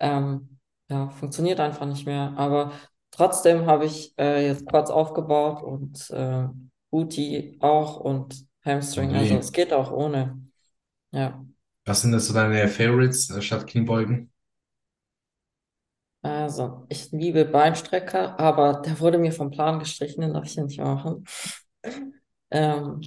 Ähm, 0.00 0.58
ja, 0.88 1.10
funktioniert 1.10 1.60
einfach 1.60 1.86
nicht 1.86 2.06
mehr. 2.06 2.32
Aber 2.36 2.72
trotzdem 3.12 3.66
habe 3.66 3.84
ich 3.86 4.14
äh, 4.18 4.46
jetzt 4.46 4.66
Quads 4.66 4.90
aufgebaut 4.90 5.62
und 5.62 6.10
äh, 6.10 6.48
Booty 6.90 7.58
auch 7.60 8.00
und 8.00 8.44
Hamstring. 8.64 9.14
Also 9.14 9.36
es 9.36 9.52
geht 9.52 9.72
auch 9.72 9.92
ohne. 9.92 10.40
Ja. 11.12 11.44
Was 11.84 12.02
sind 12.02 12.12
das 12.12 12.26
so 12.26 12.34
deine 12.34 12.66
Favorites 12.68 13.30
äh, 13.30 13.40
statt 13.40 13.66
Kniebeugen? 13.66 14.32
Also, 16.22 16.84
ich 16.90 17.12
liebe 17.12 17.46
Beinstrecker, 17.46 18.38
aber 18.38 18.82
der 18.84 19.00
wurde 19.00 19.16
mir 19.16 19.32
vom 19.32 19.50
Plan 19.50 19.78
gestrichen, 19.78 20.20
den 20.20 20.34
darf 20.34 20.44
ich 20.44 20.54
ja 20.54 20.64
nicht 20.64 20.78
machen. 20.78 21.24
Ähm, 22.50 23.00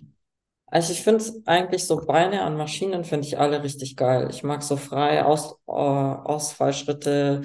also 0.67 0.93
ich 0.93 1.03
finde 1.03 1.23
eigentlich 1.45 1.85
so 1.85 1.97
Beine 2.05 2.41
an 2.43 2.57
Maschinen 2.57 3.03
finde 3.05 3.27
ich 3.27 3.39
alle 3.39 3.63
richtig 3.63 3.95
geil. 3.95 4.29
Ich 4.31 4.43
mag 4.43 4.63
so 4.63 4.77
frei 4.77 5.23
Aus, 5.25 5.53
äh, 5.67 5.71
Ausfallschritte, 5.71 7.43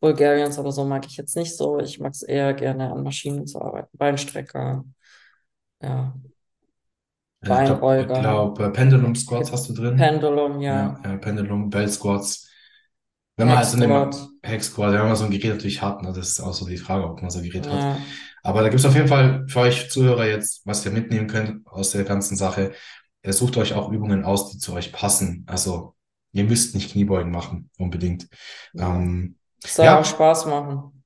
Bulgarians 0.00 0.58
oder 0.58 0.72
so 0.72 0.84
mag 0.84 1.06
ich 1.06 1.16
jetzt 1.16 1.36
nicht 1.36 1.56
so. 1.56 1.80
Ich 1.80 2.00
mag 2.00 2.12
es 2.12 2.22
eher 2.22 2.54
gerne 2.54 2.92
an 2.92 3.02
Maschinen 3.02 3.46
zu 3.46 3.60
arbeiten. 3.62 3.96
Beinstrecker, 3.98 4.84
ja. 5.82 6.14
Äh, 7.40 7.54
ich 7.54 7.64
glaube, 7.64 7.86
Beinbeuger, 7.90 8.12
glaub, 8.12 8.58
äh, 8.60 8.70
Pendulum 8.70 9.14
Squats 9.14 9.52
hast 9.52 9.68
du 9.68 9.74
drin. 9.74 9.96
Pendulum, 9.96 10.60
Ja, 10.68 10.94
ja, 10.94 11.00
ja, 11.04 11.16
Pendulum, 11.18 11.70
Bell 11.70 11.88
Squats. 11.88 12.45
Wenn 13.36 13.48
man 13.48 13.58
halt 13.58 13.66
so 13.66 13.76
eine 13.76 13.86
ja, 13.86 14.10
wenn 14.92 15.08
man 15.08 15.16
so 15.16 15.24
ein 15.24 15.30
Gerät 15.30 15.50
natürlich 15.50 15.82
hat, 15.82 16.02
ne, 16.02 16.12
das 16.12 16.28
ist 16.28 16.40
auch 16.40 16.54
so 16.54 16.66
die 16.66 16.78
Frage, 16.78 17.04
ob 17.04 17.20
man 17.20 17.30
so 17.30 17.38
ein 17.38 17.44
Gerät 17.44 17.66
hat. 17.66 17.80
ja. 17.80 17.98
Aber 18.42 18.62
da 18.62 18.68
gibt 18.68 18.78
es 18.78 18.86
auf 18.86 18.94
jeden 18.94 19.08
Fall 19.08 19.44
für 19.48 19.60
euch 19.60 19.90
Zuhörer 19.90 20.26
jetzt, 20.26 20.64
was 20.64 20.84
ihr 20.86 20.92
mitnehmen 20.92 21.26
könnt 21.26 21.66
aus 21.66 21.90
der 21.90 22.04
ganzen 22.04 22.36
Sache. 22.36 22.72
Ihr 23.24 23.32
sucht 23.32 23.56
euch 23.56 23.74
auch 23.74 23.90
Übungen 23.90 24.24
aus, 24.24 24.52
die 24.52 24.58
zu 24.58 24.72
euch 24.72 24.92
passen. 24.92 25.44
Also 25.48 25.96
ihr 26.32 26.44
müsst 26.44 26.74
nicht 26.76 26.92
Kniebeugen 26.92 27.32
machen, 27.32 27.70
unbedingt. 27.76 28.28
Ähm, 28.78 29.36
soll 29.64 29.88
auch 29.88 29.96
ja, 29.96 30.04
Spaß 30.04 30.46
machen. 30.46 31.02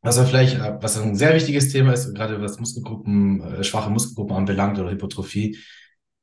also 0.00 0.24
vielleicht, 0.24 0.56
äh, 0.56 0.78
was 0.80 0.96
ein 0.98 1.14
sehr 1.14 1.34
wichtiges 1.34 1.68
Thema 1.70 1.92
ist, 1.92 2.14
gerade 2.14 2.40
was 2.40 2.58
Muskelgruppen, 2.58 3.42
äh, 3.42 3.64
schwache 3.64 3.90
Muskelgruppen 3.90 4.34
anbelangt 4.34 4.78
oder 4.78 4.90
Hypertrophie, 4.90 5.58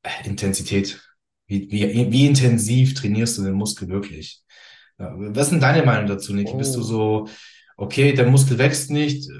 äh, 0.02 0.28
Intensität. 0.28 1.00
Wie, 1.46 1.70
wie, 1.70 2.12
wie 2.12 2.26
intensiv 2.26 2.96
trainierst 2.96 3.38
du 3.38 3.44
den 3.44 3.54
Muskel 3.54 3.88
wirklich? 3.88 4.44
Ja, 5.00 5.14
was 5.18 5.46
ist 5.46 5.52
denn 5.52 5.60
deine 5.62 5.84
Meinung 5.86 6.08
dazu, 6.08 6.34
Niki? 6.34 6.56
Bist 6.58 6.76
du 6.76 6.82
Oh. 6.82 6.84
so, 6.84 7.28
okay, 7.78 8.14
der 8.14 8.28
Muskel 8.28 8.58
wächst 8.58 8.92
nicht, 8.92 9.30
äh, 9.30 9.34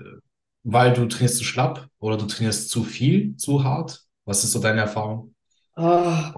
weil 0.64 0.94
du 0.94 1.06
trainierst 1.08 1.38
zu 1.38 1.44
schlapp 1.44 1.88
oder 2.00 2.18
du 2.18 2.26
trainierst 2.26 2.70
zu 2.70 2.84
viel, 2.84 3.36
zu 3.38 3.64
hart? 3.64 4.04
Was 4.26 4.44
ist 4.44 4.52
so 4.54 4.60
deine 4.60 4.82
Erfahrung? 4.82 5.36
Ah, 5.76 6.34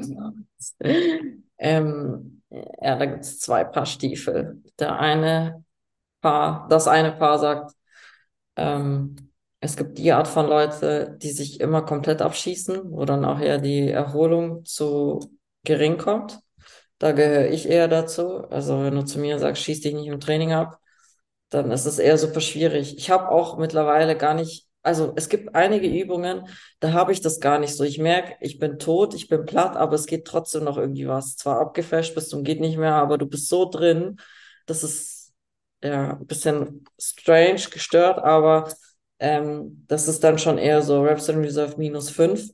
Satz. 0.00 0.76
Ähm, 1.58 2.42
ja, 2.50 2.96
da 2.96 3.06
gibt 3.06 3.20
es 3.24 3.40
zwei 3.40 3.64
Paar 3.64 3.86
Stiefel. 3.86 4.62
Der 4.78 4.98
eine 4.98 5.64
Paar, 6.22 6.68
das 6.68 6.88
eine 6.88 7.12
Paar 7.12 7.38
sagt, 7.38 7.72
ähm, 8.56 9.16
es 9.60 9.76
gibt 9.76 9.98
die 9.98 10.12
Art 10.12 10.28
von 10.28 10.46
Leute, 10.48 11.18
die 11.22 11.30
sich 11.30 11.60
immer 11.60 11.82
komplett 11.82 12.22
abschießen, 12.22 12.90
wo 12.92 13.04
dann 13.04 13.24
auch 13.24 13.40
eher 13.40 13.58
die 13.58 13.90
Erholung 13.90 14.64
zu 14.64 15.20
gering 15.64 15.98
kommt. 15.98 16.40
Da 16.98 17.12
gehöre 17.12 17.48
ich 17.50 17.68
eher 17.68 17.88
dazu. 17.88 18.44
Also 18.50 18.82
wenn 18.82 18.94
du 18.94 19.04
zu 19.04 19.18
mir 19.18 19.38
sagst, 19.38 19.62
schieß 19.62 19.80
dich 19.82 19.94
nicht 19.94 20.06
im 20.08 20.20
Training 20.20 20.52
ab, 20.52 20.78
dann 21.50 21.70
ist 21.70 21.86
es 21.86 21.98
eher 21.98 22.18
super 22.18 22.40
schwierig. 22.40 22.96
Ich 22.98 23.10
habe 23.10 23.30
auch 23.30 23.58
mittlerweile 23.58 24.16
gar 24.16 24.34
nicht, 24.34 24.66
also 24.82 25.12
es 25.16 25.28
gibt 25.28 25.54
einige 25.54 25.88
Übungen, 25.88 26.48
da 26.80 26.92
habe 26.92 27.12
ich 27.12 27.20
das 27.20 27.40
gar 27.40 27.58
nicht 27.58 27.74
so. 27.76 27.84
Ich 27.84 27.98
merke, 27.98 28.36
ich 28.40 28.58
bin 28.58 28.78
tot, 28.78 29.14
ich 29.14 29.28
bin 29.28 29.44
platt, 29.46 29.76
aber 29.76 29.94
es 29.94 30.06
geht 30.06 30.26
trotzdem 30.26 30.64
noch 30.64 30.78
irgendwie 30.78 31.08
was. 31.08 31.36
Zwar 31.36 31.60
abgeflasht 31.60 32.14
bist 32.14 32.34
und 32.34 32.44
geht 32.44 32.60
nicht 32.60 32.78
mehr, 32.78 32.94
aber 32.94 33.18
du 33.18 33.26
bist 33.26 33.48
so 33.48 33.68
drin, 33.70 34.18
das 34.66 34.82
ist 34.84 35.34
ja 35.84 36.12
ein 36.16 36.26
bisschen 36.26 36.84
strange, 36.98 37.62
gestört, 37.70 38.18
aber 38.18 38.68
ähm, 39.18 39.84
das 39.88 40.08
ist 40.08 40.24
dann 40.24 40.38
schon 40.38 40.58
eher 40.58 40.82
so 40.82 41.02
Reps 41.02 41.28
in 41.28 41.40
Reserve 41.40 41.76
minus 41.78 42.10
fünf. 42.10 42.50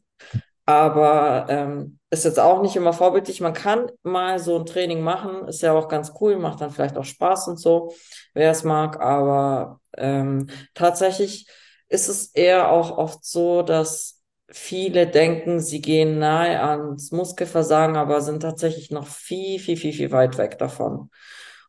Aber 0.64 1.46
ähm, 1.48 1.98
ist 2.10 2.24
jetzt 2.24 2.38
auch 2.38 2.62
nicht 2.62 2.76
immer 2.76 2.92
vorbildlich. 2.92 3.40
Man 3.40 3.54
kann 3.54 3.90
mal 4.02 4.38
so 4.38 4.58
ein 4.58 4.66
Training 4.66 5.00
machen, 5.02 5.48
ist 5.48 5.62
ja 5.62 5.72
auch 5.72 5.88
ganz 5.88 6.12
cool, 6.20 6.38
macht 6.38 6.60
dann 6.60 6.70
vielleicht 6.70 6.96
auch 6.96 7.04
Spaß 7.04 7.48
und 7.48 7.58
so, 7.58 7.92
wer 8.34 8.50
es 8.50 8.62
mag. 8.62 9.00
Aber 9.00 9.80
ähm, 9.96 10.48
tatsächlich 10.74 11.48
ist 11.88 12.08
es 12.08 12.28
eher 12.28 12.70
auch 12.70 12.96
oft 12.96 13.24
so, 13.24 13.62
dass 13.62 14.22
viele 14.48 15.06
denken, 15.06 15.60
sie 15.60 15.80
gehen 15.80 16.18
nahe 16.18 16.60
ans 16.60 17.10
Muskelversagen, 17.10 17.96
aber 17.96 18.20
sind 18.20 18.40
tatsächlich 18.40 18.90
noch 18.90 19.06
viel, 19.06 19.58
viel, 19.58 19.76
viel, 19.76 19.92
viel 19.92 20.12
weit 20.12 20.38
weg 20.38 20.58
davon. 20.58 21.10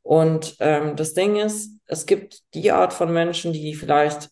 Und 0.01 0.57
ähm, 0.59 0.95
das 0.97 1.13
Ding 1.13 1.37
ist, 1.37 1.79
es 1.85 2.05
gibt 2.05 2.41
die 2.53 2.71
Art 2.71 2.93
von 2.93 3.11
Menschen, 3.11 3.53
die 3.53 3.73
vielleicht 3.73 4.29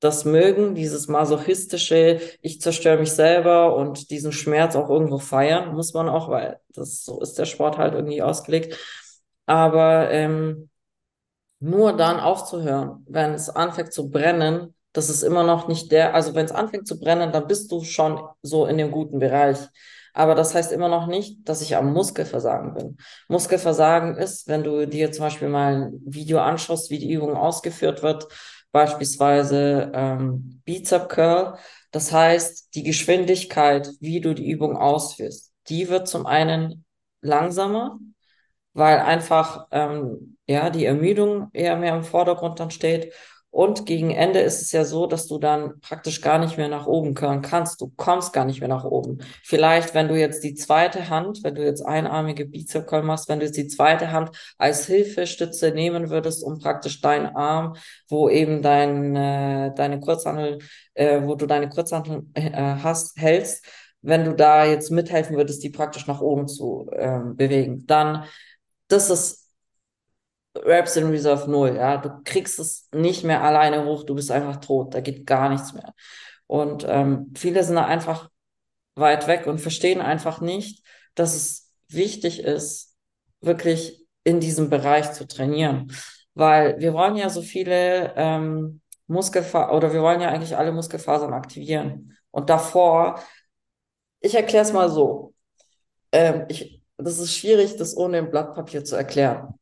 das 0.00 0.24
mögen, 0.24 0.74
dieses 0.74 1.08
masochistische, 1.08 2.20
ich 2.42 2.60
zerstöre 2.60 2.98
mich 2.98 3.12
selber 3.12 3.74
und 3.76 4.10
diesen 4.10 4.32
Schmerz 4.32 4.76
auch 4.76 4.90
irgendwo 4.90 5.18
feiern, 5.18 5.74
muss 5.74 5.94
man 5.94 6.08
auch, 6.08 6.28
weil 6.28 6.60
das 6.68 7.04
so 7.04 7.20
ist 7.20 7.38
der 7.38 7.46
Sport 7.46 7.78
halt 7.78 7.94
irgendwie 7.94 8.22
ausgelegt. 8.22 8.78
Aber 9.46 10.10
ähm, 10.10 10.68
nur 11.60 11.96
dann 11.96 12.20
aufzuhören, 12.20 13.04
wenn 13.08 13.32
es 13.32 13.48
anfängt 13.48 13.92
zu 13.92 14.10
brennen, 14.10 14.74
das 14.92 15.08
ist 15.08 15.22
immer 15.22 15.42
noch 15.42 15.68
nicht 15.68 15.90
der, 15.90 16.14
also 16.14 16.34
wenn 16.34 16.44
es 16.44 16.52
anfängt 16.52 16.86
zu 16.86 17.00
brennen, 17.00 17.32
dann 17.32 17.46
bist 17.46 17.72
du 17.72 17.82
schon 17.82 18.20
so 18.42 18.66
in 18.66 18.78
dem 18.78 18.90
guten 18.90 19.18
Bereich. 19.18 19.58
Aber 20.12 20.36
das 20.36 20.54
heißt 20.54 20.70
immer 20.70 20.88
noch 20.88 21.08
nicht, 21.08 21.48
dass 21.48 21.60
ich 21.60 21.76
am 21.76 21.92
Muskelversagen 21.92 22.74
bin. 22.74 22.96
Muskelversagen 23.28 24.16
ist, 24.16 24.46
wenn 24.46 24.62
du 24.62 24.86
dir 24.86 25.10
zum 25.10 25.24
Beispiel 25.24 25.48
mal 25.48 25.74
ein 25.74 26.00
Video 26.04 26.38
anschaust, 26.38 26.90
wie 26.90 27.00
die 27.00 27.12
Übung 27.12 27.36
ausgeführt 27.36 28.04
wird, 28.04 28.28
beispielsweise 28.74 29.92
ähm, 29.94 30.60
Bizep 30.64 31.08
Curl. 31.08 31.56
Das 31.92 32.12
heißt, 32.12 32.74
die 32.74 32.82
Geschwindigkeit, 32.82 33.88
wie 34.00 34.20
du 34.20 34.34
die 34.34 34.50
Übung 34.50 34.76
ausführst, 34.76 35.52
die 35.68 35.88
wird 35.88 36.08
zum 36.08 36.26
einen 36.26 36.84
langsamer, 37.22 38.00
weil 38.72 38.98
einfach 38.98 39.68
ähm, 39.70 40.36
ja 40.48 40.70
die 40.70 40.86
Ermüdung 40.86 41.50
eher 41.52 41.76
mehr 41.76 41.94
im 41.94 42.02
Vordergrund 42.02 42.58
dann 42.58 42.72
steht. 42.72 43.14
Und 43.54 43.86
gegen 43.86 44.10
Ende 44.10 44.40
ist 44.40 44.62
es 44.62 44.72
ja 44.72 44.84
so, 44.84 45.06
dass 45.06 45.28
du 45.28 45.38
dann 45.38 45.78
praktisch 45.80 46.20
gar 46.20 46.40
nicht 46.40 46.58
mehr 46.58 46.66
nach 46.66 46.88
oben 46.88 47.14
curlen 47.14 47.40
kannst. 47.40 47.80
Du 47.80 47.92
kommst 47.94 48.32
gar 48.32 48.44
nicht 48.44 48.58
mehr 48.58 48.68
nach 48.68 48.82
oben. 48.82 49.18
Vielleicht, 49.44 49.94
wenn 49.94 50.08
du 50.08 50.18
jetzt 50.18 50.42
die 50.42 50.54
zweite 50.54 51.08
Hand, 51.08 51.44
wenn 51.44 51.54
du 51.54 51.64
jetzt 51.64 51.86
einarmige 51.86 52.46
Bizep 52.46 52.88
Curl 52.88 53.04
machst, 53.04 53.28
wenn 53.28 53.38
du 53.38 53.44
jetzt 53.44 53.56
die 53.56 53.68
zweite 53.68 54.10
Hand 54.10 54.30
als 54.58 54.86
Hilfestütze 54.86 55.70
nehmen 55.70 56.10
würdest, 56.10 56.42
um 56.42 56.58
praktisch 56.58 57.00
deinen 57.00 57.36
Arm, 57.36 57.76
wo 58.08 58.28
eben 58.28 58.60
dein, 58.60 59.14
äh, 59.14 59.72
deine 59.72 60.00
Kurzhantel, 60.00 60.58
äh, 60.94 61.22
wo 61.22 61.36
du 61.36 61.46
deine 61.46 61.68
Kurzhantel 61.68 62.24
äh, 62.34 62.50
hast, 62.50 63.16
hältst, 63.16 63.64
wenn 64.02 64.24
du 64.24 64.34
da 64.34 64.64
jetzt 64.64 64.90
mithelfen 64.90 65.36
würdest, 65.36 65.62
die 65.62 65.70
praktisch 65.70 66.08
nach 66.08 66.20
oben 66.20 66.48
zu 66.48 66.90
ähm, 66.92 67.36
bewegen, 67.36 67.86
dann 67.86 68.24
das 68.88 69.10
ist 69.10 69.43
Reps 70.56 70.96
in 70.96 71.10
Reserve 71.10 71.50
null, 71.50 71.76
ja. 71.76 71.96
Du 71.96 72.22
kriegst 72.24 72.58
es 72.58 72.88
nicht 72.92 73.24
mehr 73.24 73.42
alleine 73.42 73.84
hoch, 73.84 74.04
du 74.04 74.14
bist 74.14 74.30
einfach 74.30 74.56
tot, 74.56 74.94
da 74.94 75.00
geht 75.00 75.26
gar 75.26 75.48
nichts 75.48 75.72
mehr. 75.72 75.94
Und 76.46 76.84
ähm, 76.88 77.32
viele 77.36 77.64
sind 77.64 77.76
da 77.76 77.86
einfach 77.86 78.28
weit 78.94 79.26
weg 79.26 79.46
und 79.46 79.60
verstehen 79.60 80.00
einfach 80.00 80.40
nicht, 80.40 80.84
dass 81.14 81.34
es 81.34 81.72
wichtig 81.88 82.40
ist, 82.40 82.96
wirklich 83.40 84.06
in 84.22 84.40
diesem 84.40 84.70
Bereich 84.70 85.12
zu 85.12 85.26
trainieren. 85.26 85.92
Weil 86.34 86.78
wir 86.80 86.92
wollen 86.92 87.16
ja 87.16 87.28
so 87.28 87.42
viele 87.42 88.12
ähm, 88.16 88.80
Muskelfasern, 89.06 89.76
oder 89.76 89.92
wir 89.92 90.02
wollen 90.02 90.20
ja 90.20 90.28
eigentlich 90.28 90.56
alle 90.56 90.72
Muskelfasern 90.72 91.32
aktivieren. 91.32 92.16
Und 92.30 92.50
davor, 92.50 93.22
ich 94.20 94.34
erkläre 94.34 94.64
es 94.64 94.72
mal 94.72 94.90
so. 94.90 95.34
Ähm, 96.12 96.46
ich, 96.48 96.82
das 96.96 97.18
ist 97.18 97.36
schwierig, 97.36 97.76
das 97.76 97.96
ohne 97.96 98.18
ein 98.18 98.30
Blatt 98.30 98.54
Papier 98.54 98.84
zu 98.84 98.96
erklären. 98.96 99.54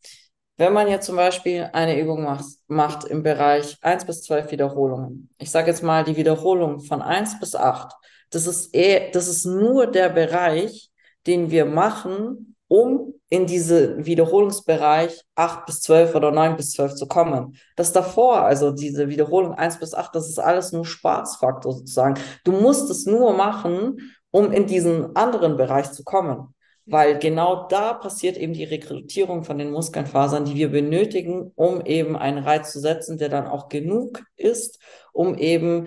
Wenn 0.59 0.73
man 0.73 0.89
jetzt 0.89 1.07
zum 1.07 1.17
Beispiel 1.17 1.71
eine 1.73 1.99
Übung 1.99 2.25
macht, 2.25 2.45
macht 2.69 3.05
im 3.05 3.23
Bereich 3.23 3.79
1 3.81 4.05
bis 4.05 4.23
12 4.23 4.51
Wiederholungen. 4.53 5.31
Ich 5.39 5.51
sage 5.51 5.69
jetzt 5.69 5.83
mal 5.83 6.05
die 6.05 6.17
Wiederholung 6.17 6.81
von 6.81 7.01
1 7.01 7.41
bis 7.41 7.55
8. 7.55 7.93
Das 8.31 8.47
ist 8.47 8.75
eher, 8.75 9.11
das 9.11 9.29
ist 9.29 9.45
nur 9.45 9.87
der 9.87 10.11
Bereich, 10.11 10.91
den 11.27 11.51
wir 11.51 11.65
machen, 11.65 12.55
um 12.69 13.15
in 13.29 13.47
diese 13.47 14.05
Wiederholungsbereich 14.05 15.23
8 15.37 15.67
bis 15.67 15.81
12 15.83 16.15
oder 16.15 16.31
9 16.31 16.57
bis 16.57 16.73
12 16.73 16.95
zu 16.97 17.07
kommen. 17.07 17.57
Das 17.77 17.93
davor, 17.93 18.43
also 18.43 18.73
diese 18.73 19.09
Wiederholung 19.09 19.55
1 19.55 19.79
bis 19.79 19.95
8, 19.95 20.15
das 20.15 20.29
ist 20.29 20.39
alles 20.39 20.73
nur 20.73 20.85
Spaßfaktor 20.85 21.73
sozusagen. 21.73 22.21
Du 22.45 22.53
musst 22.53 22.91
es 22.91 23.07
nur 23.07 23.33
machen, 23.35 24.13
um 24.31 24.53
in 24.53 24.67
diesen 24.67 25.17
anderen 25.17 25.57
Bereich 25.57 25.93
zu 25.93 26.05
kommen. 26.05 26.55
Weil 26.85 27.19
genau 27.19 27.69
da 27.69 27.95
passiert 27.95 28.37
eben 28.37 28.53
die 28.53 28.65
Rekrutierung 28.65 29.45
von 29.45 29.59
den 29.59 29.71
Muskelfasern, 29.71 30.45
die 30.45 30.57
wir 30.57 30.71
benötigen, 30.71 31.53
um 31.55 31.81
eben 31.85 32.17
einen 32.17 32.39
Reiz 32.39 32.73
zu 32.73 32.81
setzen, 32.81 33.19
der 33.19 33.29
dann 33.29 33.47
auch 33.47 33.69
genug 33.69 34.25
ist, 34.37 34.81
um 35.13 35.37
eben 35.39 35.87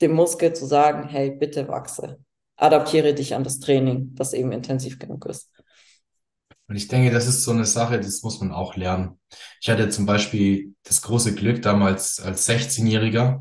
dem 0.00 0.12
Muskel 0.12 0.52
zu 0.52 0.66
sagen, 0.66 1.08
hey, 1.08 1.30
bitte 1.30 1.68
wachse. 1.68 2.18
Adaptiere 2.56 3.14
dich 3.14 3.34
an 3.34 3.44
das 3.44 3.58
Training, 3.58 4.14
das 4.14 4.32
eben 4.32 4.52
intensiv 4.52 4.98
genug 4.98 5.26
ist. 5.26 5.50
Und 6.66 6.76
ich 6.76 6.88
denke, 6.88 7.10
das 7.10 7.26
ist 7.26 7.44
so 7.44 7.50
eine 7.50 7.66
Sache, 7.66 8.00
das 8.00 8.22
muss 8.22 8.40
man 8.40 8.52
auch 8.52 8.76
lernen. 8.76 9.18
Ich 9.60 9.68
hatte 9.68 9.88
zum 9.90 10.06
Beispiel 10.06 10.74
das 10.82 11.02
große 11.02 11.34
Glück 11.34 11.62
damals 11.62 12.20
als 12.20 12.48
16-Jähriger, 12.48 13.40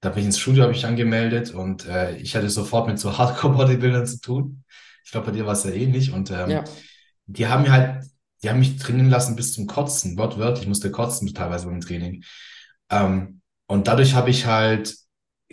da 0.00 0.10
bin 0.10 0.20
ich 0.20 0.26
ins 0.26 0.38
Studio, 0.38 0.64
habe 0.64 0.72
ich 0.72 0.86
angemeldet 0.86 1.52
und 1.52 1.86
äh, 1.86 2.16
ich 2.16 2.36
hatte 2.36 2.50
sofort 2.50 2.86
mit 2.86 2.98
so 2.98 3.18
Hardcore-Bodybuildern 3.18 4.06
zu 4.06 4.20
tun. 4.20 4.64
Ich 5.06 5.12
glaube, 5.12 5.28
bei 5.28 5.32
dir 5.32 5.46
war 5.46 5.52
es 5.52 5.64
ja 5.64 5.70
ähnlich. 5.70 6.12
Und 6.12 6.30
ähm, 6.32 6.50
Ja, 6.50 6.64
die 7.26 7.46
haben 7.46 7.62
mir 7.62 7.72
halt, 7.72 8.04
die 8.42 8.50
haben 8.50 8.58
mich 8.58 8.76
trainieren 8.76 9.08
lassen 9.08 9.36
bis 9.36 9.52
zum 9.52 9.66
Kotzen, 9.66 10.18
wortwörtlich, 10.18 10.62
ich 10.62 10.68
musste 10.68 10.90
kotzen 10.90 11.32
teilweise 11.32 11.66
beim 11.66 11.80
Training. 11.80 12.24
Ähm, 12.90 13.40
und 13.66 13.86
dadurch 13.88 14.14
habe 14.14 14.30
ich 14.30 14.46
halt 14.46 14.94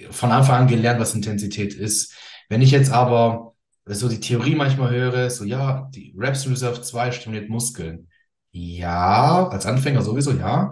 von 0.09 0.31
Anfang 0.31 0.61
an 0.61 0.67
gelernt, 0.67 0.99
was 0.99 1.13
Intensität 1.15 1.73
ist. 1.75 2.15
Wenn 2.49 2.61
ich 2.61 2.71
jetzt 2.71 2.91
aber 2.91 3.53
so 3.85 4.09
die 4.09 4.19
Theorie 4.19 4.55
manchmal 4.55 4.91
höre, 4.91 5.29
so 5.29 5.43
ja, 5.43 5.87
die 5.93 6.13
Reps 6.17 6.49
Reserve 6.49 6.81
2 6.81 7.11
stimuliert 7.11 7.49
Muskeln. 7.49 8.09
Ja, 8.51 9.47
als 9.49 9.65
Anfänger 9.65 10.01
sowieso 10.01 10.31
ja. 10.31 10.71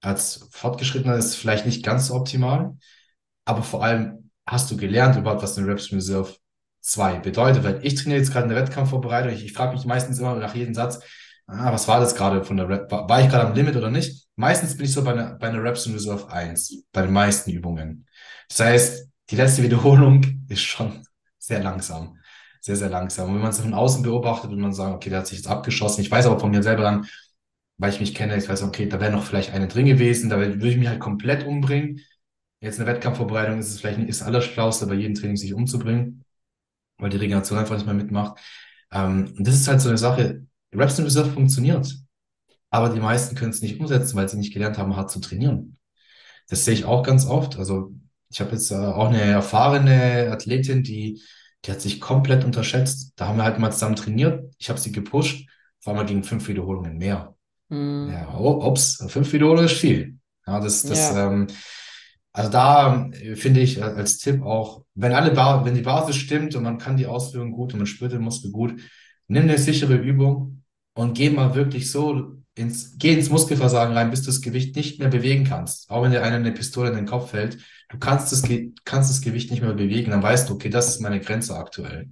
Als 0.00 0.46
Fortgeschrittener 0.50 1.16
ist 1.16 1.26
es 1.26 1.36
vielleicht 1.36 1.66
nicht 1.66 1.84
ganz 1.84 2.08
so 2.08 2.14
optimal. 2.14 2.76
Aber 3.44 3.62
vor 3.62 3.84
allem 3.84 4.30
hast 4.46 4.70
du 4.70 4.76
gelernt 4.76 5.16
überhaupt, 5.16 5.42
was 5.42 5.56
eine 5.58 5.66
Reps 5.68 5.92
Reserve 5.92 6.34
zwei. 6.84 7.18
Bedeutet, 7.18 7.64
weil 7.64 7.80
ich 7.82 7.94
trainiere 7.96 8.20
jetzt 8.20 8.32
gerade 8.32 8.44
eine 8.46 8.56
Wettkampfvorbereitung, 8.56 9.32
ich, 9.32 9.44
ich 9.44 9.52
frage 9.52 9.74
mich 9.74 9.84
meistens 9.86 10.18
immer 10.18 10.34
nach 10.36 10.54
jedem 10.54 10.74
Satz, 10.74 11.00
ah, 11.46 11.72
was 11.72 11.88
war 11.88 11.98
das 12.00 12.14
gerade 12.14 12.44
von 12.44 12.56
der 12.56 12.68
Rep? 12.68 12.90
War, 12.90 13.08
war 13.08 13.20
ich 13.20 13.28
gerade 13.28 13.46
am 13.46 13.54
Limit 13.54 13.76
oder 13.76 13.90
nicht? 13.90 14.26
Meistens 14.36 14.76
bin 14.76 14.86
ich 14.86 14.92
so 14.92 15.02
bei 15.02 15.12
einer, 15.12 15.34
bei 15.34 15.48
einer 15.48 15.62
Reps 15.62 15.86
in 15.86 15.94
Reserve 15.94 16.30
1, 16.30 16.84
bei 16.92 17.02
den 17.02 17.12
meisten 17.12 17.50
Übungen. 17.50 18.06
Das 18.48 18.60
heißt, 18.60 19.08
die 19.30 19.36
letzte 19.36 19.62
Wiederholung 19.62 20.24
ist 20.48 20.62
schon 20.62 21.04
sehr 21.38 21.62
langsam. 21.62 22.18
Sehr, 22.60 22.76
sehr 22.76 22.88
langsam. 22.88 23.28
Und 23.28 23.34
wenn 23.34 23.42
man 23.42 23.50
es 23.50 23.60
von 23.60 23.74
außen 23.74 24.02
beobachtet, 24.02 24.50
würde 24.50 24.62
man 24.62 24.72
sagen, 24.72 24.94
okay, 24.94 25.10
der 25.10 25.20
hat 25.20 25.26
sich 25.26 25.38
jetzt 25.38 25.48
abgeschossen. 25.48 26.00
Ich 26.00 26.10
weiß 26.10 26.26
aber 26.26 26.40
von 26.40 26.50
mir 26.50 26.62
selber 26.62 26.82
dann, 26.82 27.06
weil 27.76 27.92
ich 27.92 28.00
mich 28.00 28.14
kenne, 28.14 28.36
ich 28.36 28.48
weiß, 28.48 28.62
okay, 28.62 28.88
da 28.88 29.00
wäre 29.00 29.12
noch 29.12 29.24
vielleicht 29.24 29.52
eine 29.52 29.68
drin 29.68 29.84
gewesen, 29.86 30.30
da 30.30 30.38
würde 30.38 30.68
ich 30.68 30.76
mich 30.76 30.88
halt 30.88 31.00
komplett 31.00 31.44
umbringen. 31.46 32.00
Jetzt 32.60 32.80
eine 32.80 32.88
Wettkampfvorbereitung 32.88 33.58
ist 33.58 33.68
es 33.68 33.80
vielleicht 33.80 33.98
nicht 33.98 34.08
das 34.08 34.22
Allerschlauste, 34.22 34.86
bei 34.86 34.94
jedem 34.94 35.14
Training 35.14 35.36
sich 35.36 35.52
umzubringen, 35.52 36.23
weil 36.98 37.10
die 37.10 37.16
Regeneration 37.16 37.58
einfach 37.58 37.74
nicht 37.76 37.86
mehr 37.86 37.94
mitmacht. 37.94 38.38
Ähm, 38.92 39.34
und 39.36 39.46
das 39.46 39.54
ist 39.54 39.68
halt 39.68 39.80
so 39.80 39.88
eine 39.88 39.98
Sache. 39.98 40.46
Reps 40.74 40.98
in 40.98 41.04
Reserve 41.04 41.30
funktioniert, 41.30 41.94
aber 42.70 42.88
die 42.88 43.00
meisten 43.00 43.36
können 43.36 43.50
es 43.52 43.62
nicht 43.62 43.78
umsetzen, 43.80 44.16
weil 44.16 44.28
sie 44.28 44.36
nicht 44.36 44.52
gelernt 44.52 44.78
haben, 44.78 44.96
hart 44.96 45.10
zu 45.10 45.20
trainieren. 45.20 45.78
Das 46.48 46.64
sehe 46.64 46.74
ich 46.74 46.84
auch 46.84 47.02
ganz 47.02 47.26
oft. 47.26 47.58
Also 47.58 47.92
ich 48.30 48.40
habe 48.40 48.52
jetzt 48.52 48.70
äh, 48.70 48.74
auch 48.74 49.08
eine 49.08 49.20
erfahrene 49.20 50.30
Athletin, 50.32 50.82
die, 50.82 51.22
die 51.64 51.70
hat 51.70 51.80
sich 51.80 52.00
komplett 52.00 52.44
unterschätzt. 52.44 53.12
Da 53.16 53.28
haben 53.28 53.36
wir 53.38 53.44
halt 53.44 53.58
mal 53.58 53.70
zusammen 53.70 53.96
trainiert. 53.96 54.52
Ich 54.58 54.68
habe 54.68 54.80
sie 54.80 54.92
gepusht. 54.92 55.48
Auf 55.80 55.88
einmal 55.88 56.06
gegen 56.06 56.24
fünf 56.24 56.48
Wiederholungen 56.48 56.98
mehr. 56.98 57.34
Hm. 57.70 58.10
Ja, 58.10 58.34
oh, 58.38 58.66
ups, 58.66 59.04
fünf 59.08 59.32
Wiederholungen 59.32 59.66
ist 59.66 59.76
viel. 59.76 60.18
Ja, 60.46 60.60
das, 60.60 60.82
das, 60.82 60.98
Ja. 60.98 61.32
ähm, 61.32 61.46
also 62.34 62.50
da 62.50 63.10
äh, 63.12 63.36
finde 63.36 63.60
ich 63.60 63.78
äh, 63.78 63.82
als 63.82 64.18
Tipp 64.18 64.42
auch, 64.42 64.84
wenn 64.94 65.12
alle 65.12 65.30
ba 65.30 65.64
wenn 65.64 65.74
die 65.74 65.82
Basis 65.82 66.16
stimmt 66.16 66.54
und 66.56 66.64
man 66.64 66.78
kann 66.78 66.96
die 66.96 67.06
Ausführung 67.06 67.52
gut 67.52 67.72
und 67.72 67.78
man 67.78 67.86
spürt 67.86 68.12
den 68.12 68.22
Muskel 68.22 68.50
gut, 68.50 68.74
nimm 69.28 69.44
eine 69.44 69.56
sichere 69.56 69.94
Übung 69.94 70.64
und 70.94 71.14
geh 71.16 71.30
mal 71.30 71.54
wirklich 71.54 71.90
so 71.90 72.34
ins, 72.56 72.96
geh 72.98 73.14
ins 73.14 73.30
Muskelversagen 73.30 73.96
rein, 73.96 74.10
bis 74.10 74.22
du 74.22 74.26
das 74.26 74.40
Gewicht 74.40 74.76
nicht 74.76 74.98
mehr 74.98 75.08
bewegen 75.08 75.44
kannst. 75.44 75.90
Auch 75.90 76.02
wenn 76.02 76.10
dir 76.10 76.22
einer 76.22 76.36
eine 76.36 76.52
Pistole 76.52 76.90
in 76.90 76.96
den 76.96 77.06
Kopf 77.06 77.30
fällt, 77.30 77.58
du 77.88 77.98
kannst 77.98 78.32
das, 78.32 78.42
kannst 78.84 79.10
das 79.10 79.20
Gewicht 79.20 79.50
nicht 79.50 79.62
mehr 79.62 79.72
bewegen, 79.72 80.10
dann 80.10 80.22
weißt 80.22 80.48
du, 80.48 80.54
okay, 80.54 80.70
das 80.70 80.88
ist 80.88 81.00
meine 81.00 81.20
Grenze 81.20 81.56
aktuell. 81.56 82.10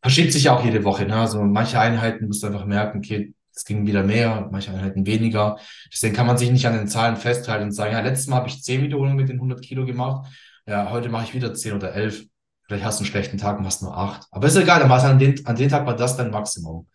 Verschiebt 0.00 0.32
sich 0.32 0.50
auch 0.50 0.64
jede 0.64 0.84
Woche, 0.84 1.04
ne? 1.06 1.16
Also 1.16 1.42
manche 1.42 1.78
Einheiten 1.80 2.26
musst 2.26 2.42
du 2.42 2.48
einfach 2.48 2.66
merken, 2.66 2.98
okay, 2.98 3.34
es 3.54 3.64
ging 3.64 3.86
wieder 3.86 4.02
mehr, 4.02 4.48
manche 4.50 4.70
Einheiten 4.70 5.06
weniger. 5.06 5.58
Deswegen 5.92 6.14
kann 6.14 6.26
man 6.26 6.38
sich 6.38 6.50
nicht 6.50 6.66
an 6.66 6.74
den 6.74 6.88
Zahlen 6.88 7.16
festhalten 7.16 7.64
und 7.64 7.72
sagen, 7.72 7.92
ja, 7.92 8.00
letztes 8.00 8.26
Mal 8.26 8.36
habe 8.36 8.48
ich 8.48 8.62
10 8.62 8.82
Wiederholungen 8.82 9.16
mit 9.16 9.28
den 9.28 9.36
100 9.36 9.62
Kilo 9.62 9.84
gemacht. 9.84 10.30
Ja, 10.66 10.90
heute 10.90 11.08
mache 11.08 11.24
ich 11.24 11.34
wieder 11.34 11.52
10 11.52 11.74
oder 11.74 11.94
11. 11.94 12.26
Vielleicht 12.66 12.84
hast 12.84 13.00
du 13.00 13.04
einen 13.04 13.10
schlechten 13.10 13.38
Tag 13.38 13.58
und 13.58 13.64
machst 13.64 13.82
nur 13.82 13.96
8. 13.96 14.26
Aber 14.30 14.46
ist 14.46 14.56
egal, 14.56 14.80
dann 14.80 14.88
war 14.88 14.98
es 14.98 15.04
an 15.04 15.18
den, 15.18 15.44
an 15.46 15.56
den 15.56 15.68
Tag 15.68 15.86
war 15.86 15.96
das 15.96 16.16
dein 16.16 16.30
Maximum. 16.30 16.86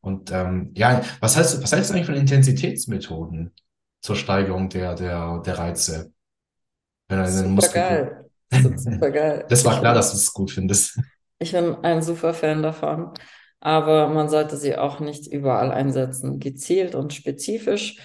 Und 0.00 0.30
ähm, 0.30 0.72
ja, 0.74 1.02
was 1.20 1.36
heißt, 1.36 1.62
was 1.62 1.72
hältst 1.72 1.90
du 1.90 1.94
eigentlich 1.94 2.06
von 2.06 2.14
Intensitätsmethoden 2.14 3.52
zur 4.00 4.16
Steigerung 4.16 4.68
der, 4.68 4.94
der, 4.94 5.42
der 5.44 5.58
Reize? 5.58 6.12
Wenn 7.08 7.26
Super 7.26 7.68
geil. 7.68 8.30
Das 8.50 8.64
ist 8.64 8.84
super 8.84 9.10
geil. 9.10 9.46
Das 9.48 9.64
war 9.64 9.80
klar, 9.80 9.94
dass 9.94 10.12
du 10.12 10.16
es 10.16 10.32
gut 10.32 10.50
findest. 10.50 11.00
ich 11.38 11.52
bin 11.52 11.76
ein 11.82 12.02
super 12.02 12.34
Fan 12.34 12.62
davon, 12.62 13.12
aber 13.60 14.08
man 14.08 14.28
sollte 14.28 14.56
sie 14.56 14.76
auch 14.76 15.00
nicht 15.00 15.26
überall 15.26 15.70
einsetzen. 15.70 16.38
Gezielt 16.38 16.94
und 16.94 17.12
spezifisch 17.14 17.98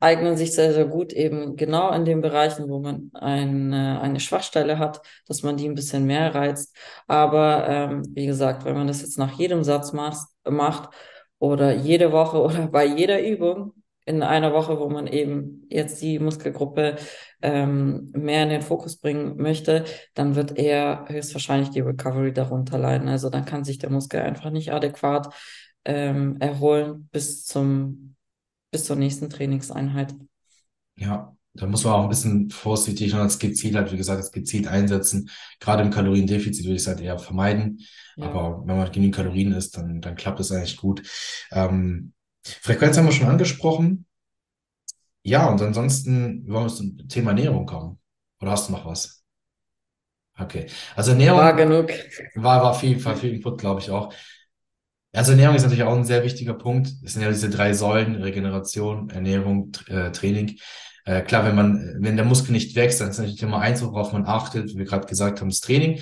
eignen 0.00 0.36
sich 0.36 0.52
sehr, 0.52 0.72
sehr 0.74 0.86
gut 0.86 1.12
eben 1.12 1.56
genau 1.56 1.92
in 1.92 2.04
den 2.04 2.20
Bereichen, 2.22 2.68
wo 2.68 2.80
man 2.80 3.10
eine, 3.14 4.00
eine 4.00 4.18
Schwachstelle 4.20 4.78
hat, 4.78 5.00
dass 5.28 5.42
man 5.44 5.56
die 5.56 5.68
ein 5.68 5.74
bisschen 5.76 6.06
mehr 6.06 6.34
reizt. 6.34 6.76
Aber 7.06 7.68
ähm, 7.68 8.02
wie 8.14 8.26
gesagt, 8.26 8.64
wenn 8.64 8.74
man 8.74 8.88
das 8.88 9.02
jetzt 9.02 9.16
nach 9.18 9.38
jedem 9.38 9.62
Satz 9.62 9.92
macht, 9.92 10.26
macht 10.44 10.90
oder 11.38 11.72
jede 11.74 12.10
Woche 12.12 12.40
oder 12.42 12.66
bei 12.66 12.84
jeder 12.84 13.22
Übung 13.24 13.74
in 14.04 14.22
einer 14.22 14.52
Woche, 14.52 14.78
wo 14.80 14.88
man 14.88 15.06
eben 15.06 15.66
jetzt 15.70 16.02
die 16.02 16.18
Muskelgruppe 16.18 16.96
ähm, 17.42 18.10
mehr 18.12 18.44
in 18.44 18.48
den 18.48 18.62
Fokus 18.62 18.96
bringen 18.96 19.36
möchte, 19.36 19.84
dann 20.14 20.34
wird 20.34 20.56
eher 20.58 21.04
höchstwahrscheinlich 21.08 21.70
die 21.70 21.80
Recovery 21.80 22.32
darunter 22.32 22.78
leiden. 22.78 23.08
Also 23.08 23.30
dann 23.30 23.44
kann 23.44 23.64
sich 23.64 23.78
der 23.78 23.90
Muskel 23.90 24.20
einfach 24.20 24.50
nicht 24.50 24.72
adäquat 24.72 25.34
ähm, 25.84 26.36
erholen 26.40 27.08
bis 27.12 27.44
zum, 27.44 28.16
bis 28.70 28.84
zur 28.84 28.96
nächsten 28.96 29.28
Trainingseinheit. 29.28 30.14
Ja, 30.96 31.36
da 31.54 31.66
muss 31.66 31.84
man 31.84 31.92
auch 31.94 32.02
ein 32.04 32.08
bisschen 32.08 32.50
vorsichtig 32.50 33.12
und 33.12 33.20
als 33.20 33.38
gezielt 33.38 33.74
halt, 33.74 33.92
wie 33.92 33.96
gesagt, 33.96 34.20
das 34.20 34.32
gezielt 34.32 34.66
einsetzen. 34.66 35.28
Gerade 35.60 35.82
im 35.82 35.90
Kaloriendefizit 35.90 36.64
würde 36.64 36.76
ich 36.76 36.82
es 36.82 36.88
halt 36.88 37.00
eher 37.00 37.18
vermeiden. 37.18 37.80
Ja. 38.16 38.26
Aber 38.26 38.62
wenn 38.66 38.76
man 38.76 38.90
genügend 38.90 39.16
Kalorien 39.16 39.52
isst, 39.52 39.76
dann, 39.76 40.00
dann 40.00 40.14
klappt 40.14 40.40
es 40.40 40.50
eigentlich 40.50 40.78
gut. 40.78 41.02
Ähm, 41.50 42.12
Frequenz 42.42 42.96
haben 42.96 43.06
wir 43.06 43.12
schon 43.12 43.28
angesprochen. 43.28 44.06
Ja, 45.22 45.48
und 45.48 45.62
ansonsten 45.62 46.46
wollen 46.48 46.66
wir 46.66 46.74
zum 46.74 47.08
Thema 47.08 47.30
Ernährung 47.30 47.66
kommen. 47.66 47.98
Oder 48.40 48.52
hast 48.52 48.68
du 48.68 48.72
noch 48.72 48.84
was? 48.86 49.24
Okay. 50.38 50.66
Also 50.96 51.12
War 51.12 51.18
Ernährung 51.20 51.56
genug. 51.86 51.90
war, 52.34 52.62
war 52.62 52.74
viel, 52.74 53.02
war 53.04 53.16
viel 53.16 53.34
Input, 53.34 53.60
glaube 53.60 53.80
ich 53.80 53.90
auch. 53.90 54.12
Also 55.12 55.32
Ernährung 55.32 55.56
ist 55.56 55.62
natürlich 55.62 55.84
auch 55.84 55.94
ein 55.94 56.04
sehr 56.04 56.24
wichtiger 56.24 56.54
Punkt. 56.54 56.88
Es 57.04 57.12
sind 57.12 57.22
ja 57.22 57.28
diese 57.28 57.50
drei 57.50 57.74
Säulen, 57.74 58.16
Regeneration, 58.16 59.10
Ernährung, 59.10 59.72
äh, 59.88 60.10
Training. 60.10 60.58
Äh, 61.04 61.22
klar, 61.22 61.44
wenn 61.44 61.54
man, 61.54 61.96
wenn 62.00 62.16
der 62.16 62.24
Muskel 62.24 62.52
nicht 62.52 62.74
wächst, 62.76 63.00
dann 63.00 63.10
ist 63.10 63.18
natürlich 63.18 63.42
Nummer 63.42 63.58
eins, 63.60 63.82
worauf 63.82 64.12
man 64.12 64.24
achtet, 64.24 64.70
wie 64.70 64.78
wir 64.78 64.84
gerade 64.86 65.06
gesagt 65.06 65.40
haben, 65.40 65.50
das 65.50 65.60
Training. 65.60 66.00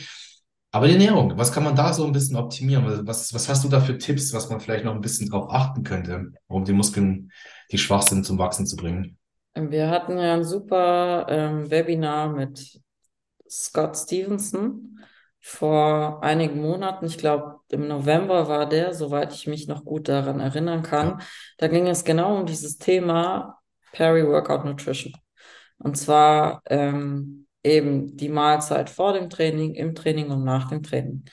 Aber 0.73 0.87
die 0.87 0.93
Ernährung, 0.93 1.37
was 1.37 1.53
kann 1.53 1.65
man 1.65 1.75
da 1.75 1.93
so 1.93 2.05
ein 2.05 2.13
bisschen 2.13 2.37
optimieren? 2.37 3.07
Was, 3.07 3.35
was 3.35 3.49
hast 3.49 3.65
du 3.65 3.69
da 3.69 3.81
für 3.81 3.99
Tipps, 3.99 4.33
was 4.33 4.51
man 4.51 4.61
vielleicht 4.61 4.85
noch 4.85 4.95
ein 4.95 5.01
bisschen 5.01 5.29
drauf 5.29 5.51
achten 5.51 5.83
könnte, 5.83 6.33
um 6.47 6.65
die 6.65 6.73
Muskeln, 6.73 7.33
die 7.73 7.79
schwach 7.79 8.03
sind, 8.03 8.25
zum 8.25 8.39
Wachsen 8.39 8.67
zu 8.67 8.77
bringen? 8.77 9.19
Wir 9.55 9.91
hatten 9.91 10.17
ja 10.17 10.35
ein 10.35 10.45
super 10.45 11.27
ähm, 11.29 11.71
Webinar 11.71 12.29
mit 12.29 12.81
Scott 13.49 13.97
Stevenson 13.97 15.01
vor 15.41 16.23
einigen 16.23 16.61
Monaten. 16.61 17.07
Ich 17.07 17.19
glaube, 17.19 17.57
im 17.71 17.89
November 17.89 18.47
war 18.49 18.69
der, 18.69 18.95
soweit 18.95 19.33
ich 19.33 19.49
mich 19.49 19.67
noch 19.67 19.85
gut 19.85 20.09
daran 20.09 20.39
erinnern 20.39 20.83
kann. 20.83 21.09
Ja. 21.09 21.19
Da 21.59 21.69
ging 21.69 21.89
es 21.89 22.05
genau 22.05 22.39
um 22.39 22.47
dieses 22.47 22.79
Thema 22.79 23.59
Peri-Workout 23.93 24.65
Nutrition. 24.65 25.15
Und 25.79 25.97
zwar 25.97 26.63
ähm, 26.67 27.47
eben 27.63 28.17
die 28.17 28.29
Mahlzeit 28.29 28.91
vor 28.91 29.13
dem 29.13 29.31
Training, 29.31 29.75
im 29.75 29.95
Training 29.95 30.31
und 30.31 30.45
nach 30.45 30.69
dem 30.69 30.83
Training, 30.83 31.25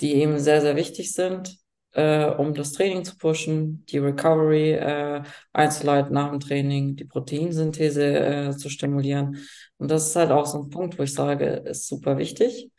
die 0.00 0.14
eben 0.14 0.38
sehr, 0.38 0.60
sehr 0.60 0.76
wichtig 0.76 1.12
sind, 1.12 1.58
äh, 1.92 2.26
um 2.26 2.54
das 2.54 2.72
Training 2.72 3.04
zu 3.04 3.16
pushen, 3.16 3.84
die 3.86 3.98
Recovery 3.98 4.72
äh, 4.72 5.22
einzuleiten 5.52 6.14
nach 6.14 6.30
dem 6.30 6.40
Training, 6.40 6.96
die 6.96 7.04
Proteinsynthese 7.04 8.04
äh, 8.04 8.56
zu 8.56 8.70
stimulieren. 8.70 9.38
Und 9.78 9.90
das 9.90 10.08
ist 10.08 10.16
halt 10.16 10.30
auch 10.30 10.46
so 10.46 10.62
ein 10.62 10.70
Punkt, 10.70 10.98
wo 10.98 11.02
ich 11.02 11.12
sage, 11.12 11.46
ist 11.46 11.86
super 11.86 12.18
wichtig. 12.18 12.70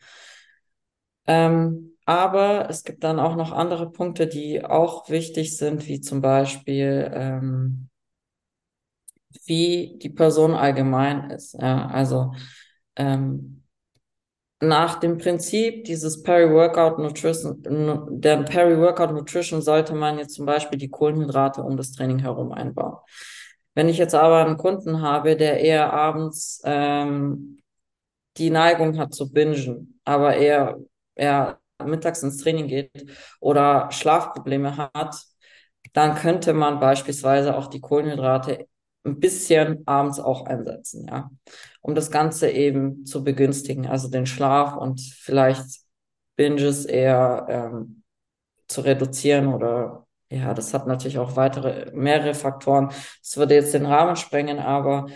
Ähm, 1.26 1.92
aber 2.06 2.68
es 2.68 2.84
gibt 2.84 3.02
dann 3.04 3.18
auch 3.18 3.36
noch 3.36 3.52
andere 3.52 3.90
Punkte, 3.90 4.26
die 4.26 4.64
auch 4.64 5.08
wichtig 5.08 5.56
sind, 5.56 5.86
wie 5.86 6.00
zum 6.00 6.20
Beispiel, 6.20 7.10
ähm, 7.14 7.88
wie 9.46 9.98
die 10.02 10.10
Person 10.10 10.54
allgemein 10.54 11.30
ist. 11.30 11.54
Ja, 11.54 11.86
also 11.86 12.32
ähm, 12.96 13.62
nach 14.60 15.00
dem 15.00 15.18
Prinzip 15.18 15.84
dieses 15.84 16.22
Peri-Workout 16.22 16.98
Nutrition, 16.98 17.62
nu- 17.68 18.06
der 18.10 18.38
Peri-Workout 18.44 19.12
Nutrition 19.12 19.60
sollte 19.62 19.94
man 19.94 20.18
jetzt 20.18 20.34
zum 20.34 20.46
Beispiel 20.46 20.78
die 20.78 20.88
Kohlenhydrate 20.90 21.62
um 21.62 21.76
das 21.76 21.92
Training 21.92 22.20
herum 22.20 22.52
einbauen. 22.52 22.96
Wenn 23.74 23.88
ich 23.88 23.98
jetzt 23.98 24.14
aber 24.14 24.44
einen 24.44 24.56
Kunden 24.56 25.02
habe, 25.02 25.36
der 25.36 25.60
eher 25.60 25.92
abends 25.92 26.62
ähm, 26.64 27.58
die 28.36 28.50
Neigung 28.50 28.98
hat 28.98 29.14
zu 29.14 29.32
bingen, 29.32 30.00
aber 30.04 30.36
eher, 30.36 30.78
eher 31.14 31.60
mittags 31.84 32.22
ins 32.22 32.38
Training 32.38 32.68
geht 32.68 32.90
oder 33.40 33.90
Schlafprobleme 33.92 34.76
hat, 34.94 35.16
dann 35.92 36.14
könnte 36.16 36.52
man 36.54 36.80
beispielsweise 36.80 37.56
auch 37.56 37.68
die 37.68 37.80
Kohlenhydrate 37.80 38.66
ein 39.04 39.20
bisschen 39.20 39.86
abends 39.86 40.18
auch 40.18 40.46
einsetzen, 40.46 41.06
ja, 41.08 41.30
um 41.82 41.94
das 41.94 42.10
Ganze 42.10 42.50
eben 42.50 43.04
zu 43.04 43.22
begünstigen, 43.22 43.86
also 43.86 44.08
den 44.08 44.26
Schlaf 44.26 44.76
und 44.76 45.00
vielleicht 45.00 45.80
Binges 46.36 46.84
eher 46.84 47.46
ähm, 47.48 48.02
zu 48.68 48.80
reduzieren 48.80 49.48
oder 49.48 50.06
ja, 50.30 50.54
das 50.54 50.74
hat 50.74 50.86
natürlich 50.86 51.18
auch 51.18 51.36
weitere, 51.36 51.92
mehrere 51.94 52.34
Faktoren. 52.34 52.88
Das 53.22 53.36
würde 53.36 53.54
jetzt 53.54 53.74
den 53.74 53.86
Rahmen 53.86 54.16
sprengen, 54.16 54.58
aber 54.58 55.06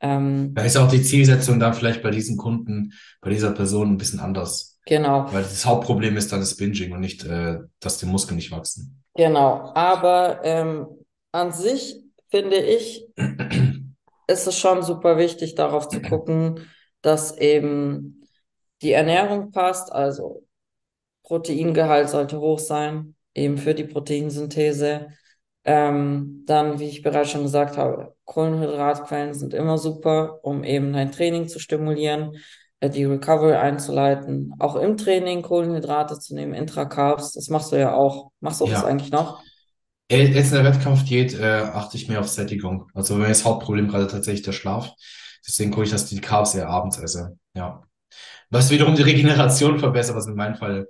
ähm, 0.00 0.52
Da 0.54 0.62
ist 0.62 0.76
auch 0.76 0.88
die 0.88 1.02
Zielsetzung 1.02 1.60
dann 1.60 1.74
vielleicht 1.74 2.02
bei 2.02 2.10
diesen 2.10 2.36
Kunden, 2.36 2.92
bei 3.20 3.30
dieser 3.30 3.52
Person 3.52 3.92
ein 3.92 3.98
bisschen 3.98 4.20
anders. 4.20 4.78
genau. 4.86 5.32
Weil 5.32 5.42
das 5.42 5.64
Hauptproblem 5.64 6.16
ist 6.16 6.32
dann 6.32 6.40
das 6.40 6.56
Binging 6.56 6.92
und 6.92 7.00
nicht, 7.00 7.24
äh, 7.24 7.58
dass 7.78 7.98
die 7.98 8.06
Muskeln 8.06 8.36
nicht 8.36 8.50
wachsen. 8.50 9.02
Genau, 9.14 9.70
aber 9.74 10.40
ähm, 10.42 10.86
an 11.30 11.52
sich 11.52 12.03
finde 12.34 12.56
ich, 12.56 13.06
ist 14.26 14.46
es 14.46 14.58
schon 14.58 14.82
super 14.82 15.18
wichtig, 15.18 15.54
darauf 15.54 15.88
zu 15.88 16.00
gucken, 16.02 16.60
dass 17.02 17.36
eben 17.38 18.22
die 18.82 18.92
Ernährung 18.92 19.50
passt, 19.50 19.92
also 19.92 20.44
Proteingehalt 21.24 22.10
sollte 22.10 22.40
hoch 22.40 22.58
sein, 22.58 23.16
eben 23.34 23.58
für 23.58 23.74
die 23.74 23.84
Proteinsynthese. 23.84 25.08
Ähm, 25.64 26.44
dann, 26.46 26.78
wie 26.80 26.88
ich 26.88 27.02
bereits 27.02 27.30
schon 27.30 27.42
gesagt 27.44 27.76
habe, 27.78 28.16
Kohlenhydratquellen 28.24 29.34
sind 29.34 29.54
immer 29.54 29.78
super, 29.78 30.40
um 30.44 30.64
eben 30.64 30.92
dein 30.92 31.12
Training 31.12 31.48
zu 31.48 31.60
stimulieren, 31.60 32.36
äh, 32.80 32.90
die 32.90 33.04
Recovery 33.04 33.54
einzuleiten. 33.56 34.54
Auch 34.58 34.76
im 34.76 34.96
Training 34.98 35.42
Kohlenhydrate 35.42 36.18
zu 36.18 36.34
nehmen, 36.34 36.54
Intracarbs, 36.54 37.32
das 37.32 37.48
machst 37.50 37.72
du 37.72 37.76
ja 37.78 37.94
auch. 37.94 38.30
Machst 38.40 38.60
du 38.60 38.66
das 38.66 38.82
Ja, 38.82 38.84
eigentlich 38.84 39.12
noch? 39.12 39.42
Jetzt 40.10 40.52
in 40.52 40.62
der 40.62 40.64
Wettkampfdiät 40.64 41.34
äh, 41.34 41.62
achte 41.72 41.96
ich 41.96 42.08
mehr 42.08 42.20
auf 42.20 42.28
Sättigung. 42.28 42.90
Also 42.94 43.20
ist 43.22 43.28
das 43.28 43.44
Hauptproblem 43.44 43.88
gerade 43.88 44.06
tatsächlich 44.06 44.42
der 44.44 44.52
Schlaf. 44.52 44.90
Deswegen 45.46 45.70
gucke 45.70 45.84
ich, 45.84 45.90
dass 45.90 46.06
die 46.06 46.20
Carbs 46.20 46.54
eher 46.54 46.68
abends 46.68 46.98
esse. 46.98 47.38
Ja. 47.54 47.82
Was 48.50 48.70
wiederum 48.70 48.94
die 48.94 49.02
Regeneration 49.02 49.78
verbessert, 49.78 50.14
was 50.16 50.26
in 50.26 50.34
meinem 50.34 50.56
Fall 50.56 50.88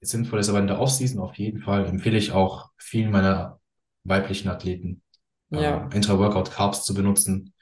sinnvoll 0.00 0.40
ist, 0.40 0.48
aber 0.48 0.58
in 0.58 0.66
der 0.66 0.80
Offseason 0.80 1.20
auf 1.20 1.34
jeden 1.36 1.60
Fall 1.60 1.86
empfehle 1.86 2.18
ich 2.18 2.32
auch 2.32 2.70
vielen 2.78 3.10
meiner 3.10 3.60
weiblichen 4.04 4.48
Athleten, 4.48 5.02
Ja. 5.50 5.88
äh, 5.88 5.96
Intra-Workout 5.96 6.50
Carbs 6.50 6.84
zu 6.84 6.94
benutzen. 6.94 7.52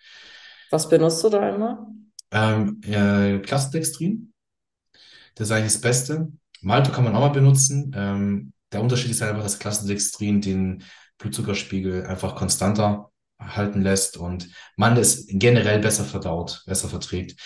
Was 0.70 0.88
benutzt 0.88 1.22
du 1.22 1.28
da 1.28 1.48
immer? 1.54 1.86
Ähm, 2.30 2.80
äh, 2.84 3.38
Clusterdextrin, 3.40 4.32
das 5.34 5.48
ist 5.48 5.52
eigentlich 5.52 5.72
das 5.72 5.80
Beste. 5.80 6.32
Malto 6.62 6.90
kann 6.90 7.04
man 7.04 7.14
auch 7.14 7.20
mal 7.20 7.28
benutzen. 7.28 7.92
Ähm, 7.94 8.52
der 8.74 8.82
Unterschied 8.82 9.12
ist 9.12 9.22
einfach, 9.22 9.42
dass 9.42 9.58
Clusterdextrin 9.58 10.40
den 10.40 10.82
Blutzuckerspiegel 11.18 12.06
einfach 12.06 12.34
konstanter 12.34 13.10
halten 13.38 13.82
lässt 13.82 14.16
und 14.16 14.48
man 14.76 14.96
es 14.96 15.26
generell 15.28 15.78
besser 15.80 16.04
verdaut, 16.04 16.62
besser 16.66 16.88
verträgt. 16.88 17.40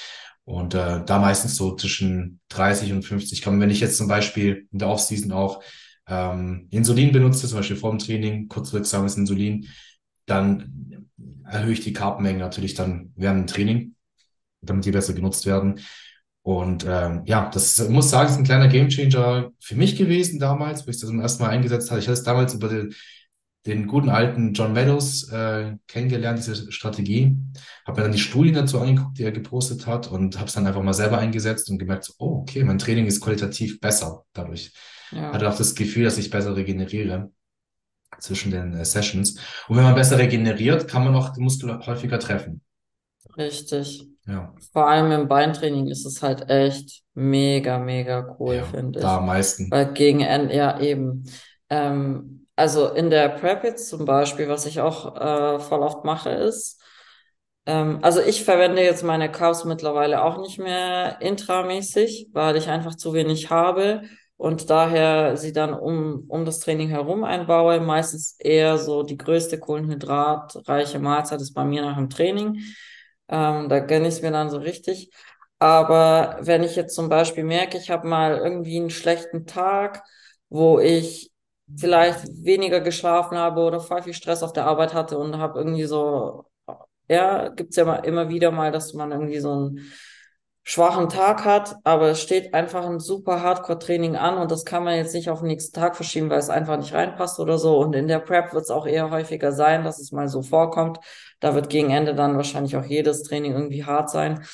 Und 0.45 0.75
äh, 0.75 1.05
da 1.05 1.19
meistens 1.19 1.57
so 1.57 1.77
zwischen 1.77 2.41
30 2.49 2.93
und 2.93 3.03
50 3.05 3.43
kann 3.43 3.55
man, 3.55 3.61
wenn 3.61 3.71
ich 3.71 3.81
jetzt 3.81 3.99
zum 3.99 4.09
Beispiel 4.09 4.67
in 4.73 4.79
der 4.79 4.89
Offseason 4.89 5.33
auch 5.33 5.63
ähm, 6.09 6.69
Insulin 6.71 7.13
benutze, 7.13 7.47
zum 7.47 7.59
Beispiel 7.59 7.77
vorm 7.77 7.99
Training, 7.99 8.49
kurzwirksames 8.49 9.19
Insulin, 9.19 9.69
dann 10.25 11.09
erhöhe 11.45 11.73
ich 11.73 11.81
die 11.81 11.93
Carbmenge 11.93 12.39
natürlich 12.39 12.75
dann 12.75 13.13
während 13.17 13.41
dem 13.41 13.55
Training, 13.55 13.95
damit 14.63 14.87
die 14.87 14.91
besser 14.91 15.13
genutzt 15.13 15.45
werden. 15.45 15.81
Und 16.49 16.87
ähm, 16.89 17.25
ja, 17.27 17.51
das 17.53 17.79
ich 17.79 17.91
muss 17.91 18.09
sagen, 18.09 18.31
ist 18.31 18.39
ein 18.39 18.45
kleiner 18.45 18.69
Gamechanger 18.69 19.51
für 19.61 19.77
mich 19.77 19.99
gewesen 19.99 20.39
damals, 20.39 20.87
wo 20.87 20.91
ich 20.91 20.99
das 20.99 21.11
zum 21.11 21.21
ersten 21.21 21.43
Mal 21.43 21.51
eingesetzt 21.51 21.91
habe. 21.91 22.01
Ich 22.01 22.07
hatte 22.07 22.15
es 22.15 22.23
damals 22.23 22.55
über 22.55 22.69
den, 22.69 22.95
den 23.67 23.87
guten 23.87 24.09
alten 24.09 24.55
John 24.55 24.73
Meadows 24.73 25.31
äh, 25.31 25.75
kennengelernt, 25.87 26.39
diese 26.39 26.73
Strategie. 26.73 27.37
Habe 27.87 28.01
mir 28.01 28.05
dann 28.05 28.13
die 28.13 28.19
Studien 28.19 28.55
dazu 28.55 28.81
angeguckt, 28.81 29.19
die 29.19 29.25
er 29.25 29.33
gepostet 29.33 29.87
hat 29.87 30.11
und 30.11 30.39
habe 30.39 30.47
es 30.47 30.55
dann 30.55 30.67
einfach 30.67 30.83
mal 30.83 30.95
selber 30.95 31.19
eingesetzt 31.19 31.69
und 31.69 31.77
gemerkt, 31.77 32.05
so, 32.05 32.15
oh, 32.17 32.41
okay, 32.41 32.65
mein 32.65 32.79
Training 32.79 33.05
ist 33.05 33.21
qualitativ 33.21 33.79
besser 33.79 34.25
dadurch. 34.33 34.73
Ja, 35.11 35.35
Hatte 35.35 35.51
auch 35.51 35.59
das 35.59 35.75
Gefühl, 35.75 36.05
dass 36.05 36.17
ich 36.17 36.31
besser 36.31 36.57
regeneriere 36.57 37.31
zwischen 38.21 38.53
den 38.53 38.73
äh, 38.73 38.87
Sessions. 38.87 39.39
Und 39.69 39.77
wenn 39.77 39.85
man 39.85 39.95
besser 39.95 40.17
regeneriert, 40.17 40.89
kann 40.89 41.05
man 41.05 41.15
auch 41.15 41.35
den 41.35 41.45
Muskel 41.45 41.79
häufiger 41.85 42.19
treffen. 42.19 42.63
Richtig. 43.39 44.07
Ja, 44.27 44.53
Vor 44.73 44.87
allem 44.89 45.11
im 45.13 45.29
Beintraining 45.29 45.87
ist 45.87 46.05
es 46.05 46.23
halt 46.23 46.51
echt 46.51 47.03
mega, 47.15 47.79
mega 47.79 48.37
cool, 48.39 48.57
ja, 48.57 48.65
finde 48.65 49.01
da 49.01 49.15
ich. 49.15 49.19
am 49.19 49.27
meisten. 49.27 49.71
Weil 49.71 49.93
gegen 49.93 50.21
Ende, 50.21 50.55
ja, 50.55 50.81
eben. 50.81 51.25
Ähm, 51.71 52.47
also 52.57 52.89
in 52.93 53.11
der 53.11 53.29
Prep 53.31 53.65
jetzt 53.65 53.89
zum 53.89 54.05
Beispiel, 54.05 54.49
was 54.49 54.67
ich 54.67 54.81
auch 54.81 55.17
äh, 55.17 55.61
voll 55.61 55.81
oft 55.81 56.05
mache, 56.05 56.31
ist, 56.31 56.83
ähm, 57.67 57.99
also 58.03 58.21
ich 58.21 58.45
verwende 58.45 58.83
jetzt 58.83 59.05
meine 59.05 59.31
Carbs 59.31 59.65
mittlerweile 59.65 60.23
auch 60.23 60.39
nicht 60.41 60.59
mehr 60.59 61.21
intramäßig, 61.21 62.29
weil 62.33 62.57
ich 62.57 62.69
einfach 62.69 62.95
zu 62.97 63.13
wenig 63.15 63.51
habe 63.51 64.03
und 64.37 64.71
daher 64.71 65.37
sie 65.37 65.53
dann 65.53 65.75
um, 65.75 66.25
um 66.29 66.45
das 66.45 66.61
Training 66.61 66.89
herum 66.89 67.25
einbaue. 67.25 67.81
Meistens 67.81 68.37
eher 68.39 68.79
so 68.79 69.03
die 69.03 69.17
größte 69.19 69.59
kohlenhydratreiche 69.59 70.99
Mahlzeit 70.99 71.41
ist 71.41 71.53
bei 71.55 71.65
mir 71.65 71.83
nach 71.83 71.97
dem 71.97 72.09
Training. 72.11 72.61
Ähm, 73.29 73.69
da 73.69 73.81
gönne 73.81 74.09
ich 74.09 74.15
es 74.15 74.23
mir 74.23 74.31
dann 74.31 74.51
so 74.51 74.59
richtig. 74.59 75.11
Aber 75.59 76.39
wenn 76.41 76.63
ich 76.63 76.77
jetzt 76.77 76.95
zum 76.95 77.09
Beispiel 77.09 77.45
merke, 77.45 77.79
ich 77.79 77.91
habe 77.91 78.07
mal 78.09 78.37
irgendwie 78.39 78.79
einen 78.79 78.91
schlechten 78.91 79.47
Tag, 79.47 80.03
wo 80.49 80.79
ich 80.79 81.31
vielleicht 81.77 82.27
weniger 82.45 82.81
geschlafen 82.81 83.37
habe 83.37 83.61
oder 83.63 83.81
voll 83.81 84.03
viel 84.03 84.15
Stress 84.15 84.43
auf 84.43 84.53
der 84.53 84.67
Arbeit 84.67 84.95
hatte 84.95 85.19
und 85.19 85.37
habe 85.39 85.59
irgendwie 85.59 85.85
so, 85.85 86.47
ja, 87.09 87.49
gibt's 87.49 87.77
ja 87.77 87.85
mal, 87.85 87.97
immer 88.07 88.29
wieder 88.29 88.51
mal, 88.51 88.73
dass 88.73 88.95
man 88.95 89.13
irgendwie 89.13 89.41
so 89.41 89.53
einen 89.53 89.93
schwachen 90.65 91.09
Tag 91.09 91.45
hat, 91.47 91.77
aber 91.85 92.09
es 92.11 92.21
steht 92.21 92.53
einfach 92.55 92.85
ein 92.85 93.01
super 93.01 93.43
Hardcore-Training 93.43 94.17
an 94.17 94.37
und 94.39 94.51
das 94.51 94.65
kann 94.67 94.85
man 94.85 94.97
jetzt 94.97 95.15
nicht 95.15 95.31
auf 95.31 95.39
den 95.41 95.49
nächsten 95.49 95.73
Tag 95.75 95.97
verschieben, 95.97 96.29
weil 96.29 96.39
es 96.39 96.51
einfach 96.51 96.77
nicht 96.77 96.93
reinpasst 96.93 97.41
oder 97.41 97.57
so. 97.59 97.79
Und 97.79 97.95
in 97.95 98.07
der 98.07 98.19
Prep 98.19 98.53
wird 98.53 98.65
es 98.65 98.71
auch 98.71 98.87
eher 98.87 99.11
häufiger 99.11 99.53
sein, 99.53 99.83
dass 99.85 99.99
es 99.99 100.13
mal 100.13 100.29
so 100.29 100.43
vorkommt. 100.43 100.99
Da 101.41 101.55
wird 101.55 101.71
gegen 101.71 101.91
Ende 101.91 102.15
dann 102.15 102.37
wahrscheinlich 102.37 102.77
auch 102.77 102.85
jedes 102.85 103.23
Training 103.23 103.53
irgendwie 103.53 103.85
hart 103.85 104.11
sein. 104.11 104.45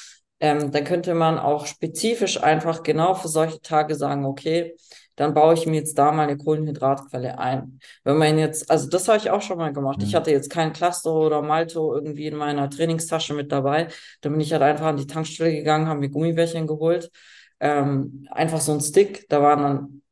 Ähm, 0.40 0.72
dann 0.72 0.84
könnte 0.84 1.14
man 1.14 1.38
auch 1.38 1.66
spezifisch 1.66 2.42
einfach 2.42 2.82
genau 2.82 3.14
für 3.14 3.28
solche 3.28 3.60
Tage 3.60 3.94
sagen, 3.94 4.24
okay, 4.26 4.74
dann 5.16 5.32
baue 5.32 5.54
ich 5.54 5.64
mir 5.66 5.76
jetzt 5.76 5.96
da 5.96 6.10
mal 6.10 6.24
eine 6.24 6.36
Kohlenhydratquelle 6.36 7.38
ein. 7.38 7.78
Wenn 8.02 8.16
man 8.18 8.36
jetzt, 8.36 8.68
also 8.70 8.88
das 8.88 9.06
habe 9.08 9.18
ich 9.18 9.30
auch 9.30 9.42
schon 9.42 9.58
mal 9.58 9.72
gemacht. 9.72 10.02
Ich 10.02 10.10
Hm. 10.10 10.14
hatte 10.14 10.30
jetzt 10.32 10.50
kein 10.50 10.72
Cluster 10.72 11.12
oder 11.12 11.40
Malto 11.40 11.94
irgendwie 11.94 12.26
in 12.26 12.36
meiner 12.36 12.68
Trainingstasche 12.68 13.32
mit 13.32 13.52
dabei. 13.52 13.88
Dann 14.22 14.32
bin 14.32 14.40
ich 14.40 14.52
halt 14.52 14.62
einfach 14.62 14.86
an 14.86 14.96
die 14.96 15.06
Tankstelle 15.06 15.52
gegangen, 15.52 15.86
habe 15.88 16.00
mir 16.00 16.10
Gummibärchen 16.10 16.66
geholt. 16.66 17.10
Ähm, 17.60 18.26
einfach 18.30 18.60
so 18.60 18.72
ein 18.72 18.80
Stick, 18.80 19.28
da 19.28 19.40
waren 19.40 19.62
dann, 19.62 20.02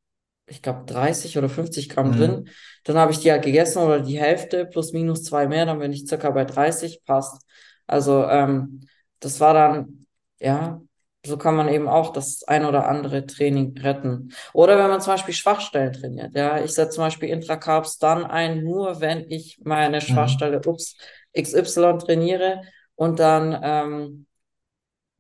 ich 0.53 0.63
glaube, 0.63 0.85
30 0.87 1.39
oder 1.39 1.49
50 1.49 1.89
Gramm 1.89 2.13
Hm. 2.13 2.13
drin. 2.13 2.49
Dann 2.85 2.97
habe 2.99 3.13
ich 3.13 3.19
die 3.21 3.31
halt 3.33 3.45
gegessen 3.45 3.79
oder 3.83 4.01
die 4.01 4.21
Hälfte 4.21 4.67
plus 4.67 4.93
minus 4.93 5.25
zwei 5.25 5.47
mehr, 5.47 5.67
dann 5.67 5.79
bin 5.79 5.93
ich 5.93 6.07
circa 6.07 6.31
bei 6.31 6.45
30, 6.45 7.03
passt. 7.05 7.43
Also 7.87 8.25
ähm, 8.27 8.87
das 9.21 9.41
war 9.41 9.55
dann, 9.55 10.07
ja, 10.41 10.81
so 11.25 11.37
kann 11.37 11.55
man 11.55 11.69
eben 11.69 11.89
auch 11.89 12.13
das 12.13 12.43
ein 12.45 12.65
oder 12.65 12.89
andere 12.89 13.27
Training 13.27 13.79
retten. 13.79 14.33
Oder 14.53 14.77
wenn 14.79 14.89
man 14.89 15.01
zum 15.01 15.13
Beispiel 15.15 15.35
Schwachstellen 15.35 15.93
trainiert, 15.93 16.35
ja, 16.35 16.63
ich 16.63 16.73
setze 16.75 16.97
zum 16.97 17.05
Beispiel 17.05 17.29
Intracarbs 17.29 17.99
dann 17.99 18.25
ein, 18.25 18.65
nur 18.65 19.01
wenn 19.01 19.31
ich 19.31 19.61
meine 19.65 20.01
Hm. 20.09 20.13
Schwachstelle 20.13 20.61
ups, 20.67 20.97
XY 21.33 21.99
trainiere 21.99 22.63
und 22.97 23.19
dann 23.21 23.59
ähm, 23.63 24.27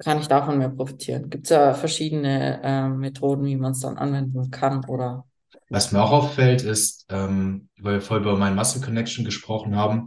kann 0.02 0.18
ich 0.18 0.26
davon 0.26 0.58
mehr 0.58 0.68
profitieren. 0.68 1.30
Gibt 1.30 1.44
es 1.44 1.50
ja 1.50 1.74
verschiedene 1.74 2.60
ähm, 2.64 2.98
Methoden, 2.98 3.44
wie 3.44 3.56
man 3.56 3.72
es 3.72 3.80
dann 3.80 3.98
anwenden 3.98 4.50
kann 4.50 4.84
oder 4.86 5.24
Was 5.70 5.92
mir 5.92 6.02
auch 6.02 6.10
auffällt, 6.10 6.62
ist, 6.62 7.06
ähm, 7.08 7.68
weil 7.80 7.94
wir 7.94 8.00
vorher 8.00 8.26
über 8.26 8.36
mein 8.36 8.56
Muscle 8.56 8.82
Connection 8.82 9.24
gesprochen 9.24 9.76
haben, 9.76 10.06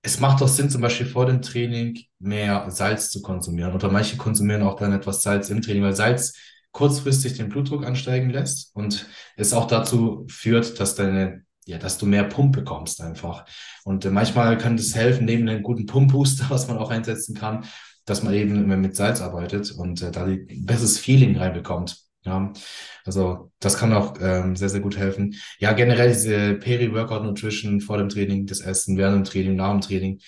es 0.00 0.20
macht 0.20 0.40
doch 0.40 0.48
Sinn, 0.48 0.70
zum 0.70 0.80
Beispiel 0.80 1.06
vor 1.06 1.26
dem 1.26 1.40
Training 1.40 1.98
mehr 2.18 2.70
Salz 2.70 3.10
zu 3.10 3.22
konsumieren. 3.22 3.74
Oder 3.74 3.90
manche 3.90 4.16
konsumieren 4.16 4.62
auch 4.62 4.76
dann 4.76 4.92
etwas 4.92 5.22
Salz 5.22 5.48
im 5.48 5.62
Training, 5.62 5.82
weil 5.82 5.94
Salz 5.94 6.34
kurzfristig 6.72 7.34
den 7.34 7.48
Blutdruck 7.48 7.86
ansteigen 7.86 8.30
lässt 8.30 8.74
und 8.74 9.06
es 9.36 9.52
auch 9.52 9.66
dazu 9.66 10.26
führt, 10.28 10.78
dass 10.80 10.94
deine, 10.94 11.44
ja, 11.64 11.78
dass 11.78 11.98
du 11.98 12.04
mehr 12.04 12.24
Pump 12.24 12.54
bekommst 12.54 13.00
einfach. 13.00 13.46
Und 13.84 14.04
äh, 14.04 14.10
manchmal 14.10 14.58
kann 14.58 14.76
das 14.76 14.94
helfen, 14.94 15.24
neben 15.24 15.48
einem 15.48 15.62
guten 15.62 15.86
Pump-Booster, 15.86 16.46
was 16.48 16.68
man 16.68 16.78
auch 16.78 16.90
einsetzen 16.90 17.34
kann, 17.34 17.64
dass 18.04 18.22
man 18.22 18.34
eben 18.34 18.56
immer 18.56 18.76
mit 18.76 18.96
Salz 18.96 19.20
arbeitet 19.20 19.72
und 19.72 20.02
äh, 20.02 20.10
da 20.10 20.24
ein 20.24 20.46
besseres 20.66 20.98
Feeling 20.98 21.36
reinbekommt. 21.36 22.04
Ja, 22.24 22.52
also 23.04 23.50
das 23.60 23.76
kann 23.76 23.92
auch 23.92 24.14
ähm, 24.20 24.56
sehr, 24.56 24.70
sehr 24.70 24.80
gut 24.80 24.96
helfen. 24.96 25.34
Ja, 25.58 25.72
generell 25.72 26.08
diese 26.08 26.54
Peri-Workout-Nutrition 26.54 27.82
vor 27.82 27.98
dem 27.98 28.08
Training, 28.08 28.46
das 28.46 28.60
Essen, 28.60 28.96
während 28.96 29.16
dem 29.16 29.24
Training, 29.30 29.56
nach 29.56 29.72
dem 29.72 29.82
Training. 29.82 30.20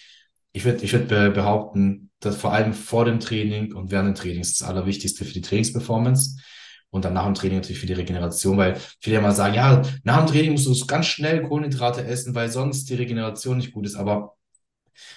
Ich 0.53 0.65
würde 0.65 0.85
ich 0.85 0.93
würd 0.93 1.09
be 1.09 1.31
behaupten, 1.31 2.11
dass 2.21 2.37
vor 2.37 2.53
allem 2.53 2.75
vor 2.75 3.05
dem 3.07 3.21
Training 3.21 3.75
und 3.75 3.91
während 3.91 4.09
dem 4.09 4.15
Training 4.15 4.41
ist 4.41 4.61
das 4.61 4.69
Allerwichtigste 4.69 5.25
für 5.25 5.33
die 5.33 5.41
Trainingsperformance 5.41 6.37
und 6.91 7.05
dann 7.05 7.15
nach 7.15 7.25
dem 7.25 7.35
Training 7.35 7.59
natürlich 7.59 7.81
für 7.81 7.87
die 7.87 7.93
Regeneration, 7.95 8.57
weil 8.57 8.77
viele 9.01 9.21
mal 9.21 9.33
sagen, 9.33 9.55
ja, 9.55 9.83
nach 10.05 10.19
dem 10.19 10.27
Training 10.27 10.53
musst 10.53 10.67
du 10.67 10.87
ganz 10.87 11.07
schnell 11.07 11.43
Kohlenhydrate 11.43 12.05
essen, 12.05 12.35
weil 12.35 12.51
sonst 12.51 12.89
die 12.91 12.95
Regeneration 12.95 13.59
nicht 13.59 13.73
gut 13.73 13.87
ist. 13.87 13.97
Aber 13.97 14.36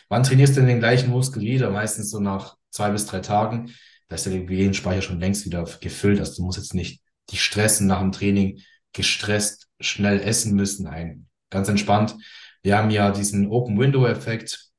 wann 0.07 0.23
trainierst 0.23 0.55
du 0.55 0.61
denn 0.61 0.69
den 0.69 0.79
gleichen 0.79 1.09
Muskel 1.09 1.41
wieder? 1.41 1.69
Meistens 1.69 2.09
so 2.09 2.19
nach 2.19 2.55
zwei 2.69 2.91
bis 2.91 3.05
drei 3.05 3.19
Tagen. 3.19 3.73
Da 4.07 4.15
ist 4.15 4.25
der 4.25 4.39
Glykogenspeicher 4.39 5.01
schon 5.01 5.19
längst 5.19 5.45
wieder 5.45 5.63
gefüllt. 5.81 6.19
Also 6.19 6.37
du 6.37 6.43
musst 6.43 6.57
jetzt 6.57 6.73
nicht 6.73 7.01
dich 7.31 7.43
stressen 7.43 7.87
nach 7.87 7.99
dem 7.99 8.11
Training, 8.11 8.61
gestresst 8.93 9.67
schnell 9.79 10.19
essen 10.19 10.55
müssen. 10.55 10.85
Nein, 10.85 11.27
ganz 11.49 11.67
entspannt. 11.69 12.15
Wir 12.63 12.77
haben 12.77 12.89
ja 12.89 13.11
diesen 13.11 13.47
Open-Window-Effekt. 13.47 14.69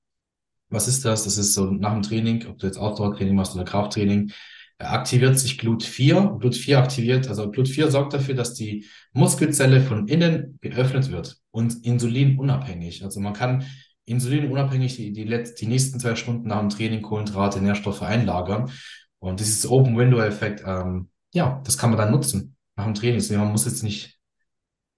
Was 0.69 0.89
ist 0.89 1.05
das? 1.05 1.25
Das 1.25 1.39
ist 1.39 1.55
so 1.55 1.71
nach 1.71 1.93
dem 1.93 2.03
Training, 2.03 2.47
ob 2.47 2.59
du 2.59 2.67
jetzt 2.67 2.77
Ausdauertraining 2.77 3.35
machst 3.35 3.55
oder 3.55 3.65
Krafttraining, 3.65 4.33
äh, 4.79 4.85
aktiviert 4.85 5.39
sich 5.39 5.61
Glut4. 5.61 6.39
Glut4 6.41 6.77
aktiviert, 6.77 7.29
also 7.29 7.45
Glut4 7.45 7.91
sorgt 7.91 8.13
dafür, 8.13 8.35
dass 8.35 8.55
die 8.55 8.87
Muskelzelle 9.13 9.81
von 9.81 10.09
innen 10.09 10.59
geöffnet 10.61 11.11
wird 11.11 11.39
und 11.51 11.85
insulinunabhängig. 11.85 13.05
Also 13.05 13.21
man 13.21 13.33
kann 13.33 13.65
insulinunabhängig 14.07 14.97
die, 14.97 15.13
die, 15.13 15.25
letzt, 15.25 15.61
die 15.61 15.67
nächsten 15.67 16.01
zwei 16.01 16.17
Stunden 16.17 16.49
nach 16.49 16.61
dem 16.61 16.69
Training 16.69 17.03
Kohlenhydrate, 17.03 17.61
Nährstoffe 17.61 18.03
einlagern. 18.03 18.71
Und 19.19 19.41
dieses 19.41 19.67
Open-Window-Effekt, 19.69 20.63
ähm, 20.67 21.11
ja, 21.33 21.61
das 21.65 21.79
kann 21.79 21.91
man 21.91 21.99
dann 21.99 22.11
nutzen. 22.11 22.57
nach 22.77 22.85
dem 22.85 22.95
Training. 22.95 23.17
Also 23.17 23.37
man 23.37 23.53
muss 23.53 23.67
jetzt 23.67 23.83
nicht, 23.83 24.19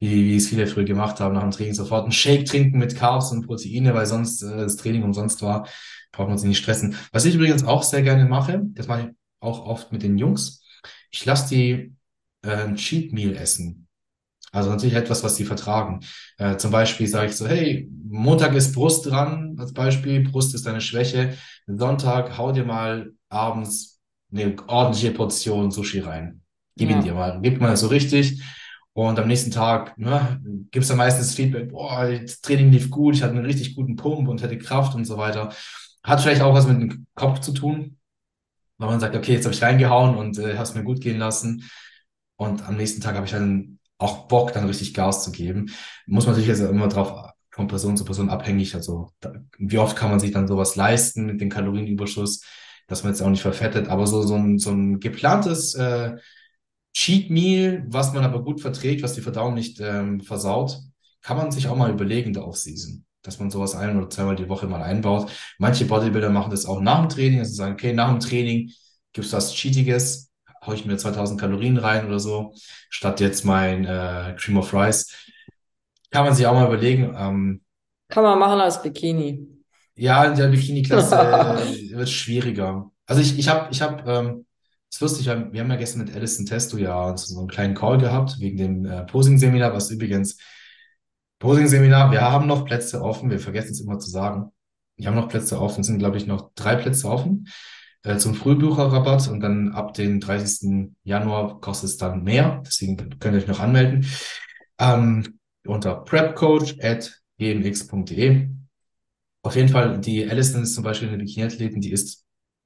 wie, 0.00 0.24
wie 0.24 0.36
es 0.36 0.48
viele 0.48 0.66
früher 0.66 0.84
gemacht 0.84 1.20
haben, 1.20 1.34
nach 1.34 1.42
dem 1.42 1.50
Training 1.50 1.74
sofort 1.74 2.04
einen 2.04 2.12
Shake 2.12 2.46
trinken 2.46 2.78
mit 2.78 2.96
Carbs 2.96 3.32
und 3.32 3.46
Proteine, 3.46 3.94
weil 3.94 4.06
sonst 4.06 4.42
äh, 4.42 4.56
das 4.56 4.76
Training 4.76 5.02
umsonst 5.02 5.42
war. 5.42 5.68
Braucht 6.12 6.28
man 6.28 6.38
sich 6.38 6.48
nicht 6.48 6.58
stressen. 6.58 6.96
Was 7.10 7.24
ich 7.24 7.34
übrigens 7.34 7.64
auch 7.64 7.82
sehr 7.82 8.02
gerne 8.02 8.26
mache, 8.26 8.62
das 8.74 8.86
mache 8.86 9.00
ich 9.02 9.16
auch 9.40 9.66
oft 9.66 9.92
mit 9.92 10.02
den 10.02 10.18
Jungs. 10.18 10.62
Ich 11.10 11.24
lasse 11.24 11.48
die 11.54 11.94
äh, 12.42 12.64
ein 12.64 12.76
Cheat 12.76 13.12
Meal 13.12 13.36
essen. 13.36 13.88
Also 14.52 14.70
natürlich 14.70 14.94
etwas, 14.94 15.24
was 15.24 15.36
sie 15.36 15.44
vertragen. 15.44 16.00
Äh, 16.38 16.56
zum 16.58 16.70
Beispiel 16.70 17.06
sage 17.08 17.30
ich 17.30 17.36
so, 17.36 17.48
hey, 17.48 17.90
Montag 18.08 18.54
ist 18.54 18.74
Brust 18.74 19.06
dran, 19.06 19.56
als 19.58 19.72
Beispiel, 19.72 20.20
Brust 20.22 20.54
ist 20.54 20.66
deine 20.66 20.80
Schwäche. 20.82 21.36
Sonntag 21.66 22.36
hau 22.36 22.52
dir 22.52 22.64
mal 22.64 23.12
abends 23.30 24.00
eine 24.30 24.54
ordentliche 24.66 25.12
Portion 25.12 25.70
Sushi 25.70 26.00
rein. 26.00 26.42
Gib 26.76 26.90
ihn 26.90 26.96
Ja. 26.98 27.02
dir 27.02 27.14
mal, 27.14 27.40
gib 27.42 27.60
mal 27.60 27.76
so 27.76 27.86
richtig. 27.88 28.42
Und 28.94 29.18
am 29.18 29.26
nächsten 29.26 29.50
Tag 29.50 29.96
ne, 29.96 30.38
gibst 30.70 30.90
du 30.90 30.96
meistens 30.96 31.34
Feedback, 31.34 31.70
boah, 31.70 32.06
das 32.10 32.42
Training 32.42 32.70
lief 32.70 32.90
gut, 32.90 33.14
ich 33.14 33.22
hatte 33.22 33.34
einen 33.34 33.46
richtig 33.46 33.74
guten 33.74 33.96
Pump 33.96 34.28
und 34.28 34.42
hatte 34.42 34.58
Kraft 34.58 34.94
und 34.94 35.06
so 35.06 35.16
weiter. 35.16 35.50
Hat 36.04 36.20
vielleicht 36.20 36.42
auch 36.42 36.52
was 36.52 36.66
mit 36.66 36.78
dem 36.78 37.06
Kopf 37.14 37.40
zu 37.40 37.52
tun, 37.52 37.96
weil 38.78 38.88
man 38.90 39.00
sagt, 39.00 39.16
okay, 39.16 39.34
jetzt 39.34 39.44
habe 39.44 39.54
ich 39.54 39.62
reingehauen 39.62 40.16
und 40.16 40.38
äh, 40.38 40.54
habe 40.54 40.64
es 40.64 40.74
mir 40.74 40.84
gut 40.84 41.00
gehen 41.00 41.18
lassen. 41.18 41.68
Und 42.36 42.66
am 42.68 42.76
nächsten 42.76 43.00
Tag 43.00 43.14
habe 43.16 43.26
ich 43.26 43.32
dann 43.32 43.78
auch 44.02 44.28
Bock, 44.28 44.52
dann 44.52 44.66
richtig 44.66 44.94
Gas 44.94 45.24
zu 45.24 45.32
geben. 45.32 45.70
Muss 46.06 46.26
man 46.26 46.34
natürlich 46.34 46.58
jetzt 46.58 46.68
immer 46.68 46.88
drauf 46.88 47.32
von 47.50 47.68
Person 47.68 47.96
zu 47.96 48.04
Person 48.04 48.30
abhängig. 48.30 48.74
Also 48.74 49.10
da, 49.20 49.32
wie 49.58 49.78
oft 49.78 49.96
kann 49.96 50.10
man 50.10 50.20
sich 50.20 50.32
dann 50.32 50.48
sowas 50.48 50.76
leisten 50.76 51.26
mit 51.26 51.40
dem 51.40 51.50
Kalorienüberschuss, 51.50 52.42
dass 52.88 53.04
man 53.04 53.12
jetzt 53.12 53.22
auch 53.22 53.30
nicht 53.30 53.42
verfettet. 53.42 53.88
Aber 53.88 54.06
so, 54.06 54.22
so 54.22 54.34
ein, 54.34 54.58
so 54.58 54.70
ein 54.70 55.00
geplantes 55.00 55.74
äh, 55.74 56.16
Cheat 56.94 57.30
Meal, 57.30 57.84
was 57.88 58.12
man 58.12 58.24
aber 58.24 58.42
gut 58.42 58.60
verträgt, 58.60 59.02
was 59.02 59.14
die 59.14 59.20
Verdauung 59.20 59.54
nicht 59.54 59.80
ähm, 59.80 60.20
versaut, 60.20 60.80
kann 61.22 61.36
man 61.36 61.50
sich 61.50 61.68
auch 61.68 61.76
mal 61.76 61.90
überlegen 61.90 62.32
der 62.32 62.46
Offseason, 62.46 63.04
dass 63.22 63.38
man 63.38 63.50
sowas 63.50 63.74
ein 63.74 63.96
oder 63.96 64.10
zweimal 64.10 64.36
die 64.36 64.48
Woche 64.48 64.66
mal 64.66 64.82
einbaut. 64.82 65.30
Manche 65.58 65.84
Bodybuilder 65.84 66.30
machen 66.30 66.50
das 66.50 66.66
auch 66.66 66.80
nach 66.80 67.00
dem 67.00 67.08
Training, 67.08 67.38
also 67.38 67.54
sagen, 67.54 67.74
okay, 67.74 67.92
nach 67.92 68.10
dem 68.10 68.20
Training 68.20 68.72
gibt's 69.12 69.32
was 69.32 69.54
Cheatiges, 69.54 70.31
hau 70.64 70.72
ich 70.72 70.84
mir 70.84 70.96
2000 70.96 71.40
Kalorien 71.40 71.76
rein 71.76 72.06
oder 72.06 72.20
so, 72.20 72.54
statt 72.88 73.20
jetzt 73.20 73.44
mein 73.44 73.84
äh, 73.84 74.34
Cream 74.38 74.58
of 74.58 74.72
Rice. 74.72 75.12
Kann 76.10 76.24
man 76.24 76.34
sich 76.34 76.46
auch 76.46 76.54
mal 76.54 76.66
überlegen. 76.66 77.14
Ähm, 77.16 77.62
Kann 78.08 78.22
man 78.22 78.38
machen 78.38 78.60
als 78.60 78.82
Bikini. 78.82 79.48
ja, 79.94 80.24
in 80.24 80.36
der 80.36 80.48
Bikini-Klasse 80.48 81.16
äh, 81.92 81.96
wird 81.96 82.08
schwieriger. 82.08 82.90
Also 83.06 83.20
ich, 83.20 83.38
ich 83.38 83.48
habe, 83.48 83.68
ich 83.70 83.82
hab, 83.82 84.06
ähm, 84.06 84.46
ist 84.90 85.00
lustig, 85.00 85.26
wir 85.26 85.32
haben, 85.32 85.52
wir 85.52 85.60
haben 85.60 85.70
ja 85.70 85.76
gestern 85.76 86.04
mit 86.04 86.14
Alison 86.14 86.46
Testo 86.46 86.76
ja 86.76 87.16
so 87.16 87.38
einen 87.38 87.48
kleinen 87.48 87.74
Call 87.74 87.98
gehabt, 87.98 88.38
wegen 88.38 88.56
dem 88.56 88.84
äh, 88.84 89.04
Posing-Seminar, 89.04 89.72
was 89.72 89.90
übrigens, 89.90 90.36
Posing-Seminar, 91.40 92.12
wir 92.12 92.20
haben 92.20 92.46
noch 92.46 92.64
Plätze 92.66 93.02
offen, 93.02 93.30
wir 93.30 93.40
vergessen 93.40 93.72
es 93.72 93.80
immer 93.80 93.98
zu 93.98 94.10
sagen. 94.10 94.52
Wir 94.96 95.08
haben 95.08 95.16
noch 95.16 95.28
Plätze 95.28 95.60
offen, 95.60 95.80
es 95.80 95.88
sind, 95.88 95.98
glaube 95.98 96.18
ich, 96.18 96.26
noch 96.26 96.52
drei 96.54 96.76
Plätze 96.76 97.08
offen 97.08 97.48
äh, 98.04 98.16
zum 98.16 98.34
Frühbucherrabatt 98.34 99.28
und 99.28 99.40
dann 99.40 99.72
ab 99.72 99.94
dem 99.94 100.20
30. 100.20 100.94
Januar 101.04 101.60
kostet 101.60 101.90
es 101.90 101.96
dann 101.96 102.22
mehr, 102.24 102.62
deswegen 102.66 102.96
könnt 103.18 103.34
ihr 103.34 103.42
euch 103.42 103.46
noch 103.48 103.60
anmelden. 103.60 104.06
Ähm, 104.78 105.38
unter 105.66 105.96
prepcoach 106.04 106.76
at 106.82 107.12
gmx.de. 107.38 108.48
Auf 109.42 109.56
jeden 109.56 109.68
Fall, 109.68 110.00
die 110.00 110.28
Alison 110.28 110.62
ist 110.62 110.74
zum 110.74 110.84
Beispiel 110.84 111.08
eine 111.08 111.18
Bikini-Athletin, 111.18 111.80
die 111.80 111.92
ist 111.92 112.24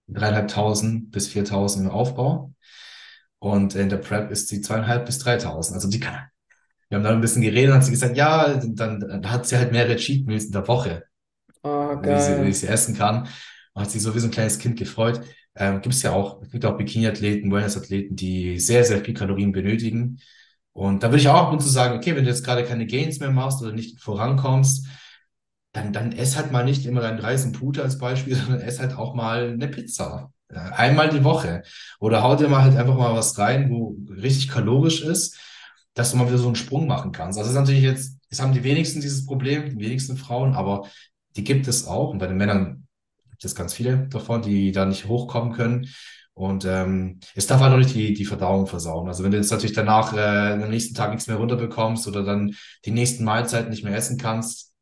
dreieinhalbtausend 0.08 1.10
bis 1.10 1.28
viertausend 1.28 1.86
im 1.86 1.90
Aufbau. 1.90 2.52
Und 3.38 3.74
in 3.74 3.88
der 3.88 3.98
Prep 3.98 4.30
ist 4.30 4.48
sie 4.48 4.60
zweieinhalb 4.60 5.06
bis 5.06 5.18
dreitausend. 5.18 5.74
Also 5.76 5.88
die 5.88 6.00
kann, 6.00 6.26
wir 6.88 6.98
haben 6.98 7.04
da 7.04 7.10
ein 7.10 7.20
bisschen 7.20 7.42
geredet 7.42 7.70
und 7.70 7.76
hat 7.78 7.84
sie 7.84 7.90
gesagt, 7.92 8.16
ja, 8.16 8.54
dann, 8.56 9.00
dann 9.00 9.30
hat 9.30 9.46
sie 9.46 9.56
halt 9.56 9.72
mehrere 9.72 9.96
Cheat 9.96 10.26
Meals 10.26 10.46
in 10.46 10.52
der 10.52 10.68
Woche, 10.68 11.04
Oh, 11.62 11.96
wie 12.00 12.20
sie, 12.20 12.32
geil. 12.36 12.52
sie 12.52 12.66
essen 12.68 12.96
kann. 12.96 13.28
Hat 13.76 13.90
sich 13.90 14.02
so 14.02 14.14
wie 14.14 14.20
so 14.20 14.26
ein 14.26 14.32
kleines 14.32 14.58
Kind 14.58 14.78
gefreut. 14.78 15.20
Ähm, 15.54 15.80
gibt 15.80 15.94
es 15.94 16.02
ja 16.02 16.12
auch, 16.12 16.42
es 16.42 16.50
gibt 16.50 16.64
auch 16.64 16.76
Bikini-Athleten, 16.76 17.50
Wellness-Athleten, 17.52 18.16
die 18.16 18.58
sehr, 18.58 18.84
sehr 18.84 19.04
viel 19.04 19.14
Kalorien 19.14 19.52
benötigen. 19.52 20.20
Und 20.72 21.02
da 21.02 21.08
würde 21.08 21.20
ich 21.20 21.28
auch 21.28 21.52
ab 21.52 21.60
zu 21.60 21.68
sagen, 21.68 21.96
okay, 21.96 22.14
wenn 22.14 22.24
du 22.24 22.30
jetzt 22.30 22.44
gerade 22.44 22.64
keine 22.64 22.86
Gains 22.86 23.20
mehr 23.20 23.30
machst 23.30 23.62
oder 23.62 23.72
nicht 23.72 24.00
vorankommst, 24.00 24.86
dann, 25.72 25.92
dann 25.92 26.12
ess 26.12 26.36
halt 26.36 26.52
mal 26.52 26.64
nicht 26.64 26.86
immer 26.86 27.00
deinen 27.00 27.18
Reis 27.18 27.44
und 27.44 27.52
Pute 27.52 27.82
als 27.82 27.98
Beispiel, 27.98 28.34
sondern 28.36 28.60
ess 28.60 28.80
halt 28.80 28.94
auch 28.96 29.14
mal 29.14 29.50
eine 29.52 29.68
Pizza. 29.68 30.32
Äh, 30.48 30.58
Einmal 30.58 31.08
die 31.10 31.24
Woche. 31.24 31.62
Oder 32.00 32.22
hau 32.22 32.36
dir 32.36 32.48
mal 32.48 32.62
halt 32.62 32.76
einfach 32.76 32.96
mal 32.96 33.14
was 33.14 33.38
rein, 33.38 33.70
wo 33.70 33.96
richtig 34.10 34.48
kalorisch 34.48 35.02
ist, 35.02 35.38
dass 35.94 36.10
du 36.10 36.18
mal 36.18 36.28
wieder 36.28 36.38
so 36.38 36.46
einen 36.46 36.56
Sprung 36.56 36.86
machen 36.86 37.12
kannst. 37.12 37.38
Also 37.38 37.50
das 37.50 37.56
ist 37.56 37.60
natürlich 37.68 37.82
jetzt, 37.84 38.18
es 38.28 38.40
haben 38.40 38.52
die 38.52 38.64
wenigsten 38.64 39.00
dieses 39.00 39.24
Problem, 39.26 39.70
die 39.70 39.84
wenigsten 39.84 40.16
Frauen, 40.16 40.54
aber 40.54 40.88
die 41.36 41.44
gibt 41.44 41.68
es 41.68 41.86
auch. 41.86 42.10
Und 42.10 42.18
bei 42.18 42.26
den 42.26 42.36
Männern 42.36 42.85
gibt 43.36 43.44
es 43.44 43.54
ganz 43.54 43.74
viele 43.74 44.08
davon, 44.08 44.40
die 44.40 44.72
da 44.72 44.86
nicht 44.86 45.06
hochkommen 45.08 45.52
können. 45.52 45.88
Und 46.32 46.64
ähm, 46.64 47.20
es 47.34 47.46
darf 47.46 47.60
halt 47.60 47.72
auch 47.72 47.78
nicht 47.78 47.94
die, 47.94 48.14
die 48.14 48.24
Verdauung 48.24 48.66
versauen. 48.66 49.08
Also 49.08 49.24
wenn 49.24 49.30
du 49.30 49.36
jetzt 49.36 49.50
natürlich 49.50 49.74
danach 49.74 50.14
äh, 50.14 50.62
am 50.62 50.70
nächsten 50.70 50.94
Tag 50.94 51.10
nichts 51.10 51.26
mehr 51.26 51.36
runterbekommst 51.36 52.08
oder 52.08 52.24
dann 52.24 52.54
die 52.84 52.90
nächsten 52.90 53.24
Mahlzeiten 53.24 53.70
nicht 53.70 53.84
mehr 53.84 53.94
essen 53.94 54.18
kannst, 54.18 54.72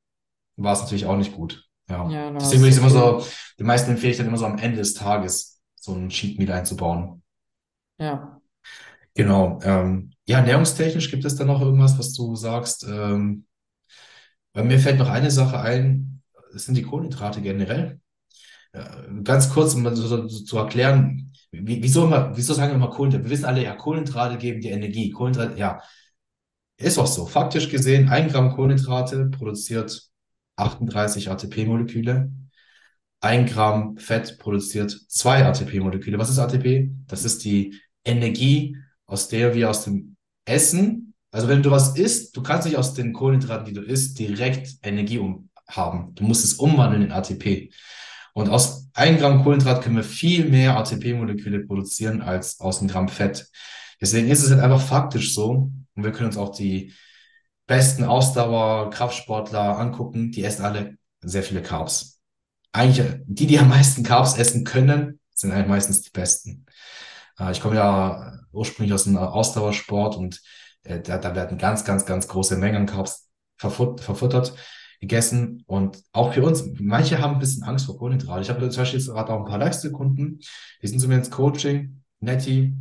war 0.56 0.72
es 0.72 0.80
natürlich 0.80 1.06
auch 1.06 1.16
nicht 1.16 1.34
gut. 1.34 1.64
Ja. 1.88 2.08
Ja, 2.10 2.30
Deswegen 2.30 2.62
würde 2.62 2.74
ich 2.74 2.78
immer 2.78 2.90
so, 2.90 3.26
den 3.58 3.66
meisten 3.66 3.90
empfehle 3.90 4.12
ich 4.12 4.18
dann 4.18 4.28
immer 4.28 4.38
so 4.38 4.46
am 4.46 4.58
Ende 4.58 4.78
des 4.78 4.94
Tages 4.94 5.60
so 5.76 5.92
ein 5.94 6.08
Cheat 6.08 6.38
Meal 6.38 6.50
einzubauen. 6.52 7.22
Ja. 7.98 8.40
Genau. 9.14 9.60
Ähm, 9.62 10.12
ja, 10.26 10.38
ernährungstechnisch 10.38 11.10
gibt 11.10 11.24
es 11.24 11.36
da 11.36 11.44
noch 11.44 11.60
irgendwas, 11.60 11.98
was 11.98 12.14
du 12.14 12.34
sagst? 12.36 12.84
Ähm, 12.88 13.46
weil 14.54 14.64
mir 14.64 14.78
fällt 14.78 14.98
noch 14.98 15.08
eine 15.08 15.30
Sache 15.30 15.60
ein, 15.60 16.22
das 16.52 16.64
sind 16.64 16.76
die 16.76 16.82
Kohlenhydrate 16.82 17.42
generell. 17.42 18.00
Ganz 19.22 19.50
kurz, 19.50 19.74
um 19.74 19.94
so, 19.94 20.26
so, 20.26 20.26
zu 20.26 20.58
erklären, 20.58 21.32
wie, 21.52 21.82
wieso 21.82 22.06
immer, 22.06 22.36
wieso 22.36 22.54
sagen 22.54 22.72
wir 22.72 22.76
immer 22.76 22.90
Kohlenhydrate? 22.90 23.24
Wir 23.24 23.30
wissen 23.30 23.44
alle, 23.44 23.62
ja, 23.62 23.74
Kohlenhydrate 23.76 24.38
geben 24.38 24.60
dir 24.60 24.72
Energie. 24.72 25.10
Kohlenhydrate, 25.10 25.58
ja, 25.58 25.80
ist 26.76 26.98
auch 26.98 27.06
so. 27.06 27.26
Faktisch 27.26 27.68
gesehen, 27.68 28.08
ein 28.08 28.28
Gramm 28.28 28.54
Kohlenhydrate 28.54 29.26
produziert 29.26 30.08
38 30.56 31.30
ATP-Moleküle. 31.30 32.32
Ein 33.20 33.46
Gramm 33.46 33.96
Fett 33.96 34.38
produziert 34.38 34.90
zwei 35.08 35.44
ATP-Moleküle. 35.44 36.18
Was 36.18 36.30
ist 36.30 36.38
ATP? 36.38 36.90
Das 37.06 37.24
ist 37.24 37.44
die 37.44 37.80
Energie, 38.04 38.76
aus 39.06 39.28
der 39.28 39.54
wir 39.54 39.70
aus 39.70 39.84
dem 39.84 40.16
Essen, 40.44 41.14
also 41.34 41.48
wenn 41.48 41.64
du 41.64 41.72
was 41.72 41.96
isst, 41.96 42.36
du 42.36 42.44
kannst 42.44 42.64
nicht 42.64 42.76
aus 42.76 42.94
den 42.94 43.12
Kohlenhydraten, 43.12 43.66
die 43.66 43.72
du 43.72 43.80
isst, 43.80 44.20
direkt 44.20 44.76
Energie 44.82 45.18
um 45.18 45.48
haben. 45.66 46.14
Du 46.14 46.22
musst 46.22 46.44
es 46.44 46.54
umwandeln 46.54 47.02
in 47.02 47.10
ATP. 47.10 47.72
Und 48.34 48.50
aus 48.50 48.88
ein 48.92 49.16
Gramm 49.18 49.42
Kohlenhydrat 49.42 49.82
können 49.82 49.96
wir 49.96 50.04
viel 50.04 50.44
mehr 50.48 50.76
ATP-Moleküle 50.76 51.60
produzieren 51.66 52.20
als 52.20 52.60
aus 52.60 52.80
einem 52.80 52.88
Gramm 52.88 53.08
Fett. 53.08 53.48
Deswegen 54.00 54.28
ist 54.28 54.42
es 54.42 54.50
halt 54.50 54.60
einfach 54.60 54.80
faktisch 54.80 55.34
so. 55.34 55.70
Und 55.94 56.04
wir 56.04 56.12
können 56.12 56.26
uns 56.26 56.36
auch 56.36 56.54
die 56.54 56.92
besten 57.66 58.04
Ausdauer-Kraftsportler 58.04 59.78
angucken. 59.78 60.32
Die 60.32 60.44
essen 60.44 60.64
alle 60.64 60.98
sehr 61.22 61.42
viele 61.42 61.62
Carbs. 61.62 62.20
Eigentlich, 62.72 63.06
die, 63.26 63.46
die 63.46 63.58
am 63.58 63.68
meisten 63.68 64.02
Carbs 64.02 64.36
essen 64.36 64.64
können, 64.64 65.20
sind 65.32 65.52
eigentlich 65.52 65.68
meistens 65.68 66.02
die 66.02 66.10
besten. 66.10 66.66
Äh, 67.38 67.52
Ich 67.52 67.60
komme 67.60 67.76
ja 67.76 68.40
ursprünglich 68.52 68.92
aus 68.92 69.04
dem 69.04 69.16
Ausdauersport 69.16 70.16
und 70.16 70.40
äh, 70.82 71.00
da, 71.00 71.18
da 71.18 71.34
werden 71.34 71.58
ganz, 71.58 71.84
ganz, 71.84 72.04
ganz 72.04 72.28
große 72.28 72.56
Mengen 72.56 72.76
an 72.76 72.86
Carbs 72.86 73.28
verfut 73.56 74.00
verfuttert, 74.00 74.54
gegessen. 75.04 75.62
Und 75.66 76.02
auch 76.12 76.32
für 76.32 76.42
uns, 76.42 76.64
manche 76.78 77.20
haben 77.20 77.34
ein 77.34 77.38
bisschen 77.38 77.62
Angst 77.62 77.86
vor 77.86 77.98
Kohlenhydrate. 77.98 78.42
Ich 78.42 78.48
habe 78.48 78.68
zum 78.70 78.82
Beispiel 78.82 78.98
jetzt 78.98 79.08
gerade 79.08 79.32
auch 79.32 79.40
ein 79.40 79.44
paar 79.44 79.58
Lifestyle-Kunden, 79.58 80.40
die 80.82 80.86
sind 80.86 80.98
zu 80.98 81.08
mir 81.08 81.16
ins 81.16 81.30
Coaching, 81.30 82.02
netti, 82.20 82.74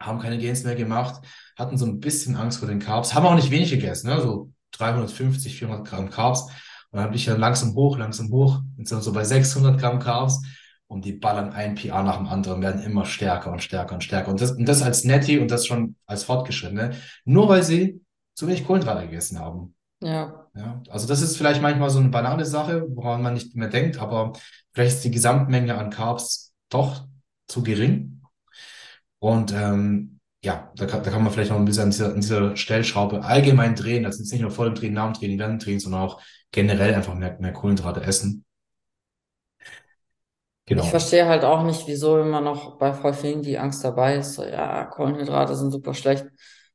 haben 0.00 0.18
keine 0.18 0.38
Gains 0.38 0.64
mehr 0.64 0.74
gemacht, 0.74 1.24
hatten 1.56 1.78
so 1.78 1.86
ein 1.86 2.00
bisschen 2.00 2.36
Angst 2.36 2.58
vor 2.58 2.68
den 2.68 2.80
Carbs, 2.80 3.14
haben 3.14 3.26
auch 3.26 3.34
nicht 3.34 3.50
wenig 3.50 3.70
gegessen, 3.70 4.08
ne? 4.08 4.20
so 4.20 4.50
350, 4.72 5.56
400 5.56 5.86
Gramm 5.86 6.10
Carbs. 6.10 6.42
Und 6.90 7.00
dann 7.00 7.08
bin 7.08 7.16
ich 7.16 7.26
ja 7.26 7.36
langsam 7.36 7.74
hoch, 7.74 7.98
langsam 7.98 8.30
hoch, 8.30 8.60
und 8.76 8.88
sind 8.88 9.02
so 9.02 9.12
bei 9.12 9.24
600 9.24 9.78
Gramm 9.78 9.98
Carbs 9.98 10.42
und 10.86 11.04
die 11.04 11.12
ballern 11.12 11.52
ein 11.52 11.74
PA 11.74 12.02
nach 12.02 12.18
dem 12.18 12.26
anderen, 12.26 12.62
werden 12.62 12.82
immer 12.82 13.04
stärker 13.04 13.52
und 13.52 13.62
stärker 13.62 13.94
und 13.94 14.04
stärker. 14.04 14.30
Und 14.30 14.40
das, 14.40 14.52
und 14.52 14.66
das 14.66 14.82
als 14.82 15.04
Netti 15.04 15.38
und 15.38 15.50
das 15.50 15.66
schon 15.66 15.96
als 16.06 16.24
Fortgeschrittene, 16.24 16.96
nur 17.24 17.48
weil 17.48 17.62
sie 17.62 18.00
zu 18.34 18.46
wenig 18.46 18.66
Kohlenhydrate 18.66 19.06
gegessen 19.06 19.38
haben. 19.38 19.74
Ja. 20.04 20.50
Ja, 20.54 20.82
also 20.88 21.08
das 21.08 21.20
ist 21.20 21.36
vielleicht 21.36 21.62
manchmal 21.62 21.90
so 21.90 21.98
eine 21.98 22.10
banale 22.10 22.44
Sache, 22.44 22.86
woran 22.90 23.22
man 23.22 23.34
nicht 23.34 23.56
mehr 23.56 23.68
denkt, 23.68 23.98
aber 23.98 24.34
vielleicht 24.72 24.96
ist 24.96 25.04
die 25.04 25.10
Gesamtmenge 25.10 25.76
an 25.76 25.90
Carbs 25.90 26.54
doch 26.68 27.06
zu 27.48 27.62
gering. 27.64 28.22
Und 29.18 29.52
ähm, 29.52 30.20
ja, 30.44 30.72
da 30.76 30.86
kann, 30.86 31.02
da 31.02 31.10
kann 31.10 31.22
man 31.24 31.32
vielleicht 31.32 31.50
noch 31.50 31.58
ein 31.58 31.64
bisschen 31.64 31.84
an 31.84 31.90
dieser, 31.90 32.12
an 32.14 32.20
dieser 32.20 32.56
Stellschraube 32.56 33.24
allgemein 33.24 33.74
drehen. 33.74 34.06
Also 34.06 34.20
jetzt 34.20 34.32
nicht 34.32 34.42
nur 34.42 34.50
vor 34.50 34.66
dem 34.66 34.74
Training, 34.74 34.94
nach 34.94 35.06
dem 35.12 35.14
Training, 35.14 35.38
während 35.38 35.54
dem 35.62 35.64
Training, 35.64 35.80
sondern 35.80 36.02
auch 36.02 36.20
generell 36.52 36.94
einfach 36.94 37.14
mehr, 37.14 37.38
mehr 37.40 37.52
Kohlenhydrate 37.52 38.02
essen. 38.02 38.44
Ich 40.76 40.90
Genau. 40.90 40.90
verstehe 40.90 41.26
halt 41.26 41.44
auch 41.44 41.62
nicht, 41.62 41.86
wieso 41.86 42.18
immer 42.20 42.40
noch 42.40 42.78
bei 42.78 42.92
voll 42.92 43.14
vielen 43.14 43.42
die 43.42 43.58
Angst 43.58 43.84
dabei 43.84 44.16
ist. 44.16 44.34
So, 44.34 44.44
ja, 44.44 44.84
Kohlenhydrate 44.86 45.54
sind 45.56 45.70
super 45.70 45.94
schlecht. 45.94 46.26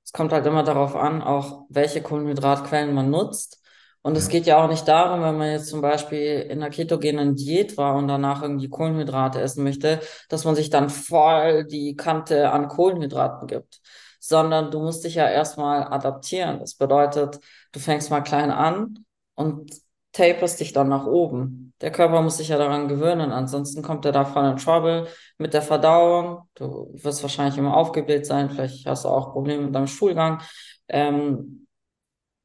Es 0.10 0.14
kommt 0.14 0.34
halt 0.34 0.48
immer 0.48 0.64
darauf 0.64 0.96
an, 0.96 1.22
auch 1.22 1.68
welche 1.70 2.02
Kohlenhydratquellen 2.02 2.96
man 2.96 3.12
nutzt. 3.12 3.62
Und 4.02 4.18
es 4.18 4.28
geht 4.28 4.48
ja 4.48 4.64
auch 4.64 4.68
nicht 4.68 4.88
darum, 4.88 5.22
wenn 5.22 5.38
man 5.38 5.52
jetzt 5.52 5.70
zum 5.70 5.82
Beispiel 5.82 6.48
in 6.50 6.64
einer 6.64 6.72
ketogenen 6.72 7.36
Diät 7.36 7.78
war 7.78 7.96
und 7.96 8.08
danach 8.08 8.42
irgendwie 8.42 8.70
Kohlenhydrate 8.70 9.40
essen 9.40 9.64
möchte, 9.64 10.00
dass 10.28 10.46
man 10.46 10.56
sich 10.56 10.72
dann 10.72 10.90
voll 10.90 11.64
die 11.66 11.96
Kante 11.96 12.50
an 12.50 12.70
Kohlenhydraten 12.70 13.48
gibt, 13.48 13.82
sondern 14.20 14.72
du 14.72 14.80
musst 14.80 15.04
dich 15.04 15.14
ja 15.14 15.30
erstmal 15.30 15.84
adaptieren. 15.84 16.60
Das 16.60 16.74
bedeutet, 16.74 17.40
du 17.72 17.80
fängst 17.80 18.10
mal 18.10 18.22
klein 18.22 18.50
an 18.50 19.06
und 19.36 19.72
taperst 20.12 20.60
dich 20.60 20.74
dann 20.74 20.90
nach 20.90 21.06
oben. 21.06 21.74
Der 21.82 21.92
Körper 21.92 22.22
muss 22.22 22.38
sich 22.38 22.50
ja 22.50 22.58
daran 22.58 22.88
gewöhnen, 22.88 23.32
ansonsten 23.32 23.82
kommt 23.82 24.06
er 24.06 24.12
da 24.12 24.26
voll 24.26 24.46
in 24.50 24.58
Trouble 24.58 25.08
mit 25.38 25.54
der 25.54 25.62
Verdauung. 25.62 26.42
Du 26.56 26.92
wirst 26.94 27.22
wahrscheinlich 27.22 27.58
immer 27.58 27.76
aufgebläht 27.78 28.26
sein, 28.26 28.50
vielleicht 28.50 28.86
hast 28.86 29.06
du 29.06 29.10
auch 29.10 29.32
Probleme 29.32 29.64
mit 29.66 29.76
deinem 29.76 29.88
Stuhlgang. 29.88 30.42
Ähm, 30.88 31.68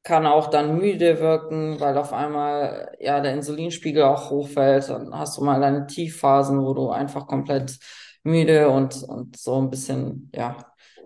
kann 0.03 0.27
auch 0.27 0.47
dann 0.49 0.77
müde 0.77 1.19
wirken, 1.19 1.79
weil 1.79 1.97
auf 1.97 2.13
einmal 2.13 2.95
ja 2.99 3.19
der 3.21 3.33
Insulinspiegel 3.33 4.03
auch 4.03 4.29
hochfällt. 4.29 4.89
Dann 4.89 5.17
hast 5.17 5.37
du 5.37 5.43
mal 5.43 5.59
deine 5.59 5.87
Tiefphasen, 5.87 6.61
wo 6.63 6.73
du 6.73 6.89
einfach 6.91 7.25
komplett 7.27 7.79
müde 8.23 8.69
und, 8.69 9.03
und 9.03 9.35
so 9.37 9.55
ein 9.59 9.69
bisschen, 9.69 10.29
ja, 10.33 10.57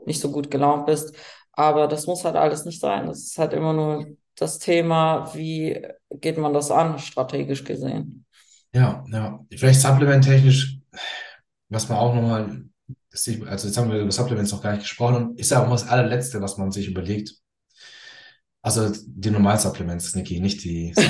nicht 0.05 0.19
so 0.19 0.31
gut 0.31 0.51
gelaunt 0.51 0.85
bist. 0.85 1.15
Aber 1.53 1.87
das 1.87 2.07
muss 2.07 2.25
halt 2.25 2.35
alles 2.35 2.65
nicht 2.65 2.79
sein. 2.81 3.07
Das 3.07 3.19
ist 3.19 3.37
halt 3.37 3.53
immer 3.53 3.73
nur 3.73 4.05
das 4.39 4.57
Thema, 4.57 5.29
wie 5.33 5.85
geht 6.11 6.37
man 6.37 6.53
das 6.53 6.71
an, 6.71 6.97
strategisch 6.97 7.65
gesehen. 7.65 8.25
Ja, 8.73 9.03
ja. 9.11 9.45
Vielleicht 9.51 9.81
supplementtechnisch, 9.81 10.77
was 11.67 11.89
man 11.89 11.97
auch 11.97 12.15
nochmal, 12.15 12.63
also 13.11 13.67
jetzt 13.67 13.77
haben 13.77 13.91
wir 13.91 13.99
über 13.99 14.11
Supplements 14.11 14.51
noch 14.51 14.63
gar 14.63 14.71
nicht 14.71 14.83
gesprochen, 14.83 15.35
ist 15.35 15.51
ja 15.51 15.61
auch 15.61 15.65
mal 15.67 15.73
das 15.73 15.89
allerletzte, 15.89 16.41
was 16.41 16.57
man 16.57 16.71
sich 16.71 16.87
überlegt. 16.87 17.33
Also 18.61 18.91
die 19.05 19.31
Normalsupplements, 19.31 20.15
Niki, 20.15 20.39
nicht 20.39 20.63
die 20.63 20.93
Du 20.95 21.03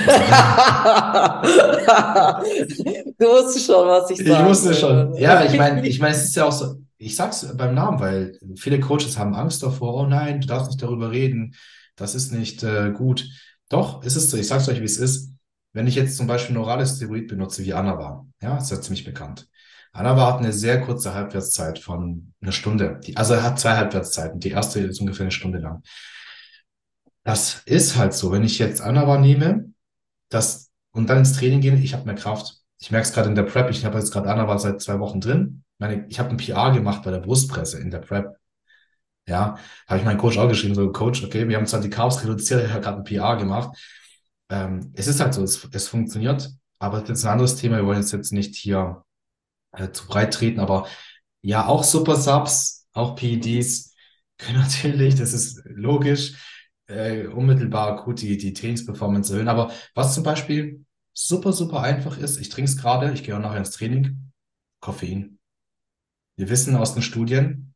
wusstest 3.26 3.66
schon, 3.66 3.88
was 3.88 4.10
ich 4.12 4.20
Ich 4.20 4.28
sagen 4.28 4.48
wusste 4.48 4.74
schon. 4.74 5.16
Ja, 5.16 5.44
ich 5.44 5.58
meine, 5.58 5.88
ich 5.88 6.00
meine, 6.00 6.16
es 6.16 6.26
ist 6.26 6.36
ja 6.36 6.46
auch 6.46 6.52
so, 6.52 6.76
ich 6.98 7.16
sag's 7.16 7.48
beim 7.56 7.74
Namen, 7.74 8.00
weil 8.00 8.40
viele 8.56 8.80
Coaches 8.80 9.18
haben 9.18 9.34
Angst 9.34 9.64
davor, 9.64 9.96
oh 9.96 10.06
nein, 10.06 10.42
du 10.42 10.48
darfst 10.48 10.70
nicht 10.70 10.82
darüber 10.82 11.12
reden, 11.12 11.56
das 12.00 12.16
ist 12.16 12.32
nicht 12.32 12.64
äh, 12.64 12.92
gut. 12.92 13.30
Doch, 13.70 14.04
ist 14.04 14.16
es 14.16 14.30
so, 14.32 14.38
ich 14.38 14.48
sag's 14.48 14.68
euch, 14.68 14.80
wie 14.80 14.86
es 14.86 14.98
ist. 14.98 15.34
Wenn 15.74 15.88
ich 15.88 15.96
jetzt 15.96 16.18
zum 16.18 16.26
Beispiel 16.26 16.56
ein 16.56 16.62
orales 16.62 16.96
Steroid 16.96 17.28
benutze, 17.28 17.64
wie 17.64 17.74
Anava, 17.74 18.26
ja, 18.42 18.58
ist 18.58 18.72
ja 18.72 18.82
ziemlich 18.82 19.04
bekannt. 19.04 19.48
Anava 19.92 20.28
hat 20.28 20.40
eine 20.40 20.54
sehr 20.54 20.82
kurze 20.82 21.14
Halbwertszeit 21.14 21.80
von 21.80 22.34
einer 22.42 22.52
Stunde. 22.52 23.00
Die, 23.06 23.18
also 23.18 23.34
er 23.36 23.44
hat 23.44 23.60
zwei 23.60 23.76
Halbwertszeiten. 23.76 24.40
Die 24.40 24.52
erste 24.52 24.80
ist 24.80 25.00
ungefähr 25.00 25.26
eine 25.26 25.32
Stunde 25.32 25.60
lang. 25.60 25.84
Das 27.24 27.62
ist 27.66 27.96
halt 27.96 28.14
so, 28.14 28.32
wenn 28.32 28.44
ich 28.44 28.60
jetzt 28.60 28.82
Anava 28.82 29.18
nehme, 29.20 29.74
das 30.30 30.72
und 30.92 31.10
dann 31.10 31.20
ins 31.20 31.34
Training 31.34 31.62
gehe, 31.62 31.76
ich 31.76 31.94
habe 31.94 32.06
mehr 32.06 32.16
Kraft. 32.16 32.58
Ich 32.80 32.92
merke 32.92 33.08
es 33.08 33.14
gerade 33.14 33.30
in 33.30 33.36
der 33.36 33.44
Prep, 33.44 33.70
ich 33.70 33.86
habe 33.86 33.98
jetzt 33.98 34.12
gerade 34.12 34.30
Anava 34.30 34.58
seit 34.58 34.82
zwei 34.82 35.00
Wochen 35.00 35.22
drin. 35.22 35.64
Meine, 35.78 36.06
ich 36.08 36.20
habe 36.20 36.30
ein 36.30 36.38
PR 36.38 36.72
gemacht 36.72 37.04
bei 37.04 37.12
der 37.12 37.20
Brustpresse 37.20 37.80
in 37.80 37.92
der 37.92 38.00
Prep. 38.00 38.36
Ja, 39.30 39.58
habe 39.88 40.00
ich 40.00 40.06
meinen 40.06 40.18
Coach 40.18 40.38
auch 40.40 40.48
geschrieben, 40.50 40.74
so 40.74 40.92
Coach, 40.92 41.24
okay, 41.24 41.48
wir 41.48 41.56
haben 41.56 41.68
zwar 41.68 41.82
die 41.82 41.90
Carbs 41.90 42.24
reduziert, 42.24 42.66
ich 42.66 42.72
habe 42.72 42.82
gerade 42.82 42.98
ein 42.98 43.04
PR 43.04 43.38
gemacht. 43.38 43.78
Ähm, 44.50 44.92
es 44.96 45.08
ist 45.08 45.20
halt 45.20 45.36
so, 45.36 45.44
es, 45.44 45.68
es 45.72 45.88
funktioniert, 45.88 46.50
aber 46.80 47.02
das 47.02 47.20
ist 47.20 47.26
ein 47.26 47.34
anderes 47.34 47.56
Thema. 47.56 47.78
Wir 47.78 47.86
wollen 47.86 48.00
jetzt, 48.00 48.12
jetzt 48.12 48.34
nicht 48.34 48.56
hier 48.56 49.04
äh, 49.74 49.92
zu 49.92 50.08
breit 50.08 50.34
treten, 50.34 50.60
aber 50.60 50.88
ja, 51.42 51.68
auch 51.68 51.84
Super 51.84 52.16
Subs, 52.16 52.88
auch 52.94 53.16
PEDs 53.16 53.94
können 54.40 54.60
natürlich, 54.62 55.16
das 55.16 55.34
ist 55.34 55.62
logisch, 55.66 56.34
äh, 56.88 57.28
unmittelbar 57.28 57.94
akut 57.94 58.22
die, 58.22 58.38
die 58.38 58.54
Trainingsperformance 58.54 59.32
erhöhen. 59.32 59.48
Aber 59.48 59.72
was 59.94 60.16
zum 60.16 60.24
Beispiel 60.24 60.86
super, 61.14 61.54
super 61.54 61.82
einfach 61.82 62.18
ist, 62.18 62.40
ich 62.40 62.50
trinke 62.50 62.72
es 62.72 62.78
gerade, 62.78 63.12
ich 63.14 63.24
gehe 63.24 63.36
auch 63.36 63.42
nachher 63.42 63.60
ins 63.60 63.72
Training, 63.72 64.32
Koffein. 64.80 65.38
Wir 66.36 66.50
wissen 66.50 66.76
aus 66.76 66.94
den 66.96 67.04
Studien, 67.04 67.76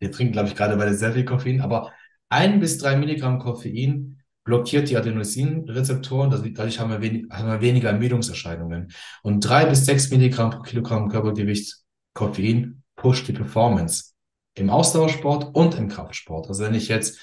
wir 0.00 0.10
trinken, 0.10 0.32
glaube 0.32 0.48
ich, 0.48 0.56
gerade 0.56 0.76
beide 0.76 0.94
sehr 0.94 1.12
viel 1.12 1.24
Koffein, 1.24 1.60
aber 1.60 1.92
ein 2.28 2.60
bis 2.60 2.78
drei 2.78 2.96
Milligramm 2.96 3.38
Koffein 3.38 4.20
blockiert 4.44 4.88
die 4.90 4.96
Adenosinrezeptoren, 4.96 6.30
dadurch 6.54 6.80
haben 6.80 6.90
wir, 6.90 7.00
wenig, 7.02 7.26
haben 7.30 7.48
wir 7.48 7.60
weniger 7.60 7.90
Ermüdungserscheinungen. 7.90 8.92
Und 9.22 9.40
drei 9.40 9.66
bis 9.66 9.84
sechs 9.84 10.10
Milligramm 10.10 10.50
pro 10.50 10.62
Kilogramm 10.62 11.08
Körpergewicht 11.08 11.76
Koffein 12.14 12.82
pusht 12.96 13.28
die 13.28 13.32
Performance 13.32 14.14
im 14.54 14.70
Ausdauersport 14.70 15.54
und 15.54 15.74
im 15.76 15.88
Kraftsport. 15.88 16.48
Also 16.48 16.64
wenn 16.64 16.74
ich 16.74 16.88
jetzt 16.88 17.20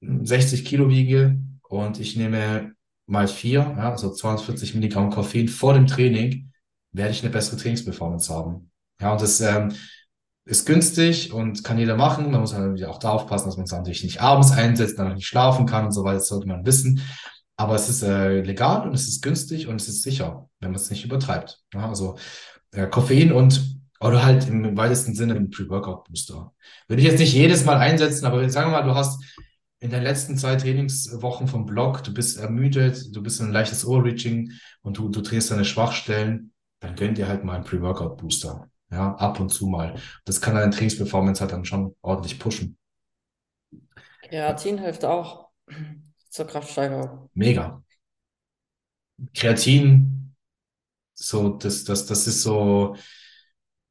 60 0.00 0.64
Kilo 0.64 0.88
wiege 0.88 1.38
und 1.68 2.00
ich 2.00 2.16
nehme 2.16 2.72
mal 3.06 3.28
vier, 3.28 3.60
ja, 3.60 3.90
also 3.92 4.12
240 4.12 4.74
Milligramm 4.74 5.10
Koffein 5.10 5.48
vor 5.48 5.74
dem 5.74 5.86
Training, 5.86 6.52
werde 6.92 7.12
ich 7.12 7.22
eine 7.22 7.32
bessere 7.32 7.56
Trainingsperformance 7.56 8.32
haben. 8.32 8.70
Ja, 9.00 9.12
und 9.12 9.20
das 9.20 9.40
ähm, 9.40 9.72
ist 10.48 10.64
günstig 10.64 11.32
und 11.32 11.62
kann 11.62 11.78
jeder 11.78 11.96
machen. 11.96 12.30
Man 12.30 12.40
muss 12.40 12.54
halt 12.54 12.82
auch 12.84 12.98
da 12.98 13.10
aufpassen, 13.10 13.46
dass 13.46 13.56
man 13.58 13.64
es 13.64 13.72
natürlich 13.72 14.02
nicht 14.02 14.22
abends 14.22 14.50
einsetzt, 14.50 14.98
dann 14.98 15.14
nicht 15.14 15.26
schlafen 15.26 15.66
kann 15.66 15.84
und 15.84 15.92
so 15.92 16.04
weiter. 16.04 16.18
Das 16.18 16.28
sollte 16.28 16.48
man 16.48 16.64
wissen. 16.64 17.02
Aber 17.56 17.74
es 17.74 17.88
ist 17.88 18.02
äh, 18.02 18.40
legal 18.40 18.88
und 18.88 18.94
es 18.94 19.08
ist 19.08 19.22
günstig 19.22 19.66
und 19.66 19.80
es 19.80 19.88
ist 19.88 20.02
sicher, 20.02 20.48
wenn 20.60 20.70
man 20.70 20.80
es 20.80 20.90
nicht 20.90 21.04
übertreibt. 21.04 21.60
Ja, 21.74 21.88
also 21.88 22.16
äh, 22.72 22.86
Koffein 22.86 23.32
und 23.32 23.78
oder 24.00 24.24
halt 24.24 24.48
im 24.48 24.76
weitesten 24.76 25.14
Sinne 25.14 25.34
ein 25.34 25.50
Pre-Workout-Booster. 25.50 26.52
Würde 26.86 27.02
ich 27.02 27.08
jetzt 27.08 27.18
nicht 27.18 27.34
jedes 27.34 27.64
Mal 27.64 27.78
einsetzen, 27.78 28.26
aber 28.26 28.48
sagen 28.48 28.70
wir 28.70 28.78
mal, 28.78 28.86
du 28.86 28.94
hast 28.94 29.22
in 29.80 29.90
den 29.90 30.02
letzten 30.02 30.36
zwei 30.38 30.56
Trainingswochen 30.56 31.48
vom 31.48 31.66
Block, 31.66 32.04
du 32.04 32.14
bist 32.14 32.38
ermüdet, 32.38 33.14
du 33.14 33.22
bist 33.22 33.40
in 33.40 33.46
ein 33.46 33.52
leichtes 33.52 33.84
Overreaching 33.84 34.52
und 34.82 34.98
du, 34.98 35.08
du 35.08 35.20
drehst 35.20 35.50
deine 35.50 35.64
Schwachstellen, 35.64 36.52
dann 36.80 36.94
gönn 36.94 37.14
dir 37.14 37.28
halt 37.28 37.44
mal 37.44 37.56
einen 37.56 37.64
Pre-Workout-Booster. 37.64 38.68
Ja, 38.90 39.14
ab 39.16 39.38
und 39.40 39.50
zu 39.50 39.66
mal. 39.66 39.96
Das 40.24 40.40
kann 40.40 40.54
deine 40.54 40.70
Trainingsperformance 40.70 41.40
halt 41.40 41.52
dann 41.52 41.64
schon 41.64 41.94
ordentlich 42.00 42.38
pushen. 42.38 42.78
Kreatin 44.22 44.78
hilft 44.78 45.04
auch 45.04 45.48
zur 46.30 46.46
Kraftsteigerung. 46.46 47.28
Mega. 47.34 47.82
Kreatin, 49.34 50.34
so, 51.14 51.50
das, 51.50 51.84
das, 51.84 52.06
das 52.06 52.26
ist 52.26 52.42
so, 52.42 52.96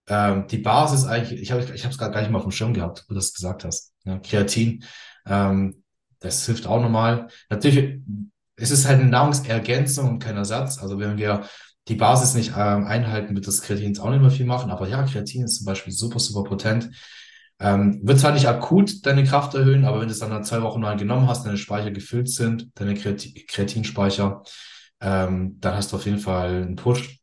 ähm, 0.07 0.47
die 0.47 0.59
Basis 0.59 1.05
eigentlich, 1.05 1.41
ich 1.41 1.51
habe 1.51 1.63
ich 1.63 1.83
es 1.83 1.97
gerade 1.97 2.13
gar 2.13 2.21
nicht 2.21 2.31
mal 2.31 2.37
auf 2.37 2.45
dem 2.45 2.51
Schirm 2.51 2.73
gehabt, 2.73 3.03
wo 3.07 3.13
du 3.13 3.15
das 3.15 3.33
gesagt 3.33 3.65
hast. 3.65 3.93
Ja, 4.05 4.19
Kreatin, 4.19 4.83
ähm, 5.25 5.83
das 6.19 6.45
hilft 6.45 6.65
auch 6.65 6.81
nochmal. 6.81 7.27
Natürlich, 7.49 8.01
es 8.55 8.71
ist 8.71 8.87
halt 8.87 8.99
eine 9.01 9.09
Nahrungsergänzung 9.09 10.09
und 10.09 10.19
kein 10.19 10.37
Ersatz. 10.37 10.79
Also 10.79 10.97
wenn 10.99 11.17
wir 11.17 11.47
die 11.87 11.95
Basis 11.95 12.33
nicht 12.33 12.53
ähm, 12.57 12.85
einhalten, 12.85 13.35
wird 13.35 13.47
das 13.47 13.61
Kreatin 13.61 13.97
auch 13.99 14.09
nicht 14.09 14.21
mehr 14.21 14.31
viel 14.31 14.45
machen. 14.45 14.71
Aber 14.71 14.87
ja, 14.87 15.03
Kreatin 15.03 15.43
ist 15.43 15.57
zum 15.57 15.65
Beispiel 15.65 15.93
super, 15.93 16.19
super 16.19 16.43
potent. 16.43 16.89
Ähm, 17.59 18.01
wird 18.03 18.19
zwar 18.19 18.33
nicht 18.33 18.47
akut 18.47 19.05
deine 19.05 19.23
Kraft 19.23 19.55
erhöhen, 19.55 19.85
aber 19.85 19.99
wenn 19.99 20.07
du 20.07 20.13
es 20.13 20.19
dann 20.19 20.29
nach 20.29 20.43
zwei 20.43 20.61
Wochen 20.61 20.81
mal 20.81 20.97
genommen 20.97 21.27
hast, 21.27 21.45
deine 21.45 21.57
Speicher 21.57 21.91
gefüllt 21.91 22.29
sind, 22.29 22.69
deine 22.75 22.93
Kreatinspeicher, 22.95 24.43
ähm, 25.01 25.57
dann 25.59 25.75
hast 25.75 25.91
du 25.91 25.95
auf 25.95 26.05
jeden 26.05 26.19
Fall 26.19 26.63
einen 26.63 26.75
Push. 26.75 27.19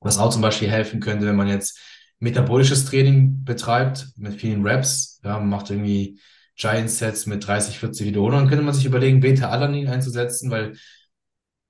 Was 0.00 0.18
auch 0.18 0.30
zum 0.30 0.42
Beispiel 0.42 0.70
helfen 0.70 1.00
könnte, 1.00 1.26
wenn 1.26 1.36
man 1.36 1.48
jetzt 1.48 1.78
metabolisches 2.18 2.84
Training 2.84 3.44
betreibt 3.44 4.08
mit 4.16 4.34
vielen 4.34 4.66
Reps, 4.66 5.20
ja, 5.24 5.38
man 5.38 5.48
macht 5.48 5.70
irgendwie 5.70 6.20
Giant 6.56 6.90
Sets 6.90 7.26
mit 7.26 7.46
30, 7.46 7.78
40 7.78 8.06
Wiederholungen, 8.06 8.44
dann 8.44 8.48
könnte 8.48 8.64
man 8.64 8.74
sich 8.74 8.84
überlegen, 8.84 9.20
Beta-Alanin 9.20 9.88
einzusetzen, 9.88 10.50
weil 10.50 10.76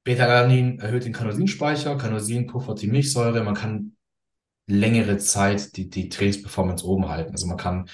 Beta-Alanin 0.05 0.79
erhöht 0.81 1.05
den 1.05 1.13
Carnosinspeicher, 1.13 1.97
Carnosin 1.97 2.47
puffert 2.47 2.83
die 2.83 2.89
Milchsäure, 2.89 3.43
man 3.43 3.55
kann 3.55 3.97
längere 4.67 5.19
Zeit 5.19 5.77
die, 5.77 5.89
die 5.89 6.09
Trainingsperformance 6.09 6.85
oben 6.85 7.09
halten. 7.09 7.33
Also 7.33 7.47
man 7.47 7.57
kann, 7.57 7.89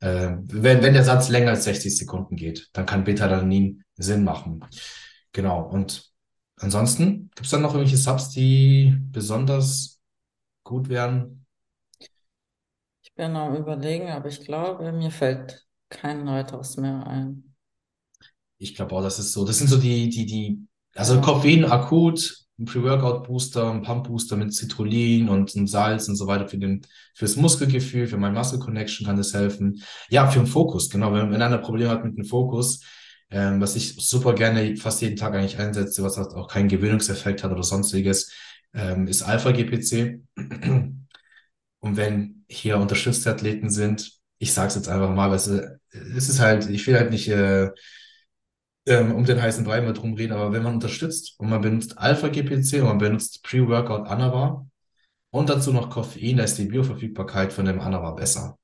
äh, 0.00 0.36
wenn, 0.42 0.82
wenn 0.82 0.94
der 0.94 1.04
Satz 1.04 1.28
länger 1.28 1.50
als 1.50 1.64
60 1.64 1.96
Sekunden 1.96 2.36
geht, 2.36 2.68
dann 2.72 2.86
kann 2.86 3.04
Beta-Alanin 3.04 3.84
Sinn 3.96 4.24
machen. 4.24 4.64
Genau. 5.32 5.62
Und 5.62 6.10
ansonsten 6.56 7.30
gibt 7.34 7.46
es 7.46 7.50
dann 7.50 7.62
noch 7.62 7.74
irgendwelche 7.74 7.96
Subs, 7.96 8.30
die 8.30 8.96
besonders 9.10 10.00
gut 10.64 10.88
wären? 10.88 11.46
Ich 13.02 13.14
bin 13.14 13.36
am 13.36 13.56
überlegen, 13.56 14.08
aber 14.10 14.28
ich 14.28 14.40
glaube, 14.40 14.92
mir 14.92 15.10
fällt 15.10 15.66
kein 15.88 16.26
weiteres 16.26 16.76
mehr 16.76 17.06
ein. 17.06 17.54
Ich 18.58 18.74
glaube 18.74 18.94
auch, 18.94 19.02
das 19.02 19.18
ist 19.18 19.32
so. 19.32 19.44
Das 19.44 19.58
sind 19.58 19.68
so 19.68 19.78
die, 19.78 20.08
die, 20.08 20.26
die, 20.26 20.66
also. 20.96 21.20
Koffein 21.20 21.64
akut, 21.64 22.46
ein 22.58 22.64
Pre-Workout-Booster, 22.64 23.70
ein 23.70 23.82
Pump-Booster 23.82 24.36
mit 24.36 24.54
Citrullin 24.54 25.28
und 25.28 25.54
ein 25.54 25.66
Salz 25.66 26.08
und 26.08 26.16
so 26.16 26.26
weiter 26.26 26.48
für 26.48 26.58
den, 26.58 26.82
fürs 27.14 27.36
Muskelgefühl, 27.36 28.06
für 28.06 28.16
mein 28.16 28.32
Muscle 28.32 28.58
Connection 28.58 29.06
kann 29.06 29.16
das 29.16 29.34
helfen. 29.34 29.82
Ja, 30.08 30.26
für 30.28 30.38
den 30.38 30.46
Fokus, 30.46 30.88
genau. 30.88 31.12
Wenn, 31.12 31.30
wenn 31.30 31.42
einer 31.42 31.58
Probleme 31.58 31.90
hat 31.90 32.04
mit 32.04 32.16
dem 32.16 32.24
Fokus, 32.24 32.80
ähm, 33.30 33.60
was 33.60 33.76
ich 33.76 33.96
super 33.96 34.34
gerne 34.34 34.76
fast 34.76 35.02
jeden 35.02 35.16
Tag 35.16 35.34
eigentlich 35.34 35.58
einsetze, 35.58 36.02
was 36.02 36.16
halt 36.16 36.32
auch 36.32 36.48
keinen 36.48 36.68
Gewöhnungseffekt 36.68 37.44
hat 37.44 37.52
oder 37.52 37.62
sonstiges, 37.62 38.32
ähm, 38.72 39.06
ist 39.06 39.22
Alpha-GPC. 39.22 40.20
Und 41.80 41.96
wenn 41.96 42.44
hier 42.48 42.78
unterstützte 42.78 43.30
Athleten 43.30 43.70
sind, 43.70 44.12
ich 44.38 44.52
sag's 44.52 44.74
jetzt 44.74 44.88
einfach 44.88 45.14
mal, 45.14 45.30
weil 45.30 45.36
es, 45.36 45.46
es 45.46 46.28
ist 46.28 46.40
halt, 46.40 46.68
ich 46.68 46.86
will 46.86 46.96
halt 46.96 47.10
nicht 47.10 47.28
äh, 47.28 47.70
ähm, 48.86 49.14
um 49.14 49.24
den 49.24 49.42
heißen 49.42 49.64
Brei 49.64 49.80
mal 49.80 49.92
drum 49.92 50.14
reden, 50.14 50.32
aber 50.32 50.52
wenn 50.52 50.62
man 50.62 50.74
unterstützt 50.74 51.38
und 51.38 51.50
man 51.50 51.60
benutzt 51.60 51.98
Alpha-GPC 51.98 52.80
und 52.80 52.88
man 52.88 52.98
benutzt 52.98 53.42
Pre-Workout 53.42 54.06
Anavar 54.06 54.66
und 55.30 55.48
dazu 55.48 55.72
noch 55.72 55.90
Koffein, 55.90 56.36
da 56.36 56.44
ist 56.44 56.56
die 56.58 56.66
Bioverfügbarkeit 56.66 57.52
von 57.52 57.64
dem 57.64 57.80
Anavar 57.80 58.14
besser. 58.16 58.58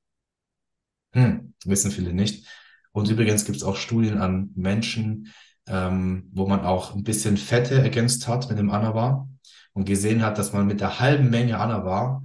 Hm, 1.12 1.54
wissen 1.64 1.90
viele 1.90 2.12
nicht. 2.14 2.46
Und 2.92 3.10
übrigens 3.10 3.44
gibt 3.44 3.56
es 3.56 3.62
auch 3.62 3.76
Studien 3.76 4.18
an 4.18 4.50
Menschen, 4.54 5.32
ähm, 5.66 6.28
wo 6.32 6.46
man 6.46 6.60
auch 6.60 6.94
ein 6.94 7.04
bisschen 7.04 7.36
Fette 7.36 7.80
ergänzt 7.80 8.28
hat 8.28 8.48
mit 8.48 8.58
dem 8.58 8.70
Anavar 8.70 9.28
und 9.72 9.84
gesehen 9.86 10.22
hat, 10.22 10.38
dass 10.38 10.52
man 10.52 10.66
mit 10.66 10.80
der 10.80 11.00
halben 11.00 11.30
Menge 11.30 11.58
Anavar 11.58 12.24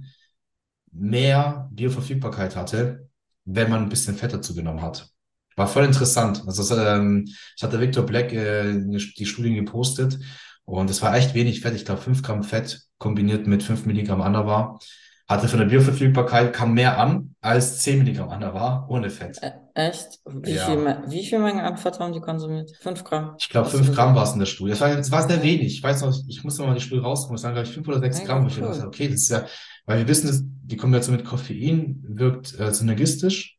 mehr 0.92 1.68
Bioverfügbarkeit 1.72 2.56
hatte, 2.56 3.08
wenn 3.44 3.70
man 3.70 3.82
ein 3.84 3.88
bisschen 3.88 4.16
Fette 4.16 4.40
zugenommen 4.40 4.82
hat. 4.82 5.10
War 5.58 5.66
voll 5.66 5.84
interessant. 5.84 6.44
Also 6.46 6.76
ähm, 6.76 7.24
ich 7.56 7.62
hatte 7.62 7.80
Victor 7.80 8.06
Black 8.06 8.32
äh, 8.32 8.74
die 8.80 9.26
Studien 9.26 9.56
gepostet 9.56 10.18
und 10.64 10.88
es 10.88 11.02
war 11.02 11.16
echt 11.16 11.34
wenig 11.34 11.60
Fett. 11.60 11.74
Ich 11.74 11.84
glaube, 11.84 12.00
5 12.00 12.22
Gramm 12.22 12.42
Fett 12.44 12.80
kombiniert 12.98 13.46
mit 13.46 13.62
5 13.62 13.84
Milligramm 13.84 14.22
Anavar. 14.22 14.78
Hatte 15.26 15.46
von 15.46 15.58
der 15.58 15.66
Bioverfügbarkeit 15.66 16.54
kam 16.54 16.72
mehr 16.72 16.98
an 16.98 17.34
als 17.42 17.80
10 17.80 17.98
Milligramm 17.98 18.30
Anavar 18.30 18.86
ohne 18.88 19.10
Fett. 19.10 19.38
Äh, 19.42 19.50
echt? 19.74 20.20
Wie, 20.24 20.52
Ja. 20.52 20.64
viel, 20.64 21.02
wie 21.08 21.26
viel 21.26 21.38
Menge 21.40 21.62
an 21.64 21.76
Fett 21.76 21.98
haben 21.98 22.12
die 22.14 22.20
konsumiert? 22.20 22.70
5 22.80 23.04
Gramm. 23.04 23.34
Ich 23.38 23.50
glaube, 23.50 23.66
Hast 23.66 23.74
du 23.74 23.78
5 23.84 23.94
Gramm 23.94 24.14
war 24.14 24.22
es 24.22 24.32
in 24.32 24.38
der 24.38 24.46
Studie. 24.46 24.70
Das 24.70 24.80
war, 24.80 24.94
das 24.94 25.10
war 25.10 25.26
sehr 25.28 25.42
wenig. 25.42 25.66
Ich 25.74 25.82
weiß 25.82 26.00
noch, 26.02 26.16
ich 26.28 26.44
muss 26.44 26.56
noch 26.58 26.66
mal 26.66 26.74
die 26.74 26.80
Studie 26.80 27.02
rauskommen. 27.02 27.36
Es 27.36 27.42
waren, 27.42 27.52
glaube 27.52 27.68
ich, 27.68 27.74
5 27.74 27.86
oder 27.88 27.98
6 28.00 28.18
Mega 28.20 28.32
Gramm. 28.32 28.44
Wo 28.44 28.48
ich 28.48 28.56
cool. 28.58 28.68
dachte, 28.68 28.86
okay, 28.86 29.08
das 29.08 29.22
ist 29.22 29.28
ja, 29.30 29.44
weil 29.84 29.98
wir 29.98 30.08
wissen, 30.08 30.28
dass 30.28 30.40
die 30.44 30.76
Kombination 30.76 31.16
mit 31.16 31.26
Koffein 31.26 32.02
wirkt 32.08 32.58
äh, 32.58 32.72
synergistisch. 32.72 33.57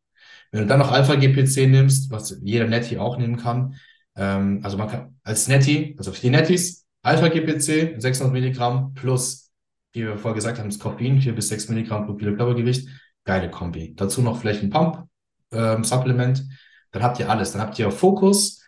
Wenn 0.52 0.62
du 0.62 0.68
dann 0.68 0.80
noch 0.80 0.91
Alpha-GPC 0.91 1.68
nimmst, 1.68 2.12
was 2.12 2.38
jeder 2.41 2.68
Netty 2.68 2.97
auch 2.97 3.18
nehmen 3.18 3.38
kann, 3.38 3.76
ähm, 4.16 4.60
also 4.64 4.78
man 4.78 4.89
kann 4.89 5.16
als 5.24 5.47
Netty, 5.47 5.95
also 5.97 6.12
für 6.12 6.22
die 6.22 6.30
Netties, 6.30 6.86
Alpha-GPC 7.02 8.02
600 8.02 8.34
Milligramm 8.34 8.93
plus, 8.93 9.52
wie 9.93 10.02
wir 10.02 10.18
vorher 10.18 10.36
gesagt 10.36 10.60
haben, 10.60 10.70
das 10.70 10.80
Koffein 10.80 11.22
4 11.22 11.34
bis 11.34 11.50
6 11.50 11.70
Milligramm 11.70 12.06
pro 12.06 12.16
Kilo 12.16 12.36
Körpergewicht. 12.36 12.89
Geile 13.24 13.50
Kombi. 13.50 13.93
Dazu 13.95 14.22
noch 14.22 14.39
vielleicht 14.39 14.64
ein 14.64 14.70
Pump-Supplement. 14.70 16.43
dann 16.91 17.04
habt 17.04 17.20
ihr 17.20 17.30
alles. 17.30 17.52
Dann 17.52 17.62
habt 17.62 17.78
ihr 17.80 17.91
Fokus, 17.91 18.64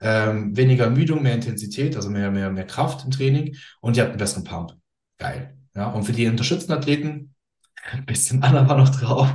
ähm, 0.00 0.56
weniger 0.56 0.84
Ermüdung, 0.84 1.22
mehr 1.22 1.34
Intensität, 1.34 1.96
also 1.96 2.10
mehr, 2.10 2.30
mehr, 2.30 2.50
mehr 2.50 2.66
Kraft 2.66 3.04
im 3.04 3.10
Training 3.10 3.56
und 3.80 3.96
ihr 3.96 4.02
habt 4.02 4.10
einen 4.10 4.18
besseren 4.18 4.44
Pump. 4.44 4.76
Geil. 5.18 5.56
Ja, 5.74 5.90
und 5.90 6.04
für 6.04 6.12
die 6.12 6.26
unterstützten 6.26 6.72
Athleten 6.72 7.34
ein 7.92 8.04
bisschen 8.04 8.42
Anna 8.42 8.62
noch 8.62 8.90
drauf. 8.90 9.28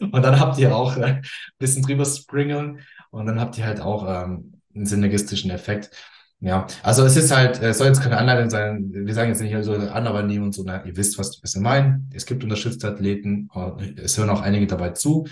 Und 0.00 0.22
dann 0.22 0.40
habt 0.40 0.58
ihr 0.58 0.74
auch 0.74 0.96
äh, 0.96 1.04
ein 1.04 1.22
bisschen 1.58 1.82
drüber 1.82 2.04
springeln 2.04 2.80
und 3.10 3.26
dann 3.26 3.40
habt 3.40 3.56
ihr 3.58 3.66
halt 3.66 3.80
auch 3.80 4.06
ähm, 4.08 4.60
einen 4.74 4.86
synergistischen 4.86 5.50
Effekt. 5.50 5.90
Ja, 6.40 6.66
also 6.82 7.04
es 7.04 7.16
ist 7.16 7.34
halt, 7.34 7.62
es 7.62 7.78
soll 7.78 7.86
jetzt 7.86 8.02
keine 8.02 8.18
Anleitung 8.18 8.50
sein, 8.50 8.90
wir 8.92 9.14
sagen 9.14 9.30
jetzt 9.30 9.40
nicht 9.40 9.56
so 9.64 9.72
Anleitung 9.74 10.26
nehmen 10.26 10.44
und 10.44 10.54
so, 10.54 10.64
na, 10.66 10.84
ihr 10.84 10.96
wisst, 10.96 11.18
was, 11.18 11.42
was 11.42 11.54
wir 11.54 11.62
meinen. 11.62 12.10
Es 12.12 12.26
gibt 12.26 12.44
unterstützte 12.44 12.88
Athleten, 12.88 13.48
es 13.96 14.18
hören 14.18 14.28
auch 14.28 14.42
einige 14.42 14.66
dabei 14.66 14.90
zu. 14.90 15.26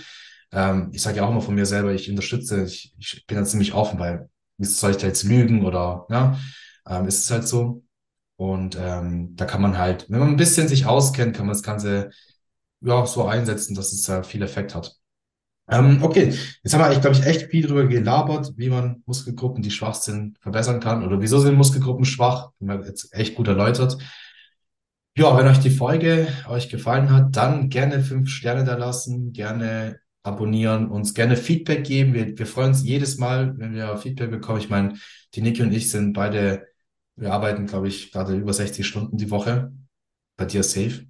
Ähm, 0.51 0.89
ich 0.93 1.03
sage 1.03 1.19
ja 1.19 1.25
auch 1.25 1.31
immer 1.31 1.43
von 1.43 1.55
mir 1.55 1.67
selber, 1.67 1.93
ich 1.93 2.09
unterstütze, 2.09 2.65
ich, 2.65 2.95
ich 2.99 3.27
bin 3.27 3.37
da 3.37 3.45
ziemlich 3.45 3.75
offen, 3.75 3.99
weil 3.99 4.31
wie 4.57 4.65
soll 4.65 4.93
ich 4.93 4.97
da 4.97 5.07
jetzt 5.07 5.25
lügen 5.25 5.65
oder 5.65 6.07
ja, 6.09 6.39
ähm, 6.89 7.07
ist 7.07 7.25
es 7.25 7.31
halt 7.31 7.47
so. 7.47 7.83
Und 8.37 8.77
ähm, 8.81 9.37
da 9.37 9.45
kann 9.45 9.63
man 9.63 9.79
halt, 9.79 10.07
wenn 10.09 10.21
man 10.21 10.31
ein 10.31 10.37
bisschen 10.37 10.69
sich 10.69 10.87
auskennt, 10.87 11.37
kann 11.37 11.47
man 11.47 11.55
das 11.55 11.63
Ganze 11.63 12.11
ja 12.85 13.07
so 13.07 13.25
einsetzen, 13.25 13.75
dass 13.75 13.93
es 13.93 14.09
äh, 14.09 14.23
viel 14.23 14.43
Effekt 14.43 14.75
hat. 14.75 14.97
Ähm, 15.69 16.03
okay, 16.03 16.35
jetzt 16.63 16.75
haben 16.75 16.81
wir 16.81 16.87
eigentlich, 16.87 17.01
glaube 17.01 17.17
ich, 17.17 17.25
echt 17.25 17.51
viel 17.51 17.63
darüber 17.63 17.87
gelabert, 17.87 18.53
wie 18.57 18.69
man 18.69 19.03
Muskelgruppen, 19.07 19.63
die 19.63 19.71
schwach 19.71 19.95
sind, 19.95 20.39
verbessern 20.41 20.81
kann 20.81 21.05
oder 21.05 21.21
wieso 21.23 21.41
sind 21.41 21.57
Muskelgruppen 21.57 22.05
schwach. 22.05 22.51
Haben 22.61 22.81
wir 22.81 22.87
jetzt 22.87 23.15
echt 23.15 23.35
gut 23.35 23.49
erläutert. 23.49 23.97
Ja, 25.17 25.37
wenn 25.39 25.47
euch 25.47 25.61
die 25.61 25.71
Folge 25.71 26.27
euch 26.49 26.69
gefallen 26.69 27.11
hat, 27.11 27.37
dann 27.37 27.69
gerne 27.71 28.03
fünf 28.03 28.29
Sterne 28.29 28.65
da 28.65 28.77
lassen, 28.77 29.33
gerne 29.33 30.01
abonnieren, 30.25 30.89
uns 30.89 31.15
gerne 31.15 31.37
Feedback 31.37 31.85
geben. 31.85 32.15
Wir, 32.15 32.37
wir 32.37 32.47
freuen 32.47 32.69
uns 32.71 32.83
jedes 32.83 33.19
Mal, 33.19 33.57
wenn 33.59 33.75
wir 33.75 33.97
Feedback 33.97 34.31
bekommen. 34.31 34.59
Ich 34.59 34.71
meine, 34.71 34.95
die 35.35 35.43
Niki 35.43 35.63
und 35.63 35.73
ich 35.73 35.91
sind 35.91 36.15
beide, 36.15 36.67
wir 37.17 37.33
arbeiten, 37.33 37.67
glaube 37.67 37.89
ich, 37.89 38.13
gerade 38.13 38.35
über 38.37 38.53
60 38.53 38.87
Stunden 38.87 39.17
die 39.17 39.31
Woche. 39.31 39.73
Bei 40.37 40.47
dir 40.47 40.63
safe. 40.65 41.07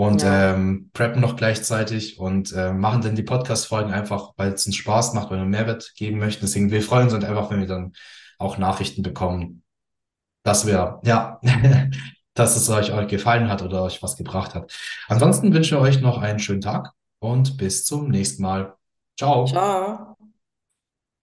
Und 0.00 0.22
Ja. 0.22 0.54
ähm, 0.54 0.90
preppen 0.94 1.20
noch 1.20 1.36
gleichzeitig 1.36 2.18
und 2.18 2.52
äh, 2.52 2.72
machen 2.72 3.02
dann 3.02 3.16
die 3.16 3.22
Podcast-Folgen 3.22 3.92
einfach, 3.92 4.32
weil 4.36 4.52
es 4.52 4.64
uns 4.66 4.76
Spaß 4.76 5.12
macht, 5.14 5.30
weil 5.30 5.38
wir 5.38 5.44
Mehrwert 5.44 5.92
geben 5.94 6.18
möchten. 6.18 6.40
Deswegen, 6.46 6.70
wir 6.70 6.82
freuen 6.82 7.04
uns 7.10 7.12
einfach, 7.24 7.50
wenn 7.50 7.60
wir 7.60 7.66
dann 7.66 7.92
auch 8.38 8.56
Nachrichten 8.56 9.02
bekommen, 9.02 9.62
dass 10.42 10.66
wir, 10.66 11.00
ja, 11.04 11.40
dass 12.34 12.56
es 12.56 12.70
euch, 12.70 12.92
euch 12.92 13.08
gefallen 13.08 13.48
hat 13.50 13.62
oder 13.62 13.82
euch 13.82 14.02
was 14.02 14.16
gebracht 14.16 14.54
hat. 14.54 14.72
Ansonsten 15.08 15.52
wünschen 15.52 15.76
wir 15.78 15.82
euch 15.82 16.00
noch 16.00 16.18
einen 16.18 16.38
schönen 16.38 16.62
Tag 16.62 16.92
und 17.18 17.58
bis 17.58 17.84
zum 17.84 18.08
nächsten 18.08 18.42
Mal. 18.42 18.74
Ciao. 19.18 19.44
Ciao. 19.46 20.09